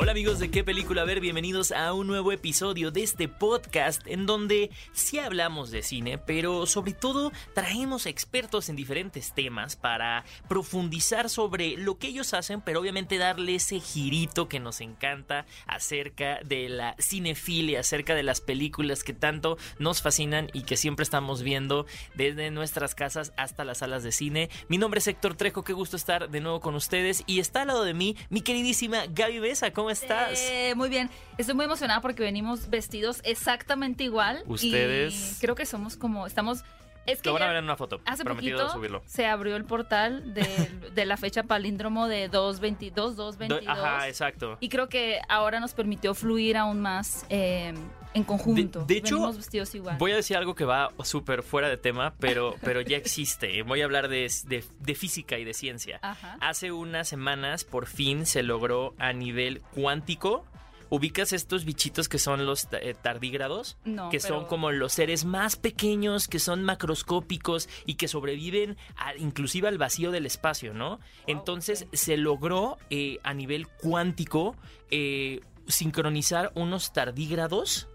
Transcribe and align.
Hola 0.00 0.12
amigos 0.12 0.38
de 0.38 0.48
qué 0.48 0.62
película 0.62 1.02
ver, 1.02 1.18
bienvenidos 1.18 1.72
a 1.72 1.92
un 1.92 2.06
nuevo 2.06 2.30
episodio 2.30 2.92
de 2.92 3.02
este 3.02 3.26
podcast 3.26 4.06
en 4.06 4.26
donde 4.26 4.70
sí 4.92 5.18
hablamos 5.18 5.72
de 5.72 5.82
cine, 5.82 6.18
pero 6.18 6.66
sobre 6.66 6.92
todo 6.92 7.32
traemos 7.52 8.06
expertos 8.06 8.68
en 8.68 8.76
diferentes 8.76 9.34
temas 9.34 9.74
para 9.74 10.24
profundizar 10.48 11.28
sobre 11.28 11.76
lo 11.76 11.98
que 11.98 12.06
ellos 12.06 12.32
hacen, 12.32 12.60
pero 12.60 12.78
obviamente 12.78 13.18
darle 13.18 13.56
ese 13.56 13.80
girito 13.80 14.48
que 14.48 14.60
nos 14.60 14.80
encanta 14.80 15.46
acerca 15.66 16.38
de 16.44 16.68
la 16.68 16.94
cinefilia, 17.00 17.80
acerca 17.80 18.14
de 18.14 18.22
las 18.22 18.40
películas 18.40 19.02
que 19.02 19.14
tanto 19.14 19.58
nos 19.80 20.00
fascinan 20.00 20.48
y 20.52 20.62
que 20.62 20.76
siempre 20.76 21.02
estamos 21.02 21.42
viendo 21.42 21.86
desde 22.14 22.52
nuestras 22.52 22.94
casas 22.94 23.32
hasta 23.36 23.64
las 23.64 23.78
salas 23.78 24.04
de 24.04 24.12
cine. 24.12 24.48
Mi 24.68 24.78
nombre 24.78 24.98
es 24.98 25.08
Héctor 25.08 25.34
Trejo, 25.34 25.64
qué 25.64 25.72
gusto 25.72 25.96
estar 25.96 26.30
de 26.30 26.40
nuevo 26.40 26.60
con 26.60 26.76
ustedes 26.76 27.24
y 27.26 27.40
está 27.40 27.62
al 27.62 27.68
lado 27.68 27.82
de 27.82 27.94
mí 27.94 28.16
mi 28.30 28.42
queridísima 28.42 29.02
Gaby 29.10 29.40
Besa, 29.40 29.72
¿cómo 29.72 29.87
estás? 29.90 30.38
Eh, 30.50 30.74
muy 30.76 30.88
bien. 30.88 31.10
Estoy 31.38 31.54
muy 31.54 31.64
emocionada 31.64 32.00
porque 32.00 32.22
venimos 32.22 32.68
vestidos 32.70 33.20
exactamente 33.24 34.04
igual. 34.04 34.42
Ustedes. 34.46 35.36
Y 35.36 35.40
creo 35.40 35.54
que 35.54 35.66
somos 35.66 35.96
como. 35.96 36.26
Estamos. 36.26 36.64
Es 37.06 37.22
que 37.22 37.30
Lo 37.30 37.32
van 37.34 37.44
a 37.44 37.46
ver 37.48 37.56
en 37.56 37.64
una 37.64 37.76
foto. 37.76 38.02
hace 38.04 38.22
Prometido 38.22 38.58
poquito 38.58 38.74
subirlo. 38.74 39.02
se 39.06 39.24
abrió 39.24 39.56
el 39.56 39.64
portal 39.64 40.34
de, 40.34 40.42
de 40.94 41.06
la 41.06 41.16
fecha 41.16 41.42
palíndromo 41.42 42.06
de 42.06 42.28
222, 42.28 43.16
222. 43.16 43.64
Do- 43.64 43.82
Ajá, 43.86 44.08
exacto. 44.08 44.58
Y 44.60 44.68
creo 44.68 44.90
que 44.90 45.18
ahora 45.26 45.58
nos 45.58 45.72
permitió 45.72 46.14
fluir 46.14 46.58
aún 46.58 46.80
más 46.82 47.24
eh, 47.30 47.72
en 48.14 48.24
conjunto. 48.24 48.80
De- 48.80 48.86
de 48.94 48.98
hecho, 49.00 49.14
Venimos 49.16 49.36
vestidos 49.36 49.74
igual. 49.74 49.96
Voy 49.98 50.12
a 50.12 50.16
decir 50.16 50.36
algo 50.36 50.54
que 50.54 50.64
va 50.64 50.90
súper 51.04 51.42
fuera 51.42 51.68
de 51.68 51.76
tema, 51.76 52.14
pero, 52.18 52.54
pero 52.62 52.80
ya 52.80 52.96
existe. 52.96 53.62
Voy 53.62 53.80
a 53.82 53.84
hablar 53.84 54.08
de, 54.08 54.30
de- 54.46 54.64
de 54.80 54.94
física 54.94 55.38
y 55.38 55.44
de 55.44 55.54
ciencia. 55.54 55.98
Ajá. 56.02 56.36
Hace 56.40 56.72
unas 56.72 57.08
semanas, 57.08 57.64
por 57.64 57.86
fin, 57.86 58.26
se 58.26 58.42
logró 58.42 58.94
a 58.98 59.12
nivel 59.12 59.60
cuántico. 59.74 60.44
¿Ubicas 60.90 61.34
estos 61.34 61.66
bichitos 61.66 62.08
que 62.08 62.18
son 62.18 62.46
los 62.46 62.66
eh, 62.72 62.94
tardígrados? 63.00 63.76
No, 63.84 64.08
que 64.08 64.20
son 64.20 64.46
como 64.46 64.70
los 64.72 64.94
seres 64.94 65.26
más 65.26 65.56
pequeños, 65.56 66.28
que 66.28 66.38
son 66.38 66.64
macroscópicos 66.64 67.68
y 67.84 67.96
que 67.96 68.08
sobreviven 68.08 68.78
a- 68.96 69.14
inclusive 69.16 69.68
al 69.68 69.76
vacío 69.76 70.10
del 70.12 70.24
espacio, 70.24 70.72
¿no? 70.72 70.98
Entonces 71.26 71.86
se 71.92 72.16
logró 72.16 72.78
eh, 72.88 73.18
a 73.22 73.34
nivel 73.34 73.68
cuántico 73.68 74.56
eh, 74.90 75.40
sincronizar 75.66 76.52
unos 76.54 76.94
tardígrados 76.94 77.86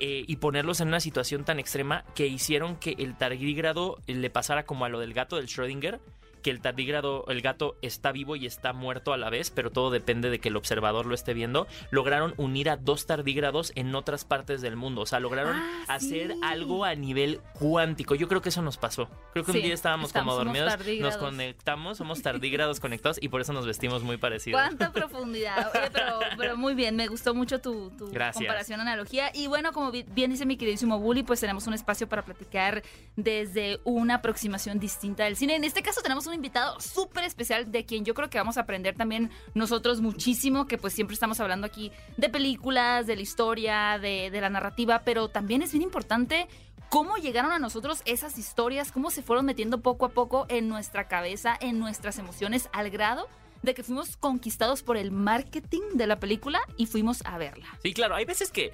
eh, 0.00 0.24
y 0.26 0.36
ponerlos 0.36 0.80
en 0.80 0.88
una 0.88 1.00
situación 1.00 1.44
tan 1.44 1.58
extrema 1.58 2.04
que 2.14 2.26
hicieron 2.26 2.76
que 2.76 2.96
el 2.98 3.16
tardígrado 3.16 3.98
eh, 4.06 4.14
le 4.14 4.30
pasara 4.30 4.64
como 4.64 4.86
a 4.86 4.88
lo 4.88 4.98
del 4.98 5.12
gato 5.12 5.36
del 5.36 5.46
Schrödinger, 5.46 6.00
que 6.40 6.50
el 6.50 6.60
tardígrado, 6.60 7.24
el 7.28 7.40
gato 7.42 7.76
está 7.82 8.12
vivo 8.12 8.36
y 8.36 8.46
está 8.46 8.72
muerto 8.72 9.12
a 9.12 9.16
la 9.16 9.30
vez, 9.30 9.50
pero 9.50 9.70
todo 9.70 9.90
depende 9.90 10.30
de 10.30 10.38
que 10.38 10.48
el 10.48 10.56
observador 10.56 11.06
lo 11.06 11.14
esté 11.14 11.34
viendo. 11.34 11.66
Lograron 11.90 12.34
unir 12.36 12.70
a 12.70 12.76
dos 12.76 13.06
tardígrados 13.06 13.72
en 13.74 13.94
otras 13.94 14.24
partes 14.24 14.60
del 14.62 14.76
mundo, 14.76 15.02
o 15.02 15.06
sea, 15.06 15.20
lograron 15.20 15.56
Ah, 15.56 15.84
hacer 15.88 16.32
sí. 16.32 16.40
algo 16.42 16.84
a 16.84 16.94
nivel 16.94 17.40
cuántico. 17.54 18.14
Yo 18.14 18.28
creo 18.28 18.40
que 18.42 18.48
eso 18.50 18.62
nos 18.62 18.76
pasó. 18.76 19.08
Creo 19.32 19.44
que 19.44 19.52
un 19.52 19.62
día 19.62 19.74
estábamos 19.74 20.08
estamos, 20.10 20.34
como 20.34 20.44
dormidos, 20.44 20.72
nos 21.00 21.16
conectamos, 21.16 21.98
somos 21.98 22.22
tardígrados 22.22 22.80
conectados 22.80 23.18
y 23.20 23.28
por 23.28 23.40
eso 23.40 23.52
nos 23.52 23.66
vestimos 23.66 24.02
muy 24.02 24.16
parecidos. 24.16 24.60
¿Cuánta 24.60 24.92
profundidad? 24.92 25.70
Oye, 25.74 25.90
pero, 25.92 26.18
pero 26.36 26.56
muy 26.56 26.74
bien, 26.74 26.96
me 26.96 27.06
gustó 27.08 27.34
mucho 27.34 27.60
tu, 27.60 27.90
tu 27.90 28.10
comparación, 28.12 28.80
analogía. 28.80 29.30
Y 29.34 29.46
bueno, 29.46 29.72
como 29.72 29.90
bi- 29.90 30.04
bien 30.08 30.30
dice 30.30 30.46
mi 30.46 30.56
queridísimo 30.56 30.98
Bully, 30.98 31.22
pues 31.22 31.40
tenemos 31.40 31.66
un 31.66 31.74
espacio 31.74 32.08
para 32.08 32.22
platicar 32.24 32.82
desde 33.16 33.80
una 33.84 34.16
aproximación 34.16 34.78
distinta 34.78 35.24
del 35.24 35.36
cine. 35.36 35.56
En 35.56 35.64
este 35.64 35.82
caso 35.82 36.00
tenemos 36.02 36.26
un 36.26 36.29
invitado 36.34 36.80
súper 36.80 37.24
especial 37.24 37.70
de 37.70 37.84
quien 37.84 38.04
yo 38.04 38.14
creo 38.14 38.30
que 38.30 38.38
vamos 38.38 38.56
a 38.56 38.62
aprender 38.62 38.96
también 38.96 39.30
nosotros 39.54 40.00
muchísimo, 40.00 40.66
que 40.66 40.78
pues 40.78 40.92
siempre 40.92 41.14
estamos 41.14 41.40
hablando 41.40 41.66
aquí 41.66 41.92
de 42.16 42.28
películas, 42.28 43.06
de 43.06 43.16
la 43.16 43.22
historia, 43.22 43.98
de, 43.98 44.30
de 44.30 44.40
la 44.40 44.50
narrativa, 44.50 45.02
pero 45.04 45.28
también 45.28 45.62
es 45.62 45.72
bien 45.72 45.82
importante 45.82 46.48
cómo 46.88 47.16
llegaron 47.16 47.52
a 47.52 47.58
nosotros 47.58 48.02
esas 48.04 48.36
historias, 48.38 48.92
cómo 48.92 49.10
se 49.10 49.22
fueron 49.22 49.46
metiendo 49.46 49.80
poco 49.80 50.06
a 50.06 50.10
poco 50.10 50.46
en 50.48 50.68
nuestra 50.68 51.08
cabeza, 51.08 51.56
en 51.60 51.78
nuestras 51.78 52.18
emociones, 52.18 52.68
al 52.72 52.90
grado 52.90 53.28
de 53.62 53.74
que 53.74 53.82
fuimos 53.82 54.16
conquistados 54.16 54.82
por 54.82 54.96
el 54.96 55.10
marketing 55.10 55.82
de 55.94 56.06
la 56.06 56.18
película 56.18 56.60
y 56.76 56.86
fuimos 56.86 57.22
a 57.24 57.38
verla. 57.38 57.66
Sí, 57.82 57.92
claro, 57.92 58.14
hay 58.14 58.24
veces 58.24 58.50
que 58.50 58.72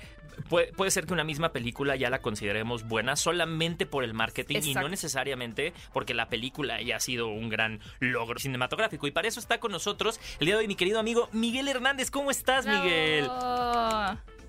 puede, 0.48 0.72
puede 0.72 0.90
ser 0.90 1.06
que 1.06 1.12
una 1.12 1.24
misma 1.24 1.52
película 1.52 1.96
ya 1.96 2.10
la 2.10 2.20
consideremos 2.20 2.86
buena 2.86 3.16
solamente 3.16 3.86
por 3.86 4.04
el 4.04 4.14
marketing 4.14 4.60
y 4.64 4.74
no 4.74 4.88
necesariamente 4.88 5.72
porque 5.92 6.14
la 6.14 6.28
película 6.28 6.80
ya 6.82 6.96
ha 6.96 7.00
sido 7.00 7.28
un 7.28 7.48
gran 7.48 7.80
logro 8.00 8.38
cinematográfico. 8.38 9.06
Y 9.06 9.10
para 9.10 9.28
eso 9.28 9.40
está 9.40 9.58
con 9.58 9.72
nosotros 9.72 10.20
el 10.40 10.46
día 10.46 10.54
de 10.54 10.60
hoy 10.60 10.68
mi 10.68 10.76
querido 10.76 10.98
amigo 10.98 11.28
Miguel 11.32 11.68
Hernández. 11.68 12.10
¿Cómo 12.10 12.30
estás, 12.30 12.66
Miguel? 12.66 13.28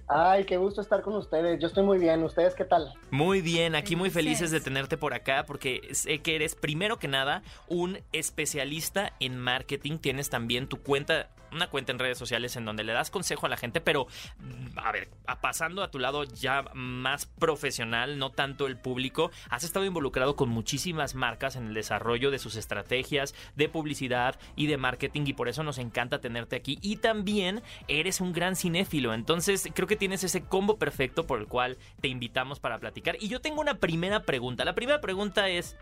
Ay, 0.10 0.46
qué 0.46 0.56
gusto 0.56 0.80
estar 0.80 1.02
con 1.02 1.16
ustedes. 1.16 1.60
Yo 1.60 1.68
estoy 1.68 1.84
muy 1.84 1.98
bien. 1.98 2.24
¿Ustedes 2.24 2.56
qué 2.56 2.64
tal? 2.64 2.94
Muy 3.12 3.42
bien, 3.42 3.76
aquí 3.76 3.98
muy 3.98 4.10
Felices. 4.10 4.52
de 4.52 4.62
tenerte 4.62 4.98
por 4.98 5.14
acá 5.14 5.44
porque 5.46 5.90
sé 5.92 6.20
que 6.20 6.36
eres 6.36 6.56
primero 6.56 6.98
que 6.98 7.10
nada 7.10 7.44
un 7.68 8.00
especialista 8.14 9.12
en 9.20 9.38
marketing. 9.38 9.98
Tienes 9.98 10.30
también 10.30 10.68
tu 10.68 10.82
cuenta, 10.82 11.30
una 11.52 11.68
cuenta 11.70 11.92
en 11.92 12.00
redes 12.00 12.18
sociales 12.18 12.56
en 12.56 12.66
donde 12.66 12.84
le 12.84 12.94
das 12.94 13.10
consejo 13.12 13.46
a 13.46 13.50
la 13.50 13.58
gente, 13.58 13.82
pero 13.82 14.08
mm, 14.40 14.80
a 14.80 14.92
ver, 14.92 15.10
pasando 15.42 15.84
a 15.84 15.92
tu 15.92 16.00
lado 16.00 16.24
ya 16.24 16.64
más 16.74 17.26
profesional, 17.26 18.18
no 18.20 18.32
tanto 18.32 18.68
el 18.68 18.78
público, 18.78 19.32
has 19.50 19.64
estado 19.64 19.86
involucrado 19.86 20.36
con 20.36 20.50
muchísimas 20.50 21.16
marcas 21.16 21.56
en 21.56 21.68
el 21.68 21.74
desarrollo 21.74 22.32
de 22.32 22.40
sus 22.40 22.56
estrategias 22.56 23.34
de 23.56 23.70
publicidad 23.70 24.40
y 24.56 24.68
de 24.68 24.78
marketing 24.78 25.24
y 25.26 25.34
por 25.34 25.48
eso 25.50 25.64
nos 25.64 25.78
encanta 25.78 26.20
tenerte 26.22 26.56
aquí. 26.56 26.80
Y 26.82 26.98
también 26.98 27.62
eres 27.88 28.22
un 28.22 28.34
gran 28.34 28.56
cinéfilo, 28.56 29.14
entonces 29.14 29.70
creo 29.74 29.88
que 29.88 29.96
tienes 29.96 30.24
ese 30.24 30.44
combo 30.44 30.78
perfecto 30.78 31.26
por 31.28 31.40
el 31.40 31.48
cual 31.48 31.78
te 32.02 32.08
invitamos 32.08 32.60
para 32.60 32.78
platicar. 32.80 33.18
Y 33.20 33.28
yo 33.28 33.42
tengo 33.42 33.62
una 33.62 33.76
primera 33.76 34.24
pregunta. 34.24 34.66
La 34.66 34.76
primera 34.76 35.02
pregunta 35.02 35.50
es, 35.50 35.76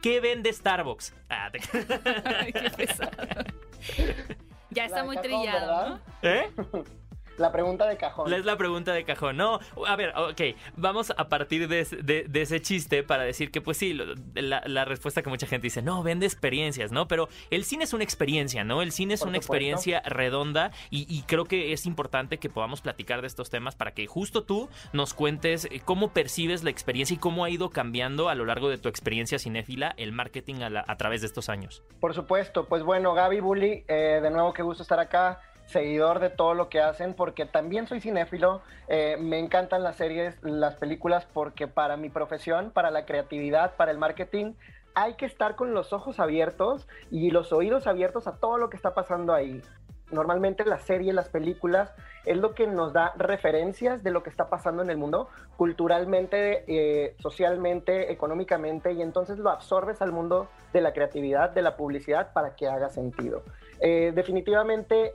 ¿qué 0.00 0.20
vende 0.20 0.52
Starbucks? 0.52 1.14
Ah, 1.28 1.50
te- 1.52 1.60
qué. 2.76 4.42
Ya 4.74 4.86
está 4.86 5.04
muy 5.04 5.16
trillado. 5.18 5.88
¿no? 5.88 6.00
¿Eh? 6.22 6.50
La 7.38 7.50
pregunta 7.52 7.86
de 7.86 7.96
cajón. 7.96 8.32
Es 8.32 8.44
la 8.44 8.56
pregunta 8.56 8.92
de 8.92 9.04
cajón. 9.04 9.36
No, 9.36 9.58
a 9.86 9.96
ver, 9.96 10.12
ok, 10.16 10.40
vamos 10.76 11.12
a 11.16 11.28
partir 11.28 11.66
de, 11.68 11.80
ese- 11.80 11.96
de- 11.96 12.24
de 12.28 12.42
ese 12.42 12.60
chiste 12.60 13.02
para 13.02 13.22
decir 13.24 13.50
que 13.50 13.60
pues 13.60 13.76
sí, 13.78 13.98
la, 14.34 14.62
la 14.66 14.84
respuesta 14.84 15.22
que 15.22 15.30
mucha 15.30 15.46
gente 15.46 15.66
dice, 15.66 15.82
no, 15.82 16.02
vende 16.02 16.26
experiencias, 16.26 16.92
¿no? 16.92 17.08
Pero 17.08 17.28
el 17.50 17.64
cine 17.64 17.84
es 17.84 17.92
una 17.92 18.04
experiencia, 18.04 18.64
¿no? 18.64 18.82
El 18.82 18.92
cine 18.92 19.14
es 19.14 19.20
Por 19.20 19.28
una 19.28 19.36
supuesto. 19.36 19.52
experiencia 19.54 20.02
redonda 20.04 20.70
y, 20.90 21.06
y 21.08 21.22
creo 21.22 21.44
que 21.46 21.72
es 21.72 21.86
importante 21.86 22.38
que 22.38 22.48
podamos 22.50 22.80
platicar 22.80 23.20
de 23.22 23.26
estos 23.26 23.50
temas 23.50 23.74
para 23.76 23.92
que 23.92 24.06
justo 24.06 24.44
tú 24.44 24.68
nos 24.92 25.14
cuentes 25.14 25.64
eh, 25.66 25.80
cómo 25.84 26.12
percibes 26.12 26.62
la 26.64 26.70
experiencia 26.70 27.14
y 27.14 27.18
cómo 27.18 27.44
ha 27.44 27.50
ido 27.50 27.70
cambiando 27.70 28.28
a 28.28 28.34
lo 28.34 28.44
largo 28.44 28.68
de 28.68 28.78
tu 28.78 28.88
experiencia 28.88 29.38
cinéfila 29.38 29.94
el 29.96 30.12
marketing 30.12 30.56
a, 30.62 30.70
la- 30.70 30.84
a 30.86 30.96
través 30.96 31.20
de 31.22 31.26
estos 31.28 31.48
años. 31.48 31.82
Por 32.00 32.14
supuesto. 32.14 32.66
Pues 32.66 32.82
bueno, 32.82 33.14
Gaby 33.14 33.40
Bully, 33.40 33.84
eh, 33.88 34.20
de 34.22 34.30
nuevo 34.30 34.52
qué 34.52 34.62
gusto 34.62 34.82
estar 34.82 35.00
acá. 35.00 35.40
Seguidor 35.72 36.20
de 36.20 36.30
todo 36.30 36.54
lo 36.54 36.68
que 36.68 36.80
hacen, 36.80 37.14
porque 37.14 37.46
también 37.46 37.86
soy 37.86 38.00
cinéfilo. 38.00 38.60
eh, 38.88 39.16
me 39.18 39.38
encantan 39.38 39.82
las 39.82 39.96
series, 39.96 40.36
las 40.42 40.76
películas, 40.76 41.26
porque 41.32 41.66
para 41.66 41.96
mi 41.96 42.10
profesión, 42.10 42.70
para 42.70 42.90
la 42.90 43.06
creatividad, 43.06 43.74
para 43.76 43.90
el 43.90 43.98
marketing, 43.98 44.52
hay 44.94 45.14
que 45.14 45.24
estar 45.24 45.56
con 45.56 45.72
los 45.72 45.92
ojos 45.92 46.20
abiertos 46.20 46.86
y 47.10 47.30
los 47.30 47.52
oídos 47.52 47.86
abiertos 47.86 48.26
a 48.26 48.36
todo 48.36 48.58
lo 48.58 48.68
que 48.68 48.76
está 48.76 48.92
pasando 48.92 49.32
ahí. 49.32 49.62
Normalmente 50.10 50.66
las 50.66 50.82
series, 50.82 51.14
las 51.14 51.30
películas, 51.30 51.94
es 52.26 52.36
lo 52.36 52.54
que 52.54 52.66
nos 52.66 52.92
da 52.92 53.14
referencias 53.16 54.02
de 54.02 54.10
lo 54.10 54.22
que 54.22 54.28
está 54.28 54.50
pasando 54.50 54.82
en 54.82 54.90
el 54.90 54.98
mundo, 54.98 55.28
culturalmente, 55.56 56.64
eh, 56.66 57.16
socialmente, 57.18 58.12
económicamente, 58.12 58.92
y 58.92 59.00
entonces 59.00 59.38
lo 59.38 59.48
absorbes 59.48 60.02
al 60.02 60.12
mundo 60.12 60.48
de 60.74 60.82
la 60.82 60.92
creatividad, 60.92 61.50
de 61.50 61.62
la 61.62 61.76
publicidad, 61.78 62.34
para 62.34 62.54
que 62.54 62.68
haga 62.68 62.90
sentido. 62.90 63.42
Eh, 63.80 64.12
definitivamente, 64.14 65.14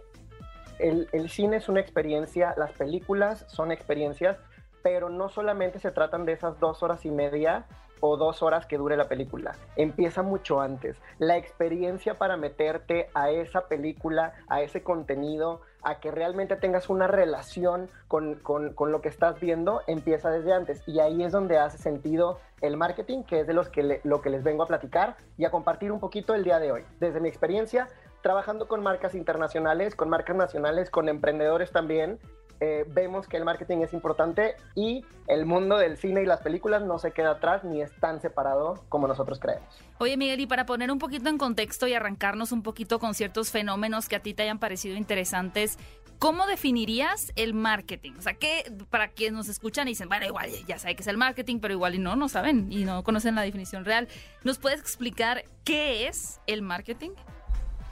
el, 0.79 1.29
cine 1.29 1.57
es 1.57 1.69
una 1.69 1.79
experiencia, 1.79 2.53
las 2.57 2.71
películas 2.71 3.45
son 3.47 3.71
experiencias, 3.71 4.37
pero 4.83 5.09
no 5.09 5.29
solamente 5.29 5.79
se 5.79 5.91
tratan 5.91 6.25
de 6.25 6.33
esas 6.33 6.59
dos 6.59 6.83
horas 6.83 7.05
y 7.05 7.11
media 7.11 7.65
o 7.99 8.15
dos 8.15 8.43
horas 8.43 8.67
que 8.67 8.77
dure 8.77 8.95
la 8.95 9.07
película. 9.09 9.55
Empieza 9.75 10.21
mucho 10.21 10.61
antes. 10.61 11.01
La 11.17 11.35
experiencia 11.35 12.13
para 12.13 12.37
meterte 12.37 13.09
a 13.15 13.31
esa 13.31 13.67
película, 13.67 14.33
a 14.47 14.61
ese 14.61 14.83
contenido, 14.83 15.61
a 15.81 15.99
que 15.99 16.11
realmente 16.11 16.55
tengas 16.57 16.89
una 16.89 17.07
relación 17.07 17.89
con, 18.07 18.35
con- 18.35 18.73
con 18.73 18.91
lo 18.91 19.01
que 19.01 19.09
estás 19.09 19.39
viendo, 19.39 19.81
empieza 19.87 20.29
desde 20.29 20.53
antes. 20.53 20.87
Y 20.87 20.99
ahí 20.99 21.23
es 21.23 21.31
donde 21.31 21.57
hace 21.57 21.79
sentido 21.79 22.39
el 22.61 22.77
marketing, 22.77 23.23
que 23.23 23.39
es 23.39 23.47
de 23.47 23.53
los 23.53 23.69
que 23.69 23.99
lo 24.03 24.21
que 24.21 24.29
les 24.29 24.43
vengo 24.43 24.63
a 24.63 24.67
platicar 24.67 25.17
y 25.37 25.45
a 25.45 25.51
compartir 25.51 25.91
un 25.91 25.99
poquito 25.99 26.35
el 26.35 26.43
día 26.43 26.59
de 26.59 26.71
hoy. 26.71 26.83
Desde 26.99 27.19
mi 27.19 27.29
experiencia, 27.29 27.87
trabajando 28.21 28.67
con 28.67 28.83
marcas 28.83 29.15
internacionales, 29.15 29.95
con 29.95 30.09
marcas 30.09 30.35
nacionales, 30.35 30.89
con 30.89 31.09
emprendedores 31.09 31.71
también, 31.71 32.19
eh, 32.59 32.85
vemos 32.87 33.27
que 33.27 33.37
el 33.37 33.45
marketing 33.45 33.79
es 33.79 33.93
importante 33.93 34.55
y 34.73 35.05
el 35.27 35.45
mundo 35.45 35.77
del 35.77 35.97
cine 35.97 36.23
y 36.23 36.25
las 36.25 36.41
películas 36.41 36.81
no 36.81 36.97
se 36.97 37.11
queda 37.11 37.31
atrás 37.31 37.63
ni 37.63 37.83
es 37.83 37.91
tan 37.99 38.19
separado 38.19 38.83
como 38.89 39.07
nosotros 39.07 39.39
creemos. 39.39 39.67
Oye 39.99 40.17
Miguel, 40.17 40.39
y 40.39 40.47
para 40.47 40.65
poner 40.65 40.89
un 40.91 40.97
poquito 40.97 41.29
en 41.29 41.37
contexto 41.37 41.87
y 41.87 41.93
arrancarnos 41.93 42.51
un 42.51 42.63
poquito 42.63 42.97
con 42.97 43.13
ciertos 43.13 43.51
fenómenos 43.51 44.09
que 44.09 44.15
a 44.15 44.21
ti 44.21 44.33
te 44.33 44.41
hayan 44.41 44.57
parecido 44.57 44.97
interesantes, 44.97 45.77
¿cómo 46.17 46.47
definirías 46.47 47.31
el 47.35 47.53
marketing? 47.53 48.13
O 48.17 48.21
sea, 48.23 48.33
que 48.33 48.63
para 48.89 49.09
quienes 49.09 49.37
nos 49.37 49.49
escuchan 49.49 49.87
y 49.87 49.91
dicen, 49.91 50.09
bueno, 50.09 50.25
igual 50.25 50.49
ya 50.67 50.79
sabe 50.79 50.95
que 50.95 51.03
es 51.03 51.07
el 51.07 51.17
marketing, 51.17 51.59
pero 51.59 51.75
igual 51.75 51.93
y 51.93 51.99
no, 51.99 52.15
no 52.15 52.27
saben 52.27 52.71
y 52.71 52.85
no 52.85 53.03
conocen 53.03 53.35
la 53.35 53.43
definición 53.43 53.85
real, 53.85 54.07
¿nos 54.43 54.57
puedes 54.57 54.79
explicar 54.79 55.43
qué 55.63 56.07
es 56.07 56.41
el 56.47 56.63
marketing? 56.63 57.11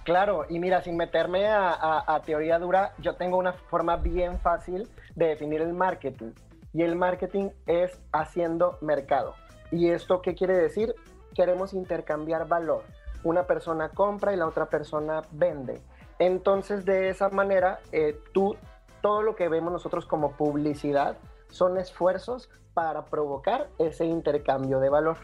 Claro, 0.05 0.45
y 0.47 0.59
mira, 0.59 0.83
sin 0.83 0.97
meterme 0.97 1.47
a, 1.47 2.21
teoría 2.23 2.59
dura, 2.59 2.93
yo 2.99 3.15
tengo 3.15 3.37
una 3.37 3.53
forma 3.53 3.97
bien 3.97 4.39
fácil 4.39 4.87
de 5.15 5.29
definir 5.29 5.61
el 5.61 5.73
marketing. 5.73 6.31
Y 6.73 6.83
el 6.83 6.95
marketing 6.95 7.49
es 7.65 7.99
haciendo 8.11 8.77
mercado. 8.81 9.33
¿Y 9.71 9.89
esto 9.89 10.21
qué 10.21 10.35
quiere 10.35 10.55
decir? 10.55 10.93
Queremos 11.33 11.73
intercambiar 11.73 12.47
valor. 12.47 12.83
Una 13.23 13.47
persona 13.47 13.89
compra 13.89 14.31
y 14.31 14.37
la 14.37 14.45
otra 14.45 14.67
persona 14.67 15.23
vende. 15.31 15.81
Entonces, 16.19 16.85
de 16.85 17.09
esa 17.09 17.29
manera, 17.29 17.79
eh, 17.91 18.15
tú, 18.31 18.55
todo 19.01 19.23
lo 19.23 19.35
que 19.35 19.49
vemos 19.49 19.73
nosotros 19.73 20.05
como 20.05 20.33
publicidad 20.33 21.17
son 21.49 21.79
esfuerzos 21.79 22.51
para 22.75 23.05
provocar 23.05 23.69
ese 23.79 24.05
intercambio 24.05 24.79
de 24.79 24.89
valor. 24.89 25.17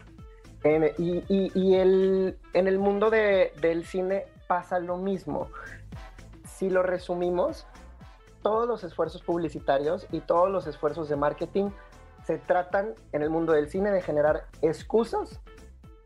y, 0.98 1.74
el, 1.76 2.36
en 2.52 2.66
el 2.66 2.80
mundo 2.80 3.10
del 3.10 3.84
cine 3.84 4.26
pasa 4.52 4.78
lo 4.80 4.98
mismo. 4.98 5.48
Si 6.44 6.68
lo 6.68 6.82
resumimos, 6.82 7.66
todos 8.42 8.68
los 8.68 8.84
esfuerzos 8.84 9.22
publicitarios 9.22 10.06
y 10.12 10.20
todos 10.20 10.50
los 10.50 10.66
esfuerzos 10.66 11.08
de 11.08 11.16
marketing 11.16 11.70
se 12.26 12.36
tratan 12.36 12.94
en 13.12 13.22
el 13.22 13.30
mundo 13.30 13.54
del 13.54 13.70
cine 13.70 13.90
de 13.90 14.02
generar 14.02 14.48
excusas 14.60 15.40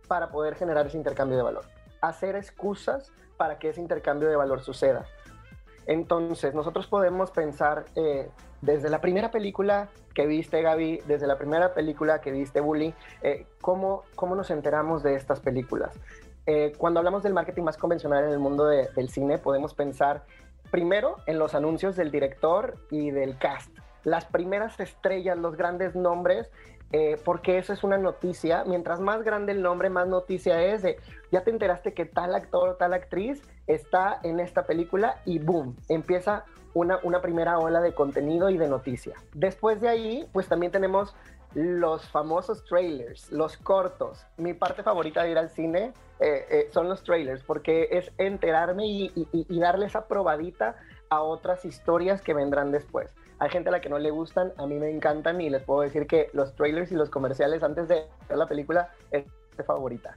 para 0.07 0.31
poder 0.31 0.55
generar 0.55 0.87
ese 0.87 0.97
intercambio 0.97 1.37
de 1.37 1.43
valor. 1.43 1.65
Hacer 2.01 2.37
excusas 2.37 3.13
para 3.37 3.59
que 3.59 3.71
ese 3.71 3.81
intercambio 3.81 4.29
de 4.29 4.37
valor 4.37 4.61
suceda. 4.61 5.07
Entonces, 5.87 6.55
nosotros 6.55 6.87
podemos 6.87 7.33
pensar 7.33 7.87
eh, 7.97 8.31
desde 8.61 8.91
la 8.91 9.01
primera 9.01 9.33
película 9.33 9.89
que 10.15 10.29
viste, 10.29 10.63
Gaby, 10.63 11.03
desde 11.09 11.27
la 11.27 11.37
primera 11.37 11.75
película 11.75 12.21
que 12.21 12.31
viste, 12.31 12.61
Bully, 12.61 12.95
eh, 13.23 13.49
¿cómo, 13.61 14.05
¿cómo 14.15 14.37
nos 14.37 14.51
enteramos 14.51 15.03
de 15.03 15.17
estas 15.17 15.41
películas? 15.41 15.99
Eh, 16.47 16.73
cuando 16.79 17.01
hablamos 17.01 17.23
del 17.23 17.35
marketing 17.35 17.63
más 17.63 17.77
convencional 17.77 18.25
en 18.25 18.31
el 18.31 18.39
mundo 18.39 18.67
del 18.67 19.09
cine, 19.09 19.39
podemos 19.39 19.75
pensar 19.75 20.25
primero 20.71 21.17
en 21.27 21.39
los 21.39 21.55
anuncios 21.55 21.97
del 21.97 22.11
director 22.11 22.77
y 22.91 23.11
del 23.11 23.37
cast. 23.39 23.71
Las 24.05 24.25
primeras 24.27 24.79
estrellas, 24.79 25.37
los 25.37 25.57
grandes 25.57 25.97
nombres, 25.97 26.51
eh, 26.93 27.21
porque 27.25 27.59
eso 27.59 27.73
es 27.73 27.83
una 27.83 27.99
noticia. 27.99 28.65
Mientras 28.65 29.01
más 29.01 29.25
grande 29.25 29.53
el 29.53 29.63
nombre, 29.63 29.91
más 29.91 30.07
noticia 30.07 30.63
es 30.63 30.83
de, 30.83 30.99
ya 31.33 31.43
te 31.43 31.51
enteraste 31.51 31.95
que 31.95 32.05
tal 32.05 32.35
actor 32.35 32.69
o 32.69 32.75
tal 32.77 32.95
actriz 32.95 33.43
está 33.67 34.21
en 34.23 34.39
esta 34.39 34.65
película 34.67 35.21
y 35.25 35.41
boom, 35.41 35.77
empieza 35.89 36.45
una, 36.75 37.01
una 37.03 37.21
primera 37.21 37.59
ola 37.59 37.81
de 37.81 37.93
contenido 37.93 38.51
y 38.51 38.59
de 38.59 38.69
noticia. 38.69 39.15
Después 39.35 39.81
de 39.81 39.89
ahí, 39.89 40.29
pues 40.33 40.47
también 40.47 40.71
tenemos 40.71 41.17
los 41.57 42.07
famosos 42.11 42.63
trailers, 42.65 43.33
los 43.33 43.57
cortos. 43.57 44.27
Mi 44.37 44.53
parte 44.53 44.83
favorita 44.83 45.23
de 45.23 45.31
ir 45.31 45.39
al 45.39 45.49
cine 45.49 45.95
eh, 46.21 46.47
eh, 46.51 46.69
son 46.71 46.87
los 46.87 47.03
trailers, 47.03 47.43
porque 47.43 47.89
es 47.91 48.13
enterarme 48.19 48.87
y, 48.87 49.59
darle 49.59 49.87
esa 49.87 50.07
probadita 50.07 50.77
a 51.09 51.23
otras 51.23 51.65
historias 51.65 52.21
que 52.21 52.35
vendrán 52.35 52.73
después. 52.73 53.15
Hay 53.39 53.49
gente 53.49 53.71
a 53.71 53.73
la 53.73 53.81
que 53.81 53.89
no 53.89 53.99
le 53.99 54.11
gustan, 54.11 54.53
a 54.59 54.67
mí 54.67 54.79
me 54.79 54.91
encantan 54.91 55.41
y 55.41 55.49
les 55.49 55.63
puedo 55.63 55.81
decir 55.81 56.07
que 56.07 56.29
los 56.35 56.55
trailers 56.55 56.93
y 56.93 56.95
los 56.95 57.09
comerciales 57.09 57.63
antes 57.63 57.89
de 57.89 58.05
ver 58.29 58.37
la 58.37 58.47
película 58.47 58.91
es 59.11 59.25
mi 59.57 59.65
favorita. 59.65 60.15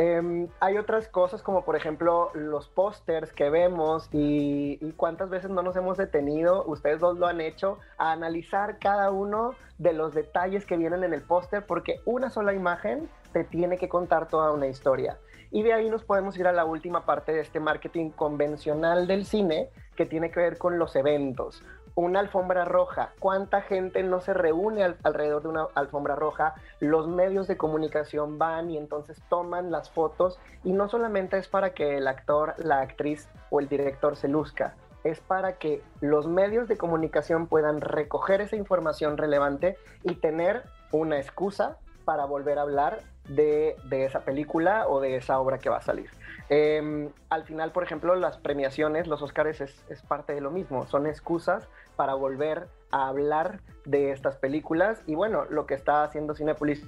Em, 0.00 0.46
hay 0.60 0.78
otras 0.78 1.08
cosas 1.08 1.42
como 1.42 1.64
por 1.64 1.74
ejemplo 1.74 2.30
los 2.32 2.68
pósters 2.68 3.32
que 3.32 3.50
vemos 3.50 4.08
y, 4.12 4.78
cuántas 4.96 5.28
veces 5.28 5.50
no 5.50 5.60
nos 5.62 5.74
hemos 5.74 5.98
detenido, 5.98 6.64
ustedes 6.66 7.00
dos 7.00 7.18
lo 7.18 7.26
han 7.26 7.40
hecho, 7.40 7.80
a 7.96 8.12
analizar 8.12 8.78
cada 8.78 9.10
uno 9.10 9.56
de 9.78 9.92
los 9.94 10.14
detalles 10.14 10.64
que 10.66 10.76
vienen 10.76 11.02
en 11.02 11.14
el 11.14 11.22
póster 11.22 11.66
porque 11.66 12.00
una 12.04 12.30
sola 12.30 12.54
imagen 12.54 13.08
te 13.32 13.42
tiene 13.42 13.76
que 13.76 13.88
contar 13.88 14.28
toda 14.28 14.52
una 14.52 14.68
historia. 14.68 15.18
Y 15.50 15.64
de 15.64 15.72
ahí 15.72 15.90
nos 15.90 16.04
podemos 16.04 16.38
ir 16.38 16.46
a 16.46 16.52
la 16.52 16.64
última 16.64 17.04
parte 17.04 17.32
de 17.32 17.40
este 17.40 17.58
marketing 17.58 18.10
convencional 18.10 19.08
del 19.08 19.24
cine 19.26 19.68
que 19.96 20.06
tiene 20.06 20.30
que 20.30 20.38
ver 20.38 20.58
con 20.58 20.78
los 20.78 20.94
eventos 20.94 21.64
una 22.04 22.20
alfombra 22.20 22.64
roja. 22.64 23.10
¿Cuánta 23.18 23.60
gente 23.60 24.04
no 24.04 24.20
se 24.20 24.32
reúne 24.32 24.84
alrededor 25.02 25.42
de 25.42 25.48
una 25.48 25.66
alfombra 25.74 26.14
roja? 26.14 26.54
Los 26.78 27.08
medios 27.08 27.48
de 27.48 27.56
comunicación 27.56 28.38
van 28.38 28.70
y 28.70 28.78
entonces 28.78 29.20
toman 29.28 29.72
las 29.72 29.90
fotos 29.90 30.38
y 30.62 30.72
no 30.72 30.88
solamente 30.88 31.38
es 31.38 31.48
para 31.48 31.70
que 31.74 31.96
el 31.96 32.06
actor, 32.06 32.54
la 32.58 32.82
actriz 32.82 33.28
o 33.50 33.58
el 33.58 33.68
director 33.68 34.14
se 34.14 34.28
luzca, 34.28 34.76
es 35.02 35.20
para 35.20 35.54
que 35.54 35.82
los 36.00 36.28
medios 36.28 36.68
de 36.68 36.76
comunicación 36.76 37.48
puedan 37.48 37.80
recoger 37.80 38.42
esa 38.42 38.54
información 38.54 39.16
relevante 39.16 39.76
y 40.04 40.14
tener 40.14 40.62
una 40.92 41.18
excusa 41.18 41.78
para 42.04 42.26
volver 42.26 42.60
a 42.60 42.62
hablar 42.62 43.00
de, 43.28 43.76
esa 43.90 44.20
película 44.20 44.88
o 44.88 45.00
de 45.00 45.16
esa 45.16 45.38
obra 45.40 45.58
que 45.58 45.68
va 45.68 45.78
a 45.78 45.82
salir. 45.82 46.08
Em, 46.48 47.10
al 47.28 47.44
final, 47.44 47.72
por 47.72 47.82
ejemplo, 47.82 48.14
las 48.14 48.38
premiaciones, 48.38 49.06
los 49.06 49.20
Oscars 49.20 49.60
es, 49.60 49.84
es, 49.90 50.00
parte 50.02 50.32
de 50.32 50.40
lo 50.40 50.50
mismo, 50.50 50.86
son 50.86 51.06
excusas 51.06 51.68
para 51.98 52.14
volver 52.14 52.68
a 52.92 53.08
hablar 53.08 53.60
de 53.84 54.12
estas 54.12 54.36
películas 54.36 55.02
y 55.08 55.16
bueno, 55.16 55.46
lo 55.46 55.66
que 55.66 55.74
está 55.74 56.04
haciendo 56.04 56.32
Cinepolis, 56.36 56.86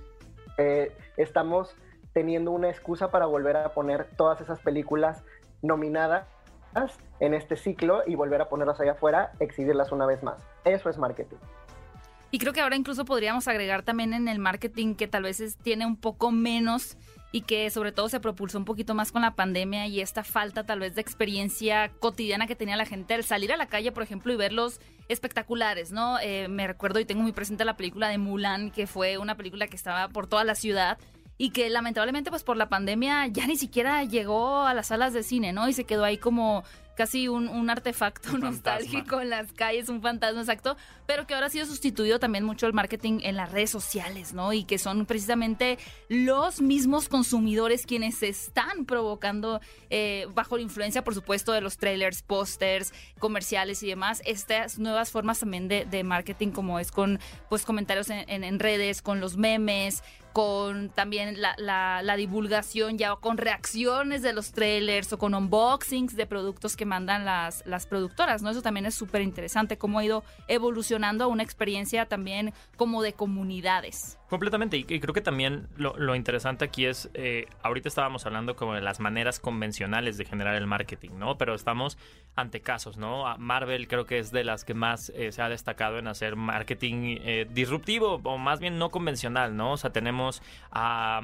eh, 0.57 0.97
estamos 1.17 1.75
teniendo 2.13 2.53
una 2.53 2.71
excusa 2.71 3.11
para 3.11 3.27
volver 3.27 3.57
a 3.57 3.75
poner 3.75 4.09
todas 4.17 4.41
esas 4.41 4.61
películas 4.61 5.25
nominadas 5.63 6.29
en 7.19 7.35
este 7.35 7.57
ciclo 7.57 8.05
y 8.07 8.15
volver 8.15 8.41
a 8.41 8.49
ponerlas 8.49 8.81
allá 8.81 8.93
afuera, 8.93 9.33
exhibirlas 9.41 9.91
una 9.91 10.07
vez 10.07 10.23
más. 10.23 10.41
Eso 10.65 10.89
es 10.89 10.97
marketing. 10.97 11.39
Y 12.31 12.39
creo 12.39 12.53
que 12.53 12.61
ahora 12.61 12.77
incluso 12.77 13.05
podríamos 13.05 13.49
agregar 13.49 13.83
también 13.83 14.15
en 14.15 14.29
el 14.29 14.39
marketing 14.39 14.95
que 14.95 15.09
tal 15.09 15.25
vez 15.25 15.59
tiene 15.65 15.87
un 15.87 15.97
poco 15.97 16.31
menos 16.31 16.97
y 17.33 17.43
que 17.43 17.71
sobre 17.71 17.93
todo 17.93 18.09
se 18.09 18.21
propulsó 18.21 18.59
un 18.59 18.65
poquito 18.65 18.95
más 18.95 19.13
con 19.13 19.23
la 19.23 19.35
pandemia 19.35 19.87
y 19.87 20.01
esta 20.01 20.25
falta 20.25 20.65
tal 20.65 20.81
vez 20.81 20.95
de 20.95 21.01
experiencia 21.01 21.91
cotidiana 22.01 22.47
que 22.47 22.57
tenía 22.57 22.77
la 22.77 22.87
gente 22.87 23.15
al 23.15 23.25
salir 23.25 23.53
a 23.53 23.57
la 23.57 23.67
calle, 23.67 23.93
por 23.93 24.03
ejemplo, 24.03 24.33
y 24.33 24.37
verlos 24.37 24.81
espectaculares, 25.09 25.93
¿no? 25.93 26.19
Eh, 26.21 26.49
me 26.49 26.67
recuerdo 26.67 26.99
y 26.99 27.05
tengo 27.05 27.23
muy 27.23 27.33
presente 27.33 27.65
la 27.65 27.77
película 27.77 28.09
de 28.09 28.19
Mulan, 28.19 28.71
que 28.71 28.87
fue 28.87 29.19
una 29.19 29.37
película 29.37 29.69
que 29.69 29.77
estaba 29.77 30.09
por 30.09 30.27
toda 30.27 30.45
la 30.45 30.55
ciudad 30.55 30.99
y 31.41 31.53
que 31.53 31.71
lamentablemente 31.71 32.29
pues 32.29 32.45
por 32.45 32.59
la 32.59 32.69
pandemia 32.69 33.27
ya 33.29 33.47
ni 33.47 33.57
siquiera 33.57 34.05
llegó 34.05 34.59
a 34.67 34.75
las 34.75 34.89
salas 34.89 35.15
de 35.15 35.23
cine, 35.23 35.55
¿no? 35.55 35.71
Y 35.71 35.73
se 35.73 35.85
quedó 35.85 36.05
ahí 36.05 36.19
como 36.19 36.65
casi 36.97 37.29
un, 37.29 37.71
artefacto 37.71 38.37
nostálgico 38.37 39.23
en 39.23 39.31
las 39.31 39.51
calles, 39.55 39.89
un 39.89 40.03
fantasma 40.03 40.43
exacto, 40.43 40.77
pero 41.07 41.27
que 41.27 41.33
ahora 41.33 41.47
ha 41.47 41.49
sido 41.49 41.65
sustituido 41.65 42.19
también 42.19 42.45
mucho 42.45 42.67
el 42.67 42.75
marketing 42.75 43.21
en 43.23 43.37
las 43.37 43.51
redes 43.53 43.71
sociales, 43.71 44.35
¿no? 44.35 44.53
Y 44.53 44.65
que 44.65 44.77
son 44.77 45.07
precisamente 45.07 45.79
los 46.11 46.61
mismos 46.61 47.09
consumidores 47.09 47.87
quienes 47.87 48.23
están 48.23 48.85
provocando, 48.85 49.63
eh, 49.89 50.27
bajo 50.35 50.59
la 50.59 50.63
influencia, 50.63 51.05
por 51.05 51.15
supuesto, 51.15 51.53
de 51.53 51.63
los 51.63 51.79
trailers, 51.79 52.21
pósters, 52.21 52.93
comerciales 53.19 53.83
y 53.83 53.87
demás, 53.87 54.21
estas 54.27 54.79
nuevas 54.79 55.11
formas 55.11 55.41
también 55.41 55.69
de, 55.69 56.05
marketing, 56.05 56.49
como 56.49 56.79
es 56.81 56.93
con 56.93 57.19
pues 57.49 57.65
comentarios 57.65 58.11
en, 58.11 58.45
en 58.45 58.59
redes, 58.59 59.01
con 59.01 59.21
los 59.21 59.39
memes, 59.39 60.03
con 60.33 60.91
también 60.91 61.41
la, 61.41 61.55
la, 62.03 62.17
divulgación 62.17 62.99
ya 62.99 63.17
con 63.17 63.37
reacciones 63.37 64.23
de 64.23 64.33
los 64.33 64.53
trailers 64.53 65.13
o 65.13 65.19
con 65.19 65.35
unboxings 65.35 66.17
de 66.17 66.27
productos 66.27 66.77
que 66.77 66.85
mandan 66.85 67.25
las, 67.25 67.65
las 67.67 67.87
productoras, 67.87 68.43
¿no? 68.43 68.51
Eso 68.51 68.63
también 68.63 68.87
es 68.87 68.95
súper 68.95 69.23
interesante, 69.23 69.79
cómo 69.79 69.99
ha 69.99 70.05
ido 70.05 70.23
evolucionando 70.49 71.25
a 71.25 71.27
una 71.27 71.43
experiencia 71.43 72.07
también 72.07 72.53
como 72.77 73.03
de 73.03 73.13
comunidades. 73.13 74.20
Completamente, 74.31 74.77
y, 74.77 74.85
creo 74.85 75.13
que 75.13 75.23
también 75.23 75.67
lo, 75.77 76.15
interesante 76.15 76.65
aquí 76.65 76.87
es, 76.87 77.11
eh, 77.15 77.47
ahorita 77.65 77.89
estábamos 77.89 78.27
hablando 78.27 78.55
como 78.55 78.75
de 78.75 78.81
las 78.81 79.01
maneras 79.01 79.41
convencionales 79.41 80.19
de 80.19 80.25
generar 80.25 80.55
el 80.55 80.69
marketing, 80.69 81.11
¿no? 81.19 81.37
Pero 81.37 81.53
estamos 81.53 81.99
ante 82.37 82.61
casos, 82.61 82.97
¿no? 82.97 83.25
Marvel 83.39 83.89
creo 83.89 84.07
que 84.07 84.21
es 84.21 84.31
de 84.31 84.45
las 84.45 84.65
que 84.65 84.73
más 84.73 85.11
eh, 85.17 85.33
se 85.33 85.43
ha 85.43 85.49
destacado 85.49 85.99
en 85.99 86.07
hacer 86.07 86.37
marketing 86.37 87.19
eh, 87.23 87.49
disruptivo, 87.51 88.21
o 88.23 88.39
más 88.39 88.61
bien 88.61 88.79
no 88.79 88.93
convencional, 88.93 89.57
¿no? 89.57 89.73
O 89.73 89.77
sea, 89.77 89.91
tenemos 89.91 90.43
a... 90.71 91.21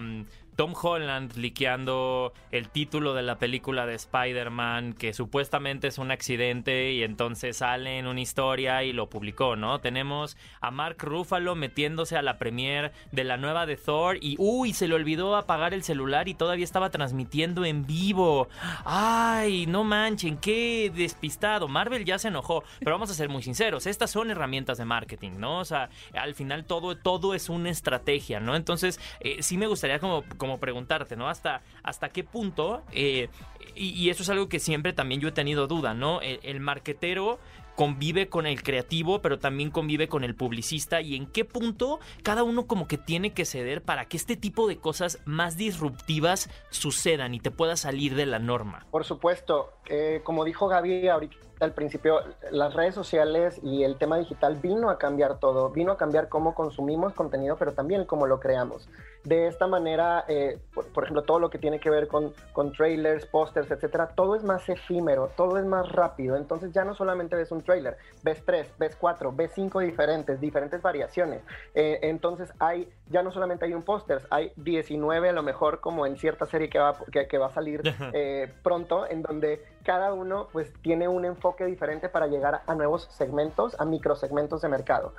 Tom 0.56 0.74
Holland 0.80 1.36
liqueando 1.36 2.32
el 2.50 2.70
título 2.70 3.12
de 3.12 3.22
la 3.22 3.38
película 3.38 3.84
de 3.84 3.94
Spider-Man, 3.94 4.94
que 4.94 5.12
supuestamente 5.12 5.88
es 5.88 5.98
un 5.98 6.10
accidente 6.10 6.92
y 6.92 7.02
entonces 7.02 7.58
sale 7.58 7.98
en 7.98 8.06
una 8.06 8.22
historia 8.22 8.82
y 8.82 8.94
lo 8.94 9.10
publicó, 9.10 9.54
¿no? 9.54 9.80
Tenemos 9.80 10.38
a 10.62 10.70
Mark 10.70 10.96
Ruffalo 11.00 11.54
metiéndose 11.54 12.16
a 12.16 12.22
la 12.22 12.38
premiere 12.38 12.92
de 13.12 13.24
la 13.24 13.36
nueva 13.36 13.66
de 13.66 13.76
Thor 13.76 14.16
y, 14.20 14.36
uy, 14.38 14.72
se 14.72 14.88
le 14.88 14.94
olvidó 14.94 15.36
apagar 15.36 15.74
el 15.74 15.82
celular 15.82 16.26
y 16.26 16.34
todavía 16.34 16.64
estaba 16.64 16.88
transmitiendo 16.88 17.66
en 17.66 17.86
vivo. 17.86 18.48
Ay, 18.86 19.66
no 19.66 19.84
manchen, 19.84 20.38
qué 20.38 20.90
despistado. 20.94 21.68
Marvel 21.68 22.06
ya 22.06 22.18
se 22.18 22.28
enojó, 22.28 22.64
pero 22.78 22.92
vamos 22.92 23.10
a 23.10 23.14
ser 23.14 23.28
muy 23.28 23.42
sinceros, 23.42 23.86
estas 23.86 24.10
son 24.10 24.30
herramientas 24.30 24.78
de 24.78 24.86
marketing, 24.86 25.32
¿no? 25.36 25.58
O 25.58 25.64
sea, 25.66 25.90
al 26.14 26.34
final 26.34 26.64
todo, 26.64 26.96
todo 26.96 27.34
es 27.34 27.50
una 27.50 27.68
estrategia, 27.68 28.40
¿no? 28.40 28.56
Entonces, 28.56 28.98
eh, 29.20 29.42
sí 29.42 29.58
me 29.58 29.66
gustaría 29.66 29.98
como 29.98 30.24
preguntarte, 30.58 31.16
¿no? 31.16 31.28
Hasta, 31.28 31.62
hasta 31.82 32.08
qué 32.10 32.24
punto, 32.24 32.82
eh, 32.92 33.28
y, 33.74 34.08
eso 34.10 34.22
es 34.22 34.30
algo 34.30 34.48
que 34.48 34.60
siempre 34.60 34.92
también 34.92 35.20
yo 35.20 35.28
he 35.28 35.32
tenido 35.32 35.66
duda, 35.66 35.94
¿no? 35.94 36.20
El, 36.20 36.40
el 36.42 36.60
marquetero 36.60 37.38
convive 37.76 38.28
con 38.28 38.46
el 38.46 38.62
creativo, 38.62 39.20
pero 39.20 39.38
también 39.38 39.70
convive 39.70 40.08
con 40.08 40.24
el 40.24 40.34
publicista 40.34 41.02
y 41.02 41.14
en 41.14 41.26
qué 41.26 41.44
punto 41.44 42.00
cada 42.22 42.42
uno 42.42 42.66
como 42.66 42.88
que 42.88 42.98
tiene 42.98 43.32
que 43.32 43.44
ceder 43.44 43.82
para 43.82 44.06
que 44.06 44.16
este 44.16 44.36
tipo 44.36 44.66
de 44.66 44.78
cosas 44.78 45.20
más 45.26 45.56
disruptivas 45.56 46.50
sucedan 46.70 47.34
y 47.34 47.40
te 47.40 47.50
pueda 47.50 47.76
salir 47.76 48.14
de 48.14 48.26
la 48.26 48.38
norma. 48.38 48.86
Por 48.90 49.04
supuesto, 49.04 49.74
eh, 49.86 50.22
como 50.24 50.44
dijo 50.44 50.68
Gaby 50.68 51.08
ahorita 51.08 51.36
al 51.60 51.72
principio, 51.72 52.20
las 52.50 52.74
redes 52.74 52.94
sociales 52.94 53.60
y 53.62 53.82
el 53.82 53.96
tema 53.96 54.18
digital 54.18 54.56
vino 54.56 54.90
a 54.90 54.98
cambiar 54.98 55.38
todo, 55.38 55.70
vino 55.70 55.92
a 55.92 55.96
cambiar 55.96 56.28
cómo 56.28 56.54
consumimos 56.54 57.14
contenido, 57.14 57.56
pero 57.56 57.72
también 57.72 58.04
cómo 58.04 58.26
lo 58.26 58.40
creamos. 58.40 58.88
De 59.24 59.48
esta 59.48 59.66
manera, 59.66 60.24
eh, 60.28 60.58
por, 60.94 61.04
ejemplo, 61.04 61.22
todo 61.22 61.40
lo 61.40 61.50
que 61.50 61.58
tiene 61.58 61.80
que 61.80 61.90
ver 61.90 62.06
con, 62.06 62.32
con 62.52 62.72
trailers, 62.72 63.26
pósters, 63.26 63.70
etcétera, 63.70 64.08
todo 64.14 64.36
es 64.36 64.44
más 64.44 64.68
efímero, 64.68 65.32
todo 65.36 65.58
es 65.58 65.64
más 65.64 65.90
rápido. 65.90 66.36
Entonces 66.36 66.72
ya 66.72 66.84
no 66.84 66.94
solamente 66.94 67.34
ves 67.34 67.50
un 67.50 67.62
trailer, 67.62 67.96
ves 68.22 68.44
tres, 68.44 68.68
ves 68.78 68.94
cuatro, 68.94 69.32
ves 69.32 69.50
cinco 69.54 69.80
diferentes, 69.80 70.40
diferentes 70.40 70.80
variaciones. 70.80 71.42
Eh, 71.74 71.98
entonces 72.02 72.52
hay, 72.60 72.88
ya 73.08 73.22
no 73.22 73.32
solamente 73.32 73.64
hay 73.64 73.74
un 73.74 73.82
póster, 73.82 74.22
hay 74.30 74.52
19 74.56 75.30
a 75.30 75.32
lo 75.32 75.42
mejor 75.42 75.80
como 75.80 76.06
en 76.06 76.16
cierta 76.18 76.46
serie 76.46 76.68
que 76.68 76.78
va, 76.78 76.96
que, 77.10 77.38
va 77.38 77.46
a 77.46 77.52
salir 77.52 77.82
eh, 78.12 78.52
pronto, 78.62 79.08
en 79.08 79.22
donde 79.22 79.64
cada 79.86 80.12
uno 80.12 80.48
pues 80.52 80.72
tiene 80.82 81.06
un 81.06 81.24
enfoque 81.24 81.64
diferente 81.64 82.08
para 82.08 82.26
llegar 82.26 82.62
a 82.66 82.74
nuevos 82.74 83.06
segmentos, 83.12 83.80
a 83.80 83.84
microsegmentos 83.84 84.60
de 84.60 84.68
mercado. 84.68 85.14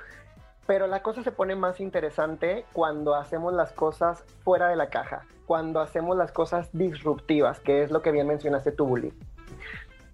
Pero 0.66 0.86
la 0.86 1.02
cosa 1.02 1.22
se 1.22 1.32
pone 1.32 1.56
más 1.56 1.80
interesante 1.80 2.66
cuando 2.74 3.14
hacemos 3.14 3.54
las 3.54 3.72
cosas 3.72 4.22
fuera 4.44 4.68
de 4.68 4.76
la 4.76 4.90
caja, 4.90 5.24
cuando 5.46 5.80
hacemos 5.80 6.18
las 6.18 6.32
cosas 6.32 6.68
disruptivas, 6.74 7.60
que 7.60 7.82
es 7.82 7.90
lo 7.90 8.02
que 8.02 8.12
bien 8.12 8.26
mencionaste 8.26 8.72
tú, 8.72 8.84
Bully. 8.84 9.14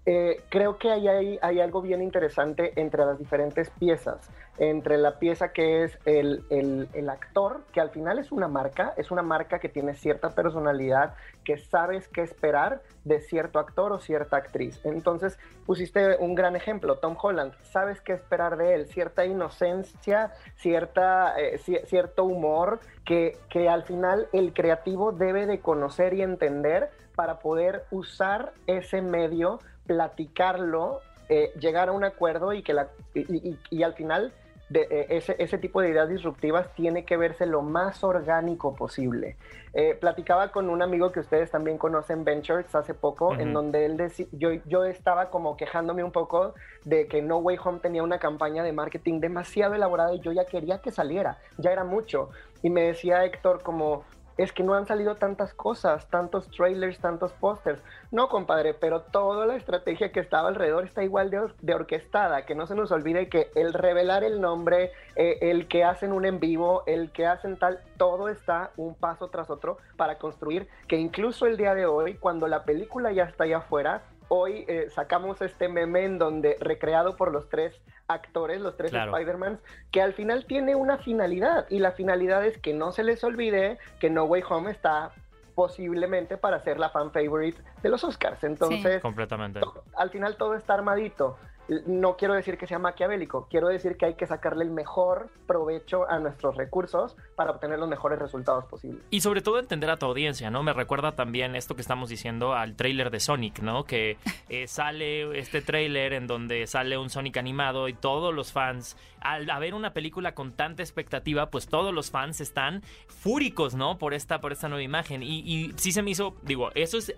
Eh, 0.07 0.45
creo 0.51 0.79
que 0.79 0.93
hay, 0.93 1.09
hay, 1.09 1.61
algo 1.61 1.83
bien 1.83 2.01
interesante 2.01 2.79
entre 2.81 3.05
las 3.05 3.19
diferentes 3.19 3.71
piezas, 3.71 4.31
entre 4.59 4.99
la 4.99 5.19
pieza 5.19 5.53
que 5.53 5.85
es 5.85 5.99
el, 6.05 6.45
el, 6.51 7.09
actor, 7.11 7.63
que 7.73 7.81
al 7.81 7.91
final 7.91 8.19
es 8.19 8.33
una 8.33 8.49
marca, 8.49 8.95
es 8.97 9.11
una 9.11 9.23
marca 9.23 9.59
que 9.59 9.69
tiene 9.69 9.95
cierta 9.95 10.31
personalidad, 10.31 11.15
que 11.45 11.59
sabes 11.59 12.09
qué 12.09 12.23
esperar 12.23 12.83
de 13.05 13.21
cierto 13.21 13.59
actor 13.59 13.93
o 13.93 13.99
cierta 13.99 14.37
actriz. 14.37 14.81
Entonces 14.85 15.39
pusiste 15.67 16.17
un 16.19 16.35
gran 16.35 16.57
ejemplo, 16.57 16.97
Tom 16.97 17.17
Holland, 17.21 17.53
sabes 17.63 18.01
qué 18.01 18.13
esperar 18.13 18.57
de 18.57 18.75
él, 18.75 18.87
cierta 18.87 19.25
inocencia, 19.27 20.33
cierta, 20.57 21.35
eh, 21.39 21.59
cierto 21.59 22.25
humor, 22.25 22.81
que, 23.05 23.37
que 23.51 23.69
al 23.69 23.83
final 23.85 24.29
el 24.33 24.53
creativo 24.53 25.13
debe 25.13 25.47
de 25.47 25.61
conocer 25.61 26.15
y 26.15 26.23
entender 26.23 26.91
para 27.15 27.39
poder 27.39 27.85
usar 27.91 28.53
ese 28.67 29.03
medio 29.03 29.61
platicarlo, 29.87 31.01
eh, 31.29 31.53
llegar 31.59 31.89
a 31.89 31.93
un 31.93 32.05
acuerdo 32.05 32.53
y 32.53 32.63
que 32.63 32.75
la, 32.75 32.89
y, 33.15 33.83
al 33.83 33.95
final 33.95 34.33
de, 34.69 34.83
eh, 34.91 35.07
ese, 35.11 35.37
ese, 35.39 35.59
tipo 35.59 35.81
de 35.81 35.91
ideas 35.91 36.09
disruptivas 36.09 36.73
tiene 36.75 37.05
que 37.05 37.17
verse 37.17 37.47
lo 37.47 37.63
más 37.63 38.03
orgánico 38.03 38.75
posible. 38.75 39.37
Eh, 39.77 39.97
platicaba 40.01 40.53
con 40.53 40.71
un 40.71 40.83
amigo 40.83 41.11
que 41.11 41.21
ustedes 41.21 41.51
también 41.51 41.79
conocen, 41.79 42.25
Ventures, 42.25 42.73
hace 42.75 42.95
poco, 42.95 43.35
en 43.35 43.53
donde 43.53 43.85
él 43.87 43.97
decía, 43.97 44.27
yo, 44.33 44.53
yo 44.67 44.85
estaba 44.85 45.31
como 45.31 45.57
quejándome 45.57 46.05
un 46.05 46.13
poco 46.13 46.55
de 46.85 47.09
que 47.09 47.23
No 47.23 47.39
Way 47.39 47.59
Home 47.65 47.81
tenía 47.81 48.03
una 48.03 48.19
campaña 48.19 48.63
de 48.63 48.73
marketing 48.73 49.21
demasiado 49.21 49.75
elaborada 49.75 50.15
y 50.15 50.21
yo 50.21 50.33
ya 50.33 50.45
quería 50.45 50.79
que 50.81 50.93
saliera, 50.93 51.39
ya 51.59 51.73
era 51.73 51.83
mucho. 51.83 52.31
Y 52.63 52.71
me 52.71 52.83
decía 52.83 53.25
Héctor 53.25 53.63
como, 53.63 54.05
es 54.37 54.53
que 54.53 54.63
no 54.63 54.75
han 54.75 54.87
salido 54.87 55.17
tantas 55.17 55.55
cosas, 55.55 56.09
tantos 56.09 56.51
trailers, 56.51 56.99
tantos 56.99 57.33
pósters. 57.33 57.81
No, 58.11 58.29
compadre, 58.29 58.75
pero 58.75 59.03
toda 59.03 59.47
la 59.47 59.57
estrategia 59.57 60.13
que 60.13 60.21
estaba 60.21 60.49
alrededor 60.49 60.85
está 60.85 61.05
igual 61.05 61.31
de, 61.31 61.75
orquestada. 61.75 62.45
Que 62.45 62.55
no 62.55 62.67
se 62.67 62.75
nos 62.75 62.91
olvide 62.91 63.29
que 63.29 63.51
el 63.55 63.73
revelar 63.73 64.25
el 64.25 64.41
nombre, 64.41 64.93
eh, 65.17 65.39
el 65.43 65.69
que 65.69 65.85
hacen 65.85 66.13
un 66.13 66.25
en 66.25 66.41
vivo, 66.41 66.83
el 66.87 67.13
que 67.13 67.27
hacen 67.27 67.59
tal, 67.59 67.81
todo 67.97 68.29
está 68.29 68.71
un 68.77 68.95
paso 68.95 69.29
tras 69.29 69.51
otro 69.51 69.79
para 69.97 70.19
construir 70.19 70.69
que 70.89 70.97
incluso 70.97 71.47
el 71.47 71.57
día 71.57 71.75
de 71.75 71.87
hoy, 71.87 72.15
cuando 72.15 72.49
la 72.49 72.65
película 72.65 73.13
ya 73.13 73.25
está 73.25 73.45
allá 73.45 73.59
afuera, 73.59 74.03
hoy 74.29 74.65
eh, 74.69 74.89
sacamos 74.91 75.41
este 75.43 75.69
meme 75.69 76.05
en 76.05 76.19
donde, 76.19 76.57
recreado 76.61 77.17
por 77.17 77.33
los 77.33 77.49
tres 77.49 77.81
actores, 78.09 78.61
los 78.61 78.77
tres 78.77 78.93
Spider-Man, 78.93 79.61
que 79.91 80.03
al 80.03 80.13
final 80.13 80.45
tiene 80.47 80.75
una 80.75 80.99
finalidad, 80.99 81.67
y 81.71 81.79
la 81.79 81.93
finalidad 81.93 82.45
es 82.45 82.59
que 82.59 82.75
no 82.75 82.93
se 82.93 83.03
les 83.03 83.23
olvide 83.25 83.79
que 84.01 84.11
No 84.11 84.25
Way 84.25 84.43
Home 84.49 84.71
está 84.71 85.13
posiblemente 85.55 86.37
para 86.37 86.59
ser 86.61 86.79
la 86.79 86.91
fan 86.91 87.13
favorite 87.13 87.61
de 87.83 87.89
los 87.89 88.03
Oscars. 88.03 88.43
Entonces, 88.45 89.01
completamente. 89.01 89.61
Al 89.97 90.11
final 90.11 90.37
todo 90.37 90.55
está 90.55 90.75
armadito 90.75 91.39
no 91.87 92.17
quiero 92.17 92.35
decir 92.35 92.59
que 92.59 92.67
sea 92.67 92.79
maquiavélico, 92.79 93.47
quiero 93.51 93.69
decir 93.69 93.97
que 93.97 94.07
hay 94.07 94.15
que 94.15 94.27
sacarle 94.27 94.65
el 94.65 94.71
mejor 94.71 95.31
provecho 95.47 96.09
a 96.09 96.19
nuestros 96.19 96.57
recursos 96.57 97.17
para 97.37 97.53
obtener 97.53 97.79
los 97.79 97.89
mejores 97.89 98.19
resultados 98.19 98.65
posibles. 98.67 99.03
Y 99.11 99.21
sobre 99.21 99.41
todo 99.41 99.59
entender 99.59 99.91
a 99.91 99.97
tu 99.97 100.07
audiencia, 100.07 100.51
¿no? 100.51 100.63
Me 100.63 100.73
recuerda 100.73 101.13
también 101.13 101.57
esto 101.57 101.75
que 101.75 101.81
estamos 101.81 102.09
diciendo 102.09 102.55
al 102.55 102.77
tráiler 102.77 103.11
de 103.11 103.21
Sonic, 103.21 103.61
¿no? 103.61 103.85
Que 103.85 104.19
eh, 104.49 104.67
sale 104.67 105.39
este 105.39 105.63
tráiler 105.63 106.13
en 106.13 106.27
donde 106.27 106.67
sale 106.67 106.99
un 106.99 107.11
Sonic 107.11 107.37
animado 107.37 107.89
y 107.89 107.95
todos 107.95 108.35
los 108.35 108.53
fans, 108.53 108.97
al 109.21 109.47
ver 109.59 109.75
una 109.75 109.93
película 109.93 110.35
con 110.35 110.53
tanta 110.53 110.83
expectativa, 110.83 111.51
pues 111.51 111.67
todos 111.67 111.95
los 111.95 112.11
fans 112.11 112.41
están 112.41 112.83
fúricos, 113.09 113.75
¿no? 113.75 113.99
Por 113.99 114.15
esta, 114.15 114.41
por 114.41 114.53
esta 114.53 114.69
nueva 114.69 114.83
imagen. 114.83 115.23
Y, 115.23 115.41
y 115.41 115.73
sí 115.77 115.93
se 115.93 116.03
me 116.03 116.11
hizo, 116.11 116.35
digo, 116.43 116.71
eso 116.75 116.99
es 116.99 117.15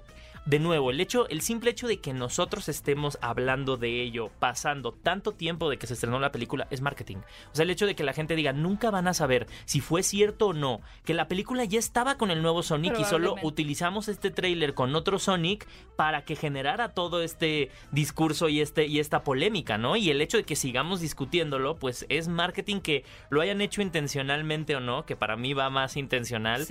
de 0.46 0.60
nuevo, 0.60 0.90
el 0.92 1.00
hecho, 1.00 1.28
el 1.28 1.42
simple 1.42 1.70
hecho 1.70 1.88
de 1.88 1.98
que 1.98 2.14
nosotros 2.14 2.68
estemos 2.68 3.18
hablando 3.20 3.76
de 3.76 4.00
ello, 4.00 4.30
pasando 4.38 4.92
tanto 4.92 5.32
tiempo 5.32 5.68
de 5.68 5.76
que 5.76 5.88
se 5.88 5.94
estrenó 5.94 6.20
la 6.20 6.30
película, 6.30 6.68
es 6.70 6.80
marketing. 6.80 7.16
O 7.52 7.54
sea, 7.54 7.64
el 7.64 7.70
hecho 7.70 7.84
de 7.84 7.96
que 7.96 8.04
la 8.04 8.12
gente 8.12 8.36
diga, 8.36 8.52
nunca 8.52 8.92
van 8.92 9.08
a 9.08 9.14
saber 9.14 9.48
si 9.64 9.80
fue 9.80 10.04
cierto 10.04 10.48
o 10.48 10.52
no, 10.52 10.80
que 11.04 11.14
la 11.14 11.26
película 11.26 11.64
ya 11.64 11.80
estaba 11.80 12.16
con 12.16 12.30
el 12.30 12.42
nuevo 12.42 12.62
Sonic 12.62 12.98
y 13.00 13.04
solo 13.04 13.34
utilizamos 13.42 14.06
este 14.06 14.30
tráiler 14.30 14.74
con 14.74 14.94
otro 14.94 15.18
Sonic 15.18 15.66
para 15.96 16.24
que 16.24 16.36
generara 16.36 16.94
todo 16.94 17.22
este 17.22 17.70
discurso 17.90 18.48
y 18.48 18.60
este 18.60 18.86
y 18.86 19.00
esta 19.00 19.24
polémica, 19.24 19.78
¿no? 19.78 19.96
Y 19.96 20.10
el 20.10 20.20
hecho 20.20 20.36
de 20.36 20.44
que 20.44 20.54
sigamos 20.54 21.00
discutiéndolo, 21.00 21.76
pues 21.76 22.06
es 22.08 22.28
marketing 22.28 22.80
que 22.80 23.04
lo 23.30 23.40
hayan 23.40 23.60
hecho 23.60 23.82
intencionalmente 23.82 24.76
o 24.76 24.80
no, 24.80 25.04
que 25.06 25.16
para 25.16 25.36
mí 25.36 25.54
va 25.54 25.70
más 25.70 25.96
intencional. 25.96 26.66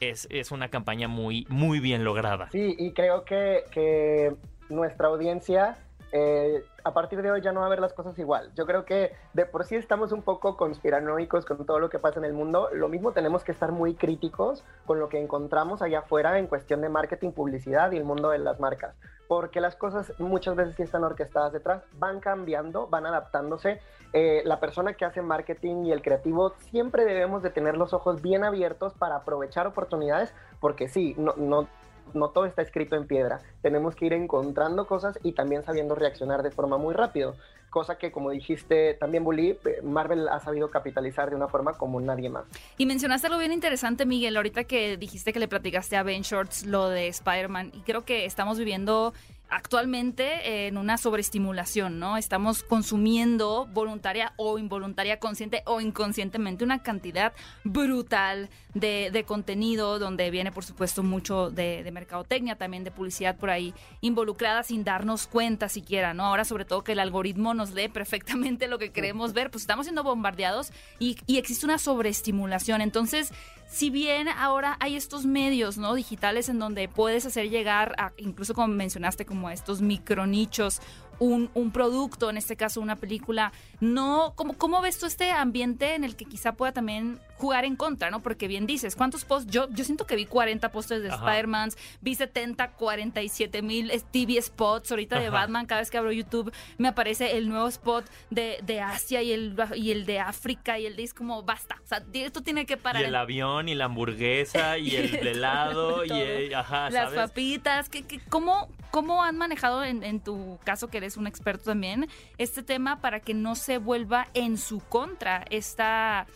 Es, 0.00 0.26
es 0.30 0.50
una 0.50 0.68
campaña 0.68 1.08
muy 1.08 1.46
muy 1.48 1.80
bien 1.80 2.04
lograda. 2.04 2.50
Sí, 2.50 2.76
y 2.78 2.92
creo 2.92 3.13
que, 3.22 4.34
nuestra 4.70 5.08
audiencia 5.08 5.76
eh, 6.10 6.64
a 6.84 6.94
partir 6.94 7.20
de 7.22 7.30
hoy 7.30 7.42
ya 7.42 7.52
no 7.52 7.60
va 7.60 7.66
a 7.66 7.68
ver 7.68 7.80
las 7.80 7.92
cosas 7.92 8.18
igual. 8.18 8.50
Yo 8.54 8.66
creo 8.66 8.84
que 8.84 9.12
de 9.32 9.46
por 9.46 9.64
sí 9.64 9.74
estamos 9.74 10.12
un 10.12 10.22
poco 10.22 10.56
conspiranoicos 10.56 11.44
con 11.44 11.66
todo 11.66 11.80
lo 11.80 11.90
que 11.90 11.98
pasa 11.98 12.18
en 12.18 12.24
el 12.24 12.32
mundo. 12.32 12.68
Lo 12.72 12.88
mismo 12.88 13.12
tenemos 13.12 13.42
que 13.42 13.52
estar 13.52 13.72
muy 13.72 13.94
críticos 13.94 14.64
con 14.86 15.00
lo 15.00 15.08
que 15.08 15.20
encontramos 15.20 15.82
allá 15.82 16.00
afuera 16.00 16.38
en 16.38 16.46
cuestión 16.46 16.80
de 16.82 16.88
marketing, 16.88 17.32
publicidad 17.32 17.90
y 17.92 17.96
el 17.96 18.04
mundo 18.04 18.30
de 18.30 18.38
las 18.38 18.60
marcas. 18.60 18.94
Porque 19.28 19.60
las 19.60 19.76
cosas 19.76 20.12
muchas 20.18 20.56
veces 20.56 20.76
sí 20.76 20.82
están 20.82 21.04
orquestadas 21.04 21.52
detrás, 21.52 21.82
van 21.98 22.20
cambiando, 22.20 22.86
van 22.86 23.06
adaptándose. 23.06 23.80
Eh, 24.12 24.42
la 24.44 24.60
persona 24.60 24.94
que 24.94 25.04
hace 25.04 25.20
marketing 25.20 25.86
y 25.86 25.92
el 25.92 26.00
creativo 26.00 26.54
siempre 26.70 27.04
debemos 27.04 27.42
de 27.42 27.50
tener 27.50 27.76
los 27.76 27.92
ojos 27.92 28.22
bien 28.22 28.44
abiertos 28.44 28.94
para 28.94 29.16
aprovechar 29.16 29.66
oportunidades, 29.66 30.32
porque 30.60 30.88
sí, 30.88 31.14
no, 31.18 31.34
no 31.36 31.66
no 32.12 32.30
todo 32.30 32.46
está 32.46 32.62
escrito 32.62 32.96
en 32.96 33.06
piedra. 33.06 33.40
Tenemos 33.62 33.94
que 33.96 34.06
ir 34.06 34.12
encontrando 34.12 34.86
cosas 34.86 35.18
y 35.22 35.32
también 35.32 35.64
sabiendo 35.64 35.94
reaccionar 35.94 36.42
de 36.42 36.50
forma 36.50 36.76
muy 36.76 36.94
rápido. 36.94 37.36
Cosa 37.70 37.98
que, 37.98 38.12
como 38.12 38.30
dijiste 38.30 38.94
también, 38.94 39.24
Bully, 39.24 39.58
eh, 39.64 39.80
Marvel 39.82 40.28
ha 40.28 40.38
sabido 40.38 40.70
capitalizar 40.70 41.30
de 41.30 41.36
una 41.36 41.48
forma 41.48 41.72
como 41.72 42.00
nadie 42.00 42.28
más. 42.28 42.44
Y 42.78 42.86
mencionaste 42.86 43.26
algo 43.26 43.40
bien 43.40 43.52
interesante, 43.52 44.06
Miguel, 44.06 44.36
ahorita 44.36 44.64
que 44.64 44.96
dijiste 44.96 45.32
que 45.32 45.40
le 45.40 45.48
platicaste 45.48 45.96
a 45.96 46.04
Ben 46.04 46.22
Shorts 46.22 46.66
lo 46.66 46.88
de 46.88 47.08
Spider-Man. 47.08 47.72
Y 47.74 47.80
creo 47.80 48.04
que 48.04 48.26
estamos 48.26 48.58
viviendo 48.58 49.12
actualmente 49.48 50.66
en 50.66 50.78
una 50.78 50.98
sobreestimulación, 50.98 51.98
¿no? 51.98 52.16
Estamos 52.16 52.62
consumiendo 52.62 53.66
voluntaria 53.72 54.32
o 54.36 54.58
involuntaria, 54.58 55.18
consciente 55.18 55.62
o 55.66 55.80
inconscientemente 55.80 56.64
una 56.64 56.82
cantidad 56.82 57.32
brutal 57.62 58.48
de, 58.74 59.10
de 59.12 59.24
contenido 59.24 59.98
donde 59.98 60.30
viene, 60.30 60.50
por 60.50 60.64
supuesto, 60.64 61.02
mucho 61.02 61.50
de, 61.50 61.84
de, 61.84 61.92
mercadotecnia, 61.92 62.56
también 62.56 62.84
de 62.84 62.90
publicidad 62.90 63.36
por 63.36 63.50
ahí 63.50 63.74
involucrada 64.00 64.62
sin 64.62 64.82
darnos 64.82 65.26
cuenta 65.26 65.68
siquiera, 65.68 66.14
¿no? 66.14 66.24
Ahora, 66.24 66.44
sobre 66.44 66.64
todo 66.64 66.82
que 66.82 66.92
el 66.92 66.98
algoritmo 66.98 67.54
nos 67.54 67.72
lee 67.72 67.88
perfectamente 67.88 68.66
lo 68.66 68.78
que 68.78 68.90
queremos 68.90 69.32
ver, 69.32 69.50
pues 69.50 69.62
estamos 69.62 69.86
siendo 69.86 70.02
bombardeados 70.02 70.72
y, 70.98 71.16
y 71.26 71.38
existe 71.38 71.66
una 71.66 71.78
sobreestimulación. 71.78 72.80
Entonces, 72.80 73.32
si 73.66 73.90
bien 73.90 74.28
ahora 74.28 74.76
hay 74.80 74.96
estos 74.96 75.26
medios 75.26 75.78
no 75.78 75.94
digitales 75.94 76.48
en 76.48 76.58
donde 76.58 76.88
puedes 76.88 77.26
hacer 77.26 77.50
llegar 77.50 77.94
a, 77.98 78.12
incluso 78.16 78.54
como 78.54 78.68
mencionaste 78.68 79.26
como 79.26 79.48
a 79.48 79.52
estos 79.52 79.80
micronichos 79.80 80.80
un, 81.18 81.50
un, 81.54 81.70
producto, 81.70 82.30
en 82.30 82.36
este 82.36 82.56
caso 82.56 82.80
una 82.80 82.96
película, 82.96 83.52
no, 83.80 84.32
¿cómo, 84.36 84.54
¿cómo 84.54 84.80
ves 84.80 84.98
tú 84.98 85.06
este 85.06 85.30
ambiente 85.30 85.94
en 85.94 86.04
el 86.04 86.16
que 86.16 86.24
quizá 86.24 86.52
pueda 86.52 86.72
también 86.72 87.20
jugar 87.36 87.64
en 87.64 87.76
contra, 87.76 88.10
¿no? 88.10 88.22
Porque 88.22 88.48
bien 88.48 88.66
dices, 88.66 88.96
¿cuántos 88.96 89.24
posts? 89.24 89.50
Yo, 89.50 89.68
yo 89.70 89.84
siento 89.84 90.06
que 90.06 90.16
vi 90.16 90.26
40 90.26 90.70
posts 90.70 91.02
de 91.02 91.08
Spider-Man, 91.08 91.70
vi 92.00 92.14
70, 92.14 92.72
47 92.72 93.62
mil 93.62 93.90
TV 94.10 94.40
spots 94.40 94.90
ahorita 94.90 95.18
de 95.18 95.30
Batman, 95.30 95.66
cada 95.66 95.80
vez 95.80 95.90
que 95.90 95.98
abro 95.98 96.12
YouTube 96.12 96.52
me 96.78 96.88
aparece 96.88 97.36
el 97.36 97.48
nuevo 97.48 97.68
spot 97.68 98.04
de, 98.30 98.58
de 98.62 98.80
Asia 98.80 99.22
y 99.22 99.32
el, 99.32 99.56
y 99.74 99.90
el 99.90 100.06
de 100.06 100.20
África 100.20 100.78
y 100.78 100.86
el 100.86 100.96
de 100.96 101.02
es 101.02 101.12
como, 101.12 101.42
basta, 101.42 101.76
o 101.84 101.86
sea, 101.86 102.02
esto 102.12 102.42
tiene 102.42 102.66
que 102.66 102.76
parar. 102.76 103.02
Y 103.02 103.06
el 103.06 103.14
avión 103.14 103.68
y 103.68 103.74
la 103.74 103.86
hamburguesa 103.86 104.78
y 104.78 104.96
el 104.96 105.14
helado 105.26 106.04
y 106.04 106.12
el, 106.12 106.54
ajá, 106.54 106.90
las 106.90 107.12
papitas, 107.12 107.88
¿qué, 107.88 108.04
qué, 108.04 108.20
cómo, 108.28 108.68
¿cómo 108.90 109.22
han 109.22 109.36
manejado 109.36 109.84
en, 109.84 110.02
en 110.02 110.20
tu 110.20 110.58
caso 110.64 110.88
que 110.88 111.00
eres 111.04 111.16
un 111.16 111.26
experto 111.26 111.64
también 111.64 112.08
este 112.38 112.62
tema 112.62 113.00
para 113.00 113.20
que 113.20 113.34
no 113.34 113.54
se 113.54 113.78
vuelva 113.78 114.26
en 114.34 114.56
su 114.56 114.80
contra 114.80 115.44
esta 115.50 116.26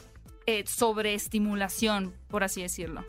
eh, 0.46 0.64
sobreestimulación, 0.66 2.14
por 2.28 2.44
así 2.44 2.62
decirlo. 2.62 3.04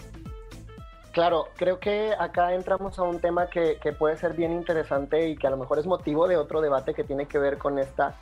Claro, 1.11 1.49
creo 1.55 1.79
que 1.79 2.13
acá 2.17 2.53
entramos 2.53 2.97
a 2.99 3.03
un 3.03 3.19
tema 3.19 3.49
que, 3.49 3.77
que, 3.81 3.91
puede 3.91 4.15
ser 4.15 4.33
bien 4.33 4.53
interesante 4.53 5.27
y 5.27 5.35
que 5.35 5.47
a 5.47 5.49
lo 5.49 5.57
mejor 5.57 5.79
es 5.79 5.85
motivo 5.85 6.27
de 6.27 6.37
otro 6.37 6.61
debate 6.61 6.93
que 6.93 7.03
tiene 7.03 7.25
que 7.25 7.39
ver 7.39 7.57
con 7.57 7.79
esta 7.79 8.15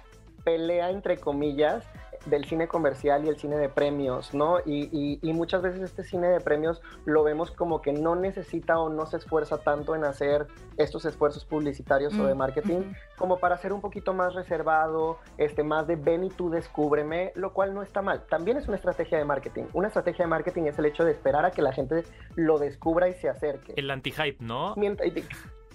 pelea, 0.44 0.90
entre 0.90 1.18
comillas, 1.18 1.84
del 2.26 2.46
cine 2.46 2.68
comercial 2.68 3.26
y 3.26 3.30
el 3.30 3.38
cine 3.38 3.58
de 3.58 3.70
premios, 3.70 4.34
¿no? 4.34 4.60
Y, 4.66 4.90
y, 4.92 5.20
y, 5.22 5.34
muchas 5.34 5.62
veces 5.62 5.82
este 5.82 6.04
cine 6.04 6.28
de 6.28 6.40
premios 6.40 6.82
lo 7.06 7.24
vemos 7.24 7.52
como 7.52 7.82
que 7.82 7.94
no 7.94 8.16
necesita 8.16 8.80
o 8.80 8.90
no 8.90 9.06
se 9.06 9.18
esfuerza 9.18 9.60
tanto 9.60 9.96
en 9.96 10.04
hacer 10.04 10.48
estos 10.78 11.06
esfuerzos 11.06 11.46
publicitarios 11.46 12.14
mm. 12.14 12.22
o 12.22 12.26
de 12.26 12.36
marketing, 12.36 12.80
mm 12.80 12.92
-hmm. 12.92 13.18
como 13.18 13.38
para 13.38 13.58
ser 13.58 13.74
un 13.74 13.82
poquito 13.82 14.14
más 14.14 14.34
reservado, 14.34 15.20
este, 15.38 15.64
más 15.64 15.88
de 15.88 15.96
ven 15.96 16.24
y 16.24 16.30
tú 16.30 16.50
descúbreme, 16.50 17.32
lo 17.36 17.54
cual 17.54 17.74
no 17.74 17.82
está 17.82 18.02
mal. 18.02 18.26
También 18.28 18.58
es 18.58 18.68
una 18.68 18.78
estrategia 18.78 19.18
de 19.18 19.26
marketing. 19.26 19.66
Una 19.74 19.88
estrategia 19.88 20.26
de 20.26 20.30
marketing 20.30 20.64
es 20.64 20.80
el 20.80 20.86
hecho 20.86 21.04
de 21.06 21.12
esperar 21.12 21.46
a 21.46 21.52
que 21.52 21.62
la 21.62 21.72
gente 21.72 22.04
lo 22.36 22.58
descubra 22.58 23.10
y 23.10 23.14
se 23.16 23.30
acerque. 23.30 23.74
El 23.76 23.90
anti-hype, 23.92 24.44
¿no? 24.44 24.74
Mientras, 24.76 25.12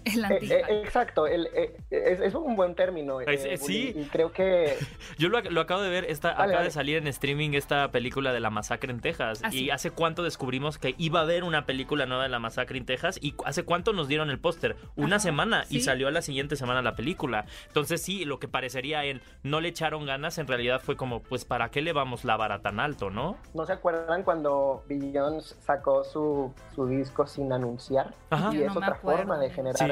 el 0.05 0.25
eh, 0.25 0.39
eh, 0.43 0.83
exacto, 0.85 1.27
el, 1.27 1.49
eh, 1.55 1.77
es, 1.91 2.21
es, 2.21 2.35
un 2.35 2.57
buen 2.57 2.75
término. 2.75 3.21
Eh, 3.21 3.57
sí. 3.57 3.93
Y 3.97 4.05
creo 4.05 4.33
que. 4.33 4.77
Yo 5.19 5.29
lo, 5.29 5.41
lo 5.41 5.61
acabo 5.61 5.83
de 5.83 5.91
ver, 5.91 6.05
esta, 6.09 6.29
vale, 6.29 6.43
acaba 6.43 6.55
vale. 6.55 6.65
de 6.65 6.71
salir 6.71 6.97
en 6.97 7.07
streaming 7.07 7.51
esta 7.53 7.91
película 7.91 8.33
de 8.33 8.41
la 8.41 8.51
masacre 8.51 8.91
en 8.91 9.01
Texas. 9.01 9.41
¿Ah, 9.45 9.51
y 9.53 9.71
hace 9.71 9.91
cuánto 9.91 10.23
descubrimos 10.23 10.79
que 10.79 10.95
iba 10.99 11.21
a 11.21 11.23
haber 11.23 11.45
una 11.45 11.67
película 11.67 12.07
nueva 12.07 12.25
de 12.25 12.29
la 12.29 12.39
masacre 12.39 12.79
en 12.79 12.87
Texas. 12.87 13.19
Y 13.21 13.35
hace 13.45 13.65
cuánto 13.65 13.93
nos 13.93 14.09
dieron 14.09 14.31
el 14.31 14.39
póster. 14.39 14.77
Una 14.97 15.17
Ajá, 15.17 15.25
semana. 15.25 15.65
¿sí? 15.65 15.79
Y 15.79 15.81
salió 15.81 16.09
a 16.09 16.11
la 16.11 16.23
siguiente 16.23 16.57
semana 16.57 16.83
la 16.83 16.95
película. 16.95 17.47
Entonces, 17.69 18.03
sí, 18.03 18.25
lo 18.25 18.39
que 18.39 18.49
parecería 18.49 19.05
en 19.05 19.21
no 19.43 19.61
le 19.61 19.69
echaron 19.69 20.07
ganas, 20.07 20.39
en 20.39 20.47
realidad 20.47 20.81
fue 20.83 20.97
como, 20.97 21.23
pues, 21.23 21.45
¿para 21.45 21.71
qué 21.71 21.83
le 21.83 21.93
vamos 21.93 22.25
la 22.25 22.37
vara 22.37 22.61
tan 22.61 22.81
alto, 22.81 23.11
no? 23.11 23.37
¿No 23.55 23.67
se 23.67 23.73
acuerdan 23.73 24.23
cuando 24.23 24.85
Beyoncé 24.89 25.55
sacó 25.61 26.05
su, 26.05 26.53
su 26.75 26.87
disco 26.87 27.27
sin 27.27 27.53
anunciar? 27.53 28.15
Ajá. 28.31 28.53
Y 28.53 28.59
Yo 28.59 28.67
es 28.67 28.75
no 28.75 28.81
otra 28.81 28.95
forma 28.97 29.39
de 29.39 29.51
generar. 29.51 29.92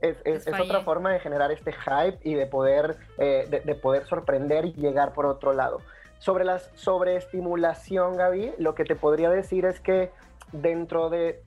Es, 0.00 0.16
es, 0.24 0.46
es, 0.46 0.60
otra 0.60 0.82
forma 0.82 1.12
de 1.12 1.18
generar 1.18 1.50
este 1.50 1.72
hype 1.72 2.18
y 2.22 2.34
de 2.34 2.46
poder, 2.46 2.96
eh, 3.18 3.46
de, 3.50 3.60
de, 3.60 3.74
poder 3.74 4.06
sorprender 4.06 4.64
y 4.66 4.72
llegar 4.74 5.12
por 5.12 5.26
otro 5.26 5.52
lado. 5.52 5.80
Sobre 6.18 6.44
la 6.44 6.58
sobreestimulación, 6.58 8.16
Gaby, 8.16 8.54
lo 8.58 8.74
que 8.74 8.84
te 8.84 8.94
podría 8.94 9.30
decir 9.30 9.64
es 9.64 9.80
que 9.80 10.12
dentro 10.52 11.10
de 11.10 11.42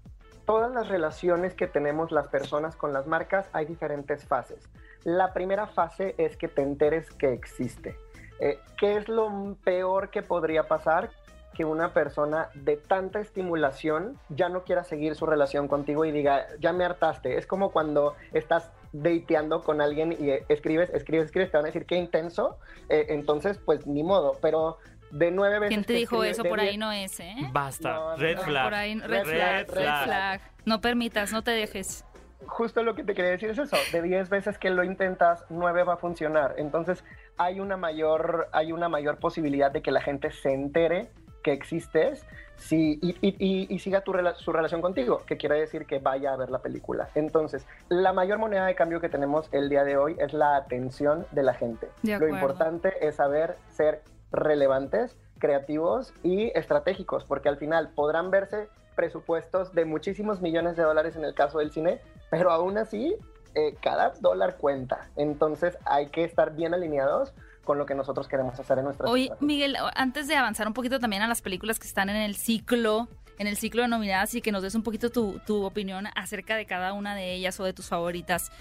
todas 0.46 0.72
las 0.72 0.90
relaciones 0.90 1.54
que 1.54 1.68
tenemos 1.68 2.12
las 2.12 2.28
personas 2.28 2.76
con 2.76 2.94
las 2.94 3.08
marcas 3.08 3.48
hay 3.54 3.66
diferentes 3.66 4.26
fases. 4.26 4.70
La 5.04 5.34
primera 5.34 5.68
fase 5.68 6.14
es 6.18 6.38
que 6.38 6.48
te 6.48 6.62
enteres 6.62 7.10
que 7.12 7.34
existe. 7.34 7.96
Eh, 8.40 8.60
¿Qué 8.78 8.98
es 8.98 9.08
lo 9.08 9.56
peor 9.64 10.10
que 10.10 10.22
podría 10.22 10.68
pasar? 10.68 11.12
Que 11.54 11.66
una 11.66 11.94
persona 11.94 12.50
de 12.54 12.78
tanta 12.78 13.20
estimulación 13.20 14.18
ya 14.30 14.50
no 14.50 14.64
quiera 14.64 14.84
seguir 14.84 15.16
su 15.16 15.26
relación 15.26 15.68
contigo 15.68 16.06
y 16.06 16.12
diga, 16.12 16.48
ya 16.60 16.74
me 16.74 16.86
hartaste. 16.86 17.38
Es 17.38 17.46
como 17.46 17.72
cuando 17.72 18.16
estás 18.34 18.72
dateando 18.94 19.62
con 19.62 19.82
alguien 19.82 20.14
y 20.14 20.32
escribes, 20.52 20.90
escribes, 20.92 21.26
escribes, 21.26 21.52
te 21.52 21.58
van 21.58 21.66
a 21.66 21.68
decir 21.68 21.86
qué 21.86 21.96
intenso, 21.96 22.58
eh, 22.90 23.08
entonces 23.10 23.58
pues 23.58 23.86
ni 23.86 24.04
modo, 24.04 24.38
pero 24.42 24.78
de 25.12 25.32
nueve 25.32 25.60
veces... 25.60 25.76
¿Quién 25.76 25.86
te 25.86 25.94
dijo 25.94 26.24
eso? 26.24 26.44
Por 26.44 26.60
ahí 26.60 26.78
no 26.78 26.92
es, 26.92 27.20
¿eh? 27.20 27.36
Basta, 27.52 27.94
no, 27.94 28.18
red, 28.18 28.38
no, 28.38 28.44
flag. 28.44 28.64
Por 28.64 28.74
ahí, 28.74 29.00
red, 29.00 29.08
red, 29.10 29.24
flag, 29.24 29.68
red, 29.68 29.68
flag. 29.68 30.04
flag. 30.06 30.42
No 30.66 30.82
permitas, 30.82 31.32
no 31.34 31.44
te 31.44 31.52
dejes 31.52 32.06
justo 32.48 32.84
lo 32.84 32.96
que 32.96 33.04
te 33.04 33.14
quería 33.14 33.32
decir 33.32 33.50
es 33.52 33.58
eso, 33.58 33.78
de 33.92 34.02
10 34.02 34.30
veces 34.30 34.58
que 34.58 34.70
lo 34.72 34.84
intentas, 34.84 35.46
9 35.50 35.84
va 35.84 35.94
a 35.94 35.98
funcionar. 35.98 36.56
Entonces, 36.58 37.04
hay 37.38 37.60
una 37.60 37.78
mayor 37.78 38.50
hay 38.52 38.72
una 38.72 38.90
mayor 38.90 39.18
posibilidad 39.18 39.72
de 39.72 39.82
que 39.82 39.92
la 39.92 40.02
gente 40.02 40.32
se 40.32 40.54
entere 40.54 41.10
que 41.42 41.54
existes 41.54 42.26
sí, 42.58 43.00
y, 43.02 43.10
y, 43.22 43.36
y, 43.40 43.74
y, 43.74 43.80
siga 43.80 44.02
tu, 44.02 44.14
su 44.38 44.52
relación 44.52 44.82
contigo, 44.82 45.24
que 45.26 45.38
quiere 45.38 45.60
decir 45.60 45.86
que 45.86 46.00
vaya 46.00 46.34
a 46.34 46.38
ver 46.38 46.50
la 46.50 46.60
película. 46.60 47.10
Entonces, 47.16 47.66
la 47.90 48.14
mayor 48.14 48.38
moneda 48.38 48.66
de 48.66 48.76
cambio 48.76 49.02
que 49.02 49.10
tenemos 49.10 49.50
el 49.52 49.70
día 49.70 49.84
de 49.84 49.98
hoy 49.98 50.16
es 50.20 50.34
la 50.34 50.56
atención 50.56 51.26
de 51.32 51.44
la 51.44 51.54
gente. 51.54 51.90
De 52.04 52.20
Lo 52.20 52.28
importante 52.28 52.94
es 53.06 53.16
saber 53.16 53.58
ser 53.70 54.04
relevantes, 54.32 55.18
creativos 55.40 56.14
y 56.24 56.52
estratégicos, 56.58 57.26
porque 57.26 57.50
al 57.50 57.58
final 57.58 57.90
podrán 57.96 58.30
verse 58.30 58.68
presupuestos 58.96 59.74
de 59.74 59.86
muchísimos 59.86 60.42
millones 60.42 60.76
de 60.76 60.84
dólares 60.84 61.16
en 61.16 61.26
el 61.26 61.34
caso 61.34 61.60
del 61.60 61.72
cine, 61.72 62.00
pero 62.30 62.52
aún 62.52 62.78
así 62.78 63.16
eh, 63.56 63.76
cada 63.82 64.12
dólar 64.22 64.58
cuenta. 64.58 65.10
Entonces 65.16 65.78
hay 65.86 66.08
que 66.08 66.24
estar 66.24 66.54
bien 66.54 66.74
alineados 66.74 67.34
con 67.64 67.78
lo 67.78 67.86
que 67.86 67.96
nosotros 67.96 68.28
queremos 68.28 68.60
hacer 68.60 68.80
en 68.80 68.86
nuestra 68.86 69.10
Oye, 69.10 69.32
Miguel, 69.40 69.78
antes 69.96 70.28
de 70.28 70.36
avanzar 70.36 70.68
un 70.68 70.74
poquito 70.74 71.00
también 71.00 71.22
a 71.22 71.28
las 71.28 71.42
películas 71.42 71.80
que 71.80 71.88
están 71.88 72.10
en 72.10 72.16
el 72.16 72.36
ciclo, 72.36 73.08
en 73.38 73.48
el 73.48 73.58
ciclo 73.58 73.84
de 73.84 73.88
nominadas 73.88 74.34
y 74.36 74.42
que 74.42 74.52
nos 74.52 74.64
des 74.64 74.76
un 74.76 74.84
poquito 74.84 75.10
tu, 75.10 75.40
tu 75.46 75.64
opinión 75.64 76.08
acerca 76.16 76.56
de 76.56 76.66
cada 76.66 76.94
una 76.94 77.16
de 77.16 77.34
ellas 77.34 77.60
o 77.60 77.64
de 77.64 77.74
tus 77.74 77.88
favoritas. 77.88 78.52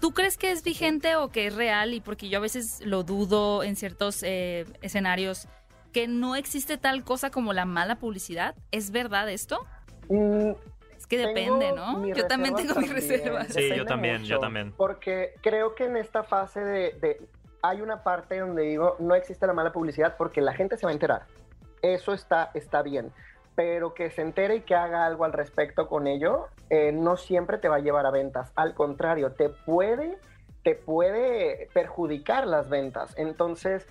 ¿Tú 0.00 0.12
crees 0.12 0.36
que 0.36 0.50
es 0.50 0.62
vigente 0.62 1.16
o 1.16 1.30
que 1.30 1.46
es 1.46 1.54
real? 1.54 1.94
Y 1.94 2.00
porque 2.00 2.28
yo 2.28 2.38
a 2.38 2.42
veces 2.42 2.80
lo 2.84 3.02
dudo 3.02 3.62
en 3.62 3.76
ciertos 3.76 4.22
eh, 4.22 4.66
escenarios, 4.82 5.48
que 5.92 6.06
no 6.06 6.36
existe 6.36 6.76
tal 6.76 7.04
cosa 7.04 7.30
como 7.30 7.52
la 7.54 7.64
mala 7.64 7.96
publicidad. 7.96 8.54
¿Es 8.70 8.90
verdad 8.90 9.30
esto? 9.30 9.66
Mm, 10.10 10.50
es 10.96 11.06
que 11.06 11.16
depende, 11.16 11.72
¿no? 11.72 12.06
Yo 12.06 12.26
también 12.26 12.54
tengo 12.54 12.74
mis 12.74 12.92
reservas. 12.92 13.48
Sí, 13.48 13.70
yo 13.74 13.86
también, 13.86 14.20
mucho, 14.20 14.34
yo 14.34 14.38
también. 14.38 14.72
Porque 14.76 15.34
creo 15.40 15.74
que 15.74 15.84
en 15.84 15.96
esta 15.96 16.22
fase 16.22 16.60
de, 16.60 16.92
de 17.00 17.28
hay 17.68 17.80
una 17.80 18.02
parte 18.02 18.38
donde 18.38 18.62
digo, 18.62 18.96
no 18.98 19.14
existe 19.14 19.46
la 19.46 19.52
mala 19.52 19.72
publicidad 19.72 20.16
porque 20.16 20.40
la 20.40 20.52
gente 20.52 20.76
se 20.76 20.86
va 20.86 20.90
a 20.90 20.94
enterar. 20.94 21.26
Eso 21.82 22.12
está, 22.12 22.50
está 22.54 22.82
bien. 22.82 23.12
Pero 23.54 23.94
que 23.94 24.10
se 24.10 24.22
entere 24.22 24.56
y 24.56 24.60
que 24.60 24.74
haga 24.74 25.06
algo 25.06 25.24
al 25.24 25.32
respecto 25.32 25.88
con 25.88 26.06
ello, 26.06 26.48
eh, 26.68 26.92
no 26.92 27.16
siempre 27.16 27.58
te 27.58 27.68
va 27.68 27.76
a 27.76 27.80
llevar 27.80 28.06
a 28.06 28.10
ventas. 28.10 28.52
Al 28.54 28.74
contrario, 28.74 29.32
te 29.32 29.48
puede, 29.48 30.18
te 30.62 30.74
puede 30.74 31.68
perjudicar 31.72 32.46
las 32.46 32.68
ventas. 32.68 33.14
Entonces, 33.16 33.86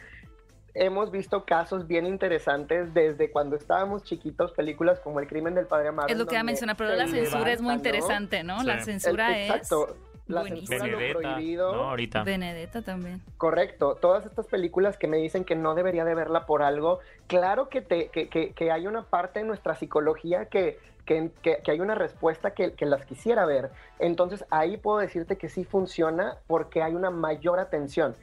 hemos 0.75 1.09
visto 1.09 1.45
casos 1.45 1.87
bien 1.87 2.05
interesantes 2.05 2.93
desde 2.93 3.31
cuando 3.31 3.55
estábamos 3.55 4.03
chiquitos, 4.03 4.51
películas 4.51 4.99
como 4.99 5.19
El 5.19 5.27
crimen 5.27 5.55
del 5.55 5.65
padre 5.65 5.87
Amaro. 5.87 6.09
Es 6.09 6.17
lo 6.17 6.27
que 6.27 6.35
iba 6.35 6.41
a 6.41 6.43
mencionar, 6.43 6.77
pero 6.77 6.93
la 6.93 7.07
censura 7.07 7.51
es 7.51 7.61
muy 7.61 7.73
interesante, 7.73 8.43
¿no? 8.43 8.59
Sí. 8.59 8.65
La 8.67 8.81
censura 8.81 9.35
El, 9.35 9.51
exacto. 9.51 9.95
La 10.27 10.41
Buenísimo. 10.41 10.67
censura 10.67 10.97
Benedetta, 10.97 11.13
lo 11.13 11.35
prohibido. 11.35 11.75
¿no? 11.75 11.83
Ahorita. 11.89 12.23
Benedetta 12.23 12.81
también. 12.81 13.21
Correcto. 13.37 13.95
Todas 13.95 14.25
estas 14.25 14.47
películas 14.47 14.97
que 14.97 15.07
me 15.07 15.17
dicen 15.17 15.45
que 15.45 15.55
no 15.55 15.75
debería 15.75 16.05
de 16.05 16.15
verla 16.15 16.45
por 16.45 16.63
algo, 16.63 16.99
claro 17.27 17.69
que, 17.69 17.81
te, 17.81 18.09
que, 18.09 18.29
que, 18.29 18.51
que 18.53 18.71
hay 18.71 18.87
una 18.87 19.03
parte 19.03 19.39
de 19.39 19.45
nuestra 19.45 19.75
psicología 19.75 20.45
que, 20.45 20.79
que, 21.05 21.29
que, 21.41 21.61
que, 21.63 21.71
hay 21.71 21.79
una 21.79 21.95
respuesta 21.95 22.51
que, 22.51 22.73
que, 22.73 22.85
las 22.85 23.05
quisiera 23.05 23.45
ver. 23.45 23.69
Entonces 23.99 24.45
ahí 24.49 24.77
puedo 24.77 24.97
decirte 24.99 25.37
que 25.37 25.49
sí 25.49 25.63
funciona 25.63 26.37
porque 26.47 26.81
hay 26.81 26.95
una 26.95 27.11
mayor 27.11 27.59
atención. 27.59 28.15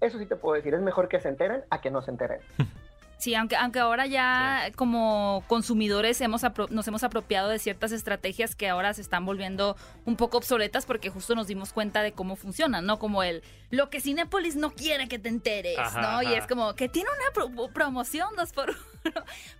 Eso 0.00 0.18
sí 0.18 0.26
te 0.26 0.36
puedo 0.36 0.54
decir, 0.54 0.74
es 0.74 0.80
mejor 0.80 1.08
que 1.08 1.18
se 1.20 1.28
enteren 1.28 1.64
a 1.70 1.80
que 1.80 1.90
no 1.90 2.02
se 2.02 2.10
enteren. 2.10 2.40
Sí, 3.18 3.34
aunque, 3.34 3.56
aunque 3.56 3.80
ahora 3.80 4.06
ya 4.06 4.70
como 4.76 5.42
consumidores 5.48 6.20
hemos 6.20 6.42
nos 6.70 6.86
hemos 6.86 7.02
apropiado 7.02 7.48
de 7.48 7.58
ciertas 7.58 7.90
estrategias 7.90 8.54
que 8.54 8.68
ahora 8.68 8.94
se 8.94 9.00
están 9.00 9.26
volviendo 9.26 9.76
un 10.04 10.14
poco 10.14 10.38
obsoletas 10.38 10.86
porque 10.86 11.10
justo 11.10 11.34
nos 11.34 11.48
dimos 11.48 11.72
cuenta 11.72 12.02
de 12.02 12.12
cómo 12.12 12.36
funcionan, 12.36 12.86
¿no? 12.86 13.00
Como 13.00 13.24
el, 13.24 13.42
lo 13.70 13.90
que 13.90 14.00
Cinépolis 14.00 14.54
no 14.54 14.70
quiere 14.70 15.08
que 15.08 15.18
te 15.18 15.28
enteres, 15.28 15.78
¿no? 16.00 16.22
Y 16.22 16.32
es 16.34 16.46
como 16.46 16.74
que 16.74 16.88
tiene 16.88 17.08
una 17.10 17.68
promoción 17.72 18.28
dos 18.36 18.52
por 18.52 18.70
uno. 18.70 18.78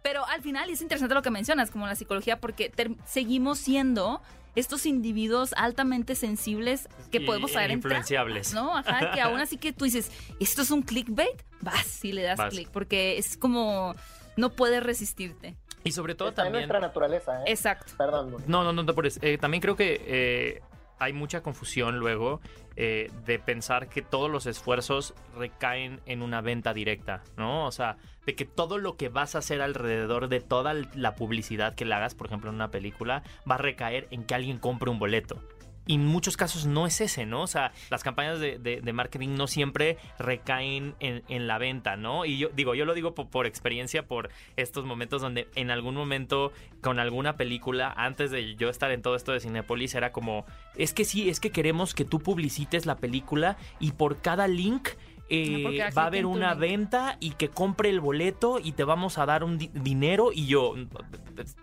Pero 0.03 0.27
al 0.27 0.43
final 0.43 0.71
es 0.71 0.81
interesante 0.81 1.15
lo 1.15 1.23
que 1.23 1.31
mencionas, 1.31 1.71
como 1.71 1.87
la 1.87 1.95
psicología, 1.95 2.41
porque 2.41 2.73
seguimos 3.07 3.59
siendo 3.59 4.23
estos 4.55 4.87
individuos 4.87 5.53
altamente 5.57 6.15
sensibles 6.15 6.89
que 7.13 7.21
podemos 7.21 7.53
saber 7.53 7.71
influenciables. 7.71 8.55
¿no? 8.55 8.77
Ajá, 8.77 9.13
que 9.13 9.21
aún 9.21 9.41
así 9.41 9.57
que 9.57 9.73
tú 9.73 9.85
dices, 9.85 10.11
¿esto 10.41 10.63
es 10.63 10.71
un 10.71 10.83
clickbait? 10.83 11.43
Vas 11.61 12.05
y 12.05 12.13
le 12.13 12.23
das 12.23 12.41
click, 12.51 12.69
porque 12.71 13.19
es 13.19 13.37
como 13.37 13.95
no 14.37 14.51
puedes 14.51 14.83
resistirte. 14.83 15.57
Y 15.85 15.93
sobre 15.93 16.15
todo 16.15 16.31
Está 16.31 16.43
también. 16.43 16.65
En 16.65 16.69
nuestra 16.69 16.81
naturaleza, 16.81 17.41
¿eh? 17.41 17.45
Exacto. 17.47 17.93
Perdón. 17.97 18.37
No, 18.47 18.65
no, 18.65 18.73
no, 18.73 18.83
no 18.83 18.95
por 18.95 19.07
eso. 19.07 19.21
Eh, 19.23 19.39
también 19.39 19.61
creo 19.61 19.77
que 19.77 20.03
eh, 20.07 20.63
hay 20.99 21.13
mucha 21.13 21.43
confusión 21.43 21.99
luego 21.99 22.41
eh, 22.77 23.11
de 23.25 23.39
pensar 23.39 23.89
que 23.89 24.03
todos 24.03 24.31
los 24.31 24.47
esfuerzos 24.47 25.15
recaen 25.37 26.01
en 26.07 26.23
una 26.23 26.41
venta 26.41 26.75
directa, 26.75 27.23
¿no? 27.37 27.67
O 27.67 27.73
sea, 27.73 27.97
de 28.27 28.35
que 28.35 28.45
todo 28.45 28.79
lo 28.79 28.97
que 28.97 29.09
vas 29.09 29.35
a 29.35 29.39
hacer 29.39 29.63
alrededor 29.63 30.29
de 30.29 30.41
toda 30.41 30.75
la 30.95 31.15
publicidad 31.15 31.75
que 31.75 31.85
le 31.85 31.95
hagas, 31.95 32.15
por 32.15 32.27
ejemplo, 32.27 32.51
en 32.51 32.57
una 32.57 32.71
película, 32.71 33.23
va 33.51 33.57
a 33.57 33.59
recaer 33.59 34.07
en 34.11 34.25
que 34.25 34.35
alguien 34.35 34.59
compre 34.59 34.91
un 34.91 34.99
boleto. 34.99 35.43
Y 35.89 35.95
en 35.95 36.07
muchos 36.07 36.37
casos 36.37 36.67
no 36.67 36.87
es 36.87 37.01
ese, 37.01 37.25
¿no? 37.25 37.43
O 37.43 37.47
sea, 37.47 37.73
las 37.89 38.05
campañas 38.05 38.39
de, 38.39 38.93
marketing 38.93 39.31
no 39.31 39.47
siempre 39.47 39.97
recaen 40.19 40.95
en, 41.01 41.47
la 41.47 41.57
venta, 41.57 41.97
¿no? 41.97 42.27
Y 42.27 42.37
yo 42.37 42.51
digo, 42.51 42.75
yo 42.75 42.85
lo 42.85 42.93
digo 42.93 43.15
por, 43.15 43.47
experiencia, 43.47 44.07
por 44.07 44.29
estos 44.57 44.85
momentos 44.85 45.23
donde 45.23 45.49
en 45.55 45.71
algún 45.71 45.95
momento 45.95 46.53
con 46.83 47.01
alguna 47.01 47.39
película, 47.39 47.91
antes 47.97 48.31
de 48.31 48.55
yo 48.55 48.69
estar 48.69 48.91
en 48.91 49.01
todo 49.01 49.17
esto 49.17 49.33
de 49.33 49.41
Cinepolis, 49.41 49.95
era 49.95 50.13
como, 50.13 50.45
es 50.77 50.93
que 50.93 51.07
sí, 51.07 51.31
es 51.31 51.41
que 51.41 51.51
queremos 51.51 51.95
que 51.95 52.05
tú 52.05 52.19
publicites 52.19 52.85
la 52.85 52.99
película 52.99 53.57
y 53.81 53.93
por 53.93 54.21
cada 54.21 54.47
link 54.47 54.91
eh, 55.31 55.91
va 55.97 56.03
a 56.03 56.07
haber 56.07 56.27
una 56.27 56.55
venta 56.55 57.17
y 57.21 57.31
que 57.31 57.49
compre 57.49 57.89
el 57.89 58.01
boleto 58.01 58.59
y 58.63 58.73
te 58.73 58.85
vamos 58.85 59.17
a 59.17 59.27
dar 59.27 59.45
un 59.45 59.59
dinero 59.59 60.33
y 60.35 60.47
yo, 60.47 60.75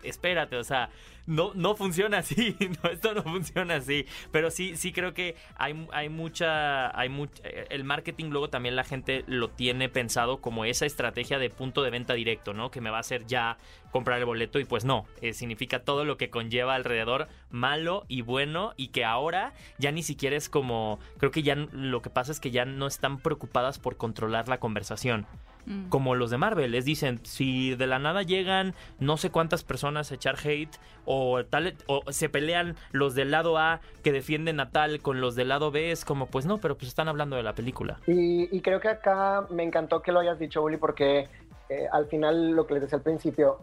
espérate, 0.03 0.55
o 0.57 0.63
sea, 0.63 0.89
no, 1.27 1.51
no 1.55 1.75
funciona 1.75 2.19
así, 2.19 2.55
no, 2.83 2.89
esto 2.89 3.13
no 3.13 3.23
funciona 3.23 3.75
así, 3.75 4.05
pero 4.31 4.51
sí, 4.51 4.75
sí 4.77 4.91
creo 4.91 5.13
que 5.13 5.35
hay, 5.55 5.87
hay 5.91 6.09
mucha, 6.09 6.97
hay 6.97 7.09
mucha, 7.09 7.41
eh, 7.43 7.67
el 7.69 7.83
marketing 7.83 8.25
luego 8.25 8.49
también 8.49 8.75
la 8.75 8.83
gente 8.83 9.23
lo 9.27 9.49
tiene 9.49 9.89
pensado 9.89 10.41
como 10.41 10.65
esa 10.65 10.85
estrategia 10.85 11.39
de 11.39 11.49
punto 11.49 11.81
de 11.83 11.89
venta 11.89 12.13
directo, 12.13 12.53
¿no? 12.53 12.71
Que 12.71 12.81
me 12.81 12.89
va 12.89 12.97
a 12.97 13.01
hacer 13.01 13.25
ya 13.25 13.57
comprar 13.91 14.19
el 14.19 14.25
boleto 14.25 14.59
y 14.59 14.65
pues 14.65 14.85
no, 14.85 15.05
eh, 15.21 15.33
significa 15.33 15.79
todo 15.79 16.05
lo 16.05 16.17
que 16.17 16.29
conlleva 16.29 16.75
alrededor 16.75 17.27
malo 17.49 18.05
y 18.07 18.21
bueno 18.21 18.73
y 18.75 18.89
que 18.89 19.05
ahora 19.05 19.53
ya 19.77 19.91
ni 19.91 20.03
siquiera 20.03 20.35
es 20.35 20.49
como, 20.49 20.99
creo 21.17 21.31
que 21.31 21.43
ya 21.43 21.55
lo 21.55 22.01
que 22.01 22.09
pasa 22.09 22.31
es 22.31 22.39
que 22.39 22.51
ya 22.51 22.65
no 22.65 22.87
están 22.87 23.19
preocupadas 23.19 23.79
por 23.79 23.97
controlar 23.97 24.47
la 24.47 24.59
conversación. 24.59 25.25
Mm. 25.65 25.89
como 25.89 26.15
los 26.15 26.29
de 26.29 26.37
Marvel. 26.37 26.71
Les 26.71 26.85
dicen, 26.85 27.19
si 27.23 27.75
de 27.75 27.87
la 27.87 27.99
nada 27.99 28.21
llegan 28.21 28.73
no 28.99 29.17
sé 29.17 29.29
cuántas 29.29 29.63
personas 29.63 30.11
a 30.11 30.15
echar 30.15 30.35
hate 30.43 30.75
o, 31.05 31.43
tal, 31.45 31.75
o 31.87 32.01
se 32.11 32.29
pelean 32.29 32.75
los 32.91 33.15
del 33.15 33.31
lado 33.31 33.57
A 33.57 33.81
que 34.03 34.11
defienden 34.11 34.59
a 34.59 34.69
tal 34.69 35.01
con 35.01 35.21
los 35.21 35.35
del 35.35 35.49
lado 35.49 35.71
B, 35.71 35.91
es 35.91 36.05
como, 36.05 36.27
pues 36.27 36.45
no, 36.45 36.57
pero 36.59 36.77
pues 36.77 36.87
están 36.89 37.07
hablando 37.07 37.35
de 37.35 37.43
la 37.43 37.53
película. 37.53 37.99
Y, 38.07 38.61
creo 38.61 38.79
que 38.79 38.89
acá 38.89 39.45
me 39.51 39.63
encantó 39.63 40.01
que 40.01 40.11
lo 40.11 40.19
hayas 40.19 40.39
dicho, 40.39 40.61
Uli, 40.63 40.77
porque 40.77 41.29
eh, 41.69 41.87
al 41.91 42.07
final 42.07 42.51
lo 42.51 42.65
que 42.65 42.75
les 42.75 42.83
decía 42.83 42.97
al 42.97 43.03
principio, 43.03 43.59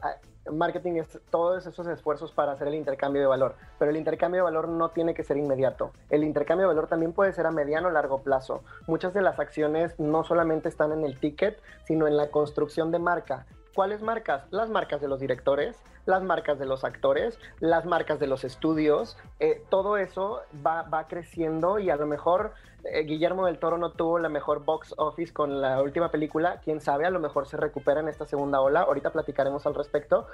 marketing 0.50 0.96
es 0.96 1.20
todos 1.30 1.66
esos 1.66 1.86
esfuerzos 1.86 2.32
para 2.32 2.52
hacer 2.52 2.68
el 2.68 2.74
intercambio 2.74 3.22
de 3.22 3.28
valor, 3.28 3.54
pero 3.78 3.90
el 3.90 3.96
intercambio 3.96 4.40
de 4.40 4.44
valor 4.44 4.68
no 4.68 4.90
tiene 4.90 5.14
que 5.14 5.24
ser 5.24 5.36
inmediato. 5.36 5.92
El 6.10 6.24
intercambio 6.24 6.68
de 6.68 6.74
valor 6.74 6.88
también 6.88 7.12
puede 7.12 7.32
ser 7.32 7.46
a 7.46 7.50
mediano 7.50 7.88
o 7.88 7.90
largo 7.90 8.22
plazo. 8.22 8.62
Muchas 8.86 9.14
de 9.14 9.22
las 9.22 9.38
acciones 9.38 9.98
no 9.98 10.24
solamente 10.24 10.68
están 10.68 10.92
en 10.92 11.04
el 11.04 11.18
ticket, 11.18 11.60
sino 11.84 12.06
en 12.06 12.16
la 12.16 12.30
construcción 12.30 12.90
de 12.90 12.98
marca. 12.98 13.46
¿Cuáles 13.74 14.02
marcas? 14.02 14.44
Las 14.50 14.68
marcas 14.68 15.00
de 15.00 15.08
los 15.08 15.18
directores, 15.18 15.82
las 16.04 16.22
marcas 16.22 16.58
de 16.58 16.66
los 16.66 16.84
actores, 16.84 17.38
las 17.58 17.86
marcas 17.86 18.20
de 18.20 18.26
los 18.26 18.44
estudios. 18.44 19.16
Eh, 19.40 19.62
todo 19.70 19.96
eso 19.96 20.42
va, 20.64 21.06
creciendo 21.08 21.78
y 21.78 21.88
a 21.88 21.96
lo 21.96 22.06
mejor 22.06 22.52
eh, 22.84 23.02
Guillermo 23.04 23.46
del 23.46 23.58
Toro 23.58 23.78
no 23.78 23.92
tuvo 23.92 24.18
la 24.18 24.28
mejor 24.28 24.64
box 24.64 24.94
office 24.98 25.32
con 25.32 25.60
la 25.60 25.80
última 25.80 26.10
película, 26.10 26.60
quién 26.62 26.80
sabe, 26.80 27.06
a 27.06 27.10
lo 27.10 27.18
mejor 27.18 27.46
se 27.46 27.56
recupera 27.56 28.00
en 28.00 28.08
esta 28.08 28.26
segunda 28.26 28.60
ola, 28.60 28.82
ahorita 28.82 29.10
platicaremos 29.10 29.66
al 29.66 29.74
respecto, 29.74 30.26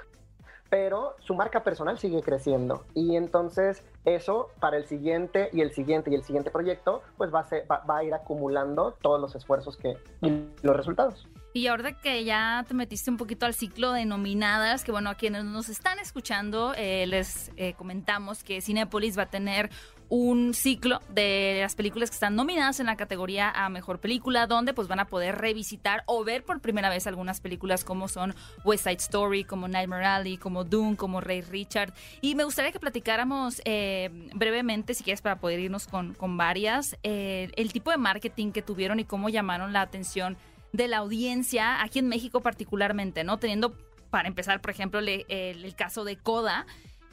pero 0.69 1.15
su 1.19 1.33
marca 1.33 1.63
personal 1.63 1.97
sigue 1.97 2.21
creciendo 2.21 2.85
y 2.93 3.15
entonces 3.15 3.83
eso 4.05 4.49
para 4.59 4.77
el 4.77 4.85
siguiente 4.85 5.49
y 5.53 5.61
el 5.61 5.71
siguiente 5.71 6.11
y 6.11 6.15
el 6.15 6.23
siguiente 6.23 6.51
proyecto 6.51 7.01
pues 7.17 7.33
va 7.33 7.39
a, 7.39 7.85
va, 7.85 7.97
a 7.97 8.03
ir 8.03 8.13
acumulando 8.13 8.95
todos 9.01 9.19
los 9.19 9.35
esfuerzos 9.35 9.77
que, 9.77 9.97
y 10.21 10.49
los 10.61 10.75
resultados. 10.75 11.27
Y 11.53 11.67
ahora 11.67 11.93
que 11.93 12.23
ya 12.23 12.63
te 12.67 12.73
metiste 12.73 13.09
un 13.09 13.17
poquito 13.17 13.45
al 13.45 13.53
ciclo 13.53 13.91
de 13.91 14.05
nominadas, 14.05 14.83
que 14.83 14.91
bueno, 14.91 15.09
a 15.09 15.15
quienes 15.15 15.45
nos 15.45 15.67
están 15.69 15.97
escuchando, 15.97 16.73
eh, 16.77 17.07
les 17.07 17.51
eh, 17.57 17.73
comentamos 17.73 18.43
que 18.43 18.61
Cinepolis 18.61 19.17
va 19.17 19.23
a 19.23 19.29
tener 19.29 19.69
un 20.09 20.55
ciclo 20.55 21.01
de 21.09 21.59
las 21.61 21.75
películas 21.75 22.09
que 22.09 22.15
están 22.15 22.35
nominadas 22.35 22.79
en 22.79 22.87
la 22.87 22.95
categoría 22.95 23.51
a 23.51 23.69
mejor 23.69 23.99
película, 23.99 24.47
donde 24.47 24.73
pues 24.73 24.87
van 24.87 24.99
a 24.99 25.05
poder 25.05 25.37
revisitar 25.37 26.03
o 26.07 26.23
ver 26.23 26.43
por 26.43 26.59
primera 26.61 26.89
vez 26.89 27.05
algunas 27.07 27.39
películas 27.41 27.83
como 27.83 28.07
son 28.07 28.35
West 28.65 28.85
Side 28.85 28.97
Story, 28.97 29.43
como 29.43 29.67
Nightmare 29.67 30.05
Alley, 30.05 30.37
como 30.37 30.63
Doom, 30.63 30.95
como 30.95 31.21
Ray 31.21 31.41
Richard. 31.41 31.93
Y 32.21 32.35
me 32.35 32.43
gustaría 32.43 32.71
que 32.71 32.79
platicáramos 32.79 33.61
eh, 33.65 34.09
brevemente, 34.33 34.95
si 34.95 35.03
quieres, 35.03 35.21
para 35.21 35.39
poder 35.39 35.59
irnos 35.59 35.87
con, 35.87 36.15
con 36.15 36.37
varias, 36.37 36.97
eh, 37.03 37.51
el 37.55 37.71
tipo 37.71 37.91
de 37.91 37.97
marketing 37.97 38.51
que 38.51 38.63
tuvieron 38.63 38.99
y 38.99 39.05
cómo 39.05 39.29
llamaron 39.29 39.73
la 39.73 39.81
atención 39.81 40.37
de 40.73 40.87
la 40.87 40.97
audiencia 40.97 41.81
aquí 41.81 41.99
en 41.99 42.07
México 42.07 42.41
particularmente, 42.41 43.23
¿no? 43.23 43.37
Teniendo, 43.37 43.75
para 44.09 44.27
empezar, 44.27 44.61
por 44.61 44.71
ejemplo, 44.71 44.99
el, 44.99 45.75
caso 45.75 46.03
de 46.03 46.17
Coda, 46.17 46.65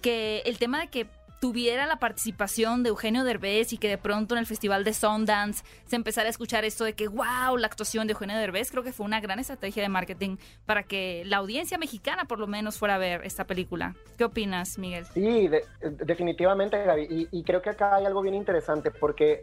que 0.03 0.43
el 0.47 0.59
tema 0.59 0.81
de 0.81 0.89
que 0.89 1.07
tuviera 1.41 1.87
la 1.87 1.97
participación 1.97 2.83
de 2.83 2.89
Eugenio 2.89 3.25
Derbez 3.25 3.73
y 3.73 3.79
que 3.79 3.89
de 3.89 3.99
pronto 3.99 4.35
en 4.35 4.39
el 4.39 4.47
festival 4.47 4.85
de 4.85 4.95
Sundance 4.95 5.65
se 5.85 5.97
empezara 5.97 6.29
a 6.29 6.31
escuchar 6.31 6.65
esto 6.65 6.85
de 6.85 6.95
que 6.95 7.09
wow, 7.09 7.57
la 7.59 7.67
actuación 7.67 8.07
de 8.07 8.15
Eugenio 8.15 8.37
Derbez, 8.37 8.71
creo 8.71 8.83
que 8.83 8.93
fue 8.93 9.05
una 9.05 9.21
gran 9.21 9.39
estrategia 9.39 9.83
de 9.83 9.89
marketing 9.89 10.39
para 10.65 10.83
que 10.83 11.25
la 11.27 11.37
audiencia 11.37 11.79
mexicana 11.79 12.25
por 12.25 12.39
lo 12.39 12.47
menos 12.47 12.79
fuera 12.79 12.95
a 12.95 12.99
ver 12.99 13.25
esta 13.25 13.45
película. 13.45 13.95
¿Qué 14.17 14.25
opinas, 14.25 14.79
Miguel? 14.79 15.05
Sí, 15.13 15.51
definitivamente, 15.81 16.83
Gaby. 16.83 17.29
Y, 17.31 17.43
creo 17.45 17.61
que 17.61 17.71
acá 17.71 17.95
hay 17.95 18.07
algo 18.07 18.23
bien 18.23 18.35
interesante 18.35 18.91
porque 18.91 19.43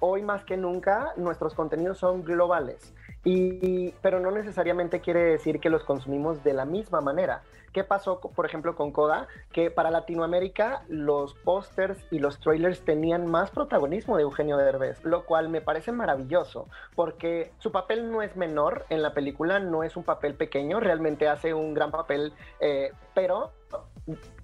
hoy 0.00 0.22
más 0.22 0.44
que 0.44 0.56
nunca 0.56 1.12
nuestros 1.16 1.54
contenidos 1.54 1.98
son 1.98 2.22
globales. 2.22 2.94
Y, 3.28 3.90
pero 4.02 4.20
no 4.20 4.30
necesariamente 4.30 5.00
quiere 5.00 5.20
decir 5.20 5.58
que 5.58 5.68
los 5.68 5.82
consumimos 5.82 6.44
de 6.44 6.52
la 6.52 6.64
misma 6.64 7.00
manera. 7.00 7.42
¿Qué 7.72 7.82
pasó, 7.82 8.20
por 8.20 8.46
ejemplo, 8.46 8.76
con 8.76 8.92
Coda? 8.92 9.26
Que 9.50 9.68
para 9.68 9.90
Latinoamérica 9.90 10.84
los 10.86 11.34
pósters 11.34 11.98
y 12.12 12.20
los 12.20 12.38
trailers 12.38 12.84
tenían 12.84 13.26
más 13.26 13.50
protagonismo 13.50 14.16
de 14.16 14.22
Eugenio 14.22 14.56
Derbez, 14.56 15.04
lo 15.04 15.24
cual 15.24 15.48
me 15.48 15.60
parece 15.60 15.90
maravilloso, 15.90 16.68
porque 16.94 17.50
su 17.58 17.72
papel 17.72 18.12
no 18.12 18.22
es 18.22 18.36
menor 18.36 18.86
en 18.90 19.02
la 19.02 19.12
película, 19.12 19.58
no 19.58 19.82
es 19.82 19.96
un 19.96 20.04
papel 20.04 20.34
pequeño, 20.34 20.78
realmente 20.78 21.26
hace 21.26 21.52
un 21.52 21.74
gran 21.74 21.90
papel, 21.90 22.32
eh, 22.60 22.92
pero 23.12 23.50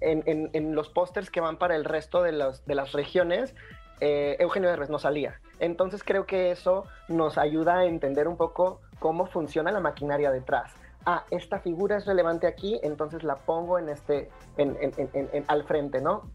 en, 0.01 0.75
los 0.75 0.89
pósters 0.89 1.29
que 1.29 1.39
van 1.39 1.57
para 1.57 1.77
el 1.77 1.85
resto 1.85 2.21
de, 2.21 2.33
de 2.33 2.75
las 2.75 2.91
regiones, 2.91 3.55
eh, 4.03 4.35
Eugenio 4.39 4.69
Derbez 4.69 4.89
no 4.89 4.99
salía. 4.99 5.39
Entonces 5.59 6.03
creo 6.03 6.25
que 6.25 6.51
eso 6.51 6.85
nos 7.07 7.37
ayuda 7.37 7.79
a 7.79 7.85
entender 7.85 8.27
un 8.27 8.35
poco 8.35 8.81
cómo 8.99 9.25
funciona 9.27 9.71
la 9.71 9.79
maquinaria 9.79 10.29
detrás 10.29 10.73
ah, 11.05 11.25
esta 11.31 11.59
figura 11.59 11.97
es 11.97 12.05
relevante 12.05 12.47
aquí, 12.47 12.79
entonces 12.83 13.23
la 13.23 13.35
pongo 13.37 13.79
en 13.79 13.89
este, 13.89 14.29
en, 14.57 15.45
al 15.47 15.63
frente, 15.63 16.01
¿no? 16.01 16.29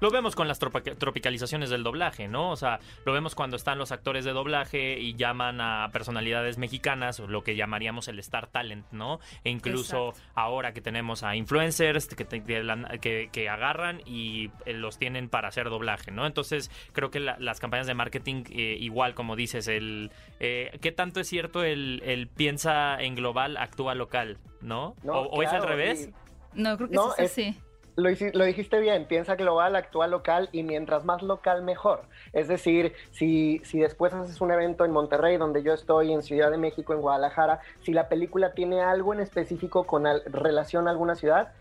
Lo 0.00 0.10
vemos 0.10 0.36
con 0.36 0.46
las 0.46 0.58
tropicalizaciones 0.58 1.70
del 1.70 1.82
doblaje, 1.82 2.28
¿no? 2.28 2.50
O 2.50 2.56
sea, 2.56 2.78
lo 3.04 3.12
vemos 3.12 3.34
cuando 3.34 3.56
están 3.56 3.78
los 3.78 3.90
actores 3.90 4.24
de 4.24 4.32
doblaje 4.32 4.98
y 4.98 5.14
llaman 5.14 5.60
a 5.60 5.88
personalidades 5.92 6.58
mexicanas, 6.58 7.18
lo 7.18 7.42
que 7.42 7.56
llamaríamos 7.56 8.06
el 8.08 8.18
Star 8.20 8.46
Talent, 8.46 8.86
¿no? 8.92 9.18
E 9.42 9.50
incluso 9.50 10.14
ahora 10.34 10.72
que 10.72 10.80
tenemos 10.80 11.24
a 11.24 11.34
influencers 11.34 12.06
que, 12.06 13.28
que, 13.32 13.48
agarran 13.48 14.00
y 14.06 14.50
eh, 14.66 14.74
los 14.74 14.98
tienen 14.98 15.28
para 15.28 15.48
hacer 15.48 15.68
doblaje, 15.68 16.12
¿no? 16.12 16.26
Entonces, 16.26 16.70
creo 16.92 17.10
que 17.10 17.18
las 17.18 17.58
campañas 17.60 17.86
de 17.86 17.94
marketing, 17.94 18.44
eh, 18.50 18.76
igual 18.78 19.14
como 19.14 19.34
dices, 19.34 19.66
el 19.66 20.12
eh, 20.38 20.78
¿qué 20.80 20.92
tanto 20.92 21.20
es 21.20 21.28
cierto 21.28 21.64
el, 21.64 22.30
piensa 22.36 23.00
en 23.02 23.16
global, 23.16 23.56
actúa 23.56 23.94
local, 23.94 24.38
¿no? 24.60 24.94
o, 25.04 25.42
es 25.42 25.52
al 25.52 25.62
revés? 25.66 26.10
No, 26.54 26.76
creo 26.76 26.88
que 26.88 26.96
es 27.24 27.30
así 27.30 27.56
lo, 27.98 28.08
lo, 28.32 28.44
dijiste 28.44 28.78
bien, 28.78 29.06
piensa 29.06 29.34
global, 29.34 29.74
actúa 29.74 30.06
local 30.06 30.48
y 30.52 30.62
mientras 30.62 31.04
más 31.04 31.20
local 31.22 31.62
mejor. 31.62 32.02
Es 32.32 32.46
decir, 32.46 32.92
si, 33.10 33.60
si 33.64 33.80
después 33.80 34.14
haces 34.14 34.40
un 34.40 34.52
evento 34.52 34.84
en 34.84 34.92
Monterrey, 34.92 35.36
donde 35.36 35.64
yo 35.64 35.74
estoy, 35.74 36.12
en 36.12 36.22
Ciudad 36.22 36.50
de 36.52 36.58
México, 36.58 36.94
en 36.94 37.00
Guadalajara, 37.00 37.60
si 37.82 37.92
la 37.92 38.08
película 38.08 38.52
tiene 38.52 38.80
algo 38.80 39.12
en 39.12 39.20
específico 39.20 39.84
con 39.84 40.04
relación 40.26 40.86
a 40.86 40.92
alguna 40.92 41.16
ciudad, 41.16 41.52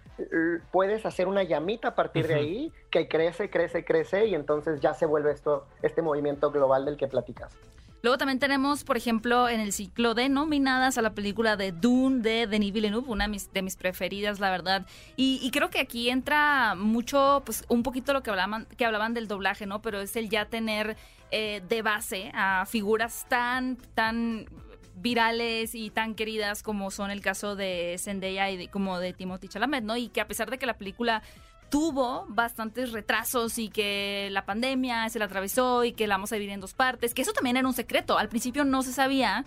puedes 0.71 1.06
hacer 1.06 1.28
una 1.28 1.43
llamita 1.43 1.89
a 1.89 1.95
partir 1.95 2.28
de 2.28 2.36
ahí 2.36 2.73
que 2.91 3.08
crece, 3.08 3.50
crece, 3.50 3.84
crece 3.84 4.28
y 4.28 4.36
entonces 4.36 4.80
ya 4.80 4.93
se 4.93 5.06
vuelve 5.06 5.32
esto, 5.32 5.65
este 5.82 6.02
movimiento 6.02 6.52
global 6.52 6.86
del 6.86 6.97
que 6.97 7.08
platicas. 7.08 7.56
Luego 8.03 8.17
también 8.17 8.39
tenemos, 8.39 8.83
por 8.83 8.95
ejemplo, 8.95 9.49
en 9.49 9.60
el 9.60 9.73
ciclo 9.73 10.13
de 10.13 10.29
nominadas 10.29 10.97
a 10.97 11.01
la 11.01 11.13
película 11.13 11.57
de 11.57 11.71
Dune 11.71 12.21
de 12.21 12.47
Denis 12.47 12.71
Villeneuve, 12.71 13.10
una 13.10 13.25
de 13.25 13.29
mis, 13.29 13.51
de 13.51 13.62
mis 13.62 13.75
preferidas, 13.75 14.39
la 14.39 14.51
verdad. 14.51 14.86
Y, 15.15 15.49
creo 15.51 15.69
que 15.69 15.79
aquí 15.79 16.10
entra 16.10 16.75
mucho, 16.75 17.41
pues 17.45 17.65
un 17.69 17.83
poquito 17.83 18.13
lo 18.13 18.21
que 18.21 18.29
hablaban, 18.29 18.67
que 18.77 18.86
hablaban 18.86 19.13
del 19.13 19.27
doblaje, 19.27 19.65
¿no? 19.65 19.81
Pero 19.81 19.99
es 19.99 20.15
el 20.15 20.29
ya 20.29 20.45
tener 20.45 20.95
eh, 21.31 21.62
de 21.67 21.81
base 21.81 22.31
a 22.36 22.65
figuras 22.67 23.25
tan, 23.27 23.77
tan 23.95 24.45
virales 24.95 25.75
y 25.75 25.89
tan 25.89 26.15
queridas 26.15 26.63
como 26.63 26.91
son 26.91 27.12
el 27.12 27.21
caso 27.21 27.55
de 27.55 27.95
Zendaya 27.99 28.49
y 28.49 28.67
como 28.67 28.99
de 28.99 29.13
Timothy 29.13 29.47
Chalamet, 29.47 29.83
¿no? 29.83 29.97
Y 29.97 30.10
que 30.10 30.21
a 30.21 30.27
pesar 30.27 30.49
de 30.49 30.57
que 30.57 30.65
la 30.65 30.77
película 30.77 31.23
tuvo 31.69 32.25
bastantes 32.30 32.91
retrasos 32.91 33.58
y 33.58 33.69
que 33.69 34.30
la 34.32 34.45
pandemia 34.45 35.10
se 35.10 35.19
la 35.19 35.25
atravesó 35.25 35.84
y 35.84 35.91
que 35.91 36.08
la 36.08 36.15
vamos 36.15 36.32
a 36.32 36.36
vivir 36.36 36.51
en 36.51 36.62
dos 36.62 36.73
partes, 36.73 37.13
que 37.13 37.21
eso 37.21 37.34
también 37.34 37.58
era 37.58 37.67
un 37.67 37.73
secreto. 37.73 38.17
Al 38.17 38.30
principio 38.30 38.63
no 38.63 38.84
se 38.84 38.93
sabía 38.93 39.45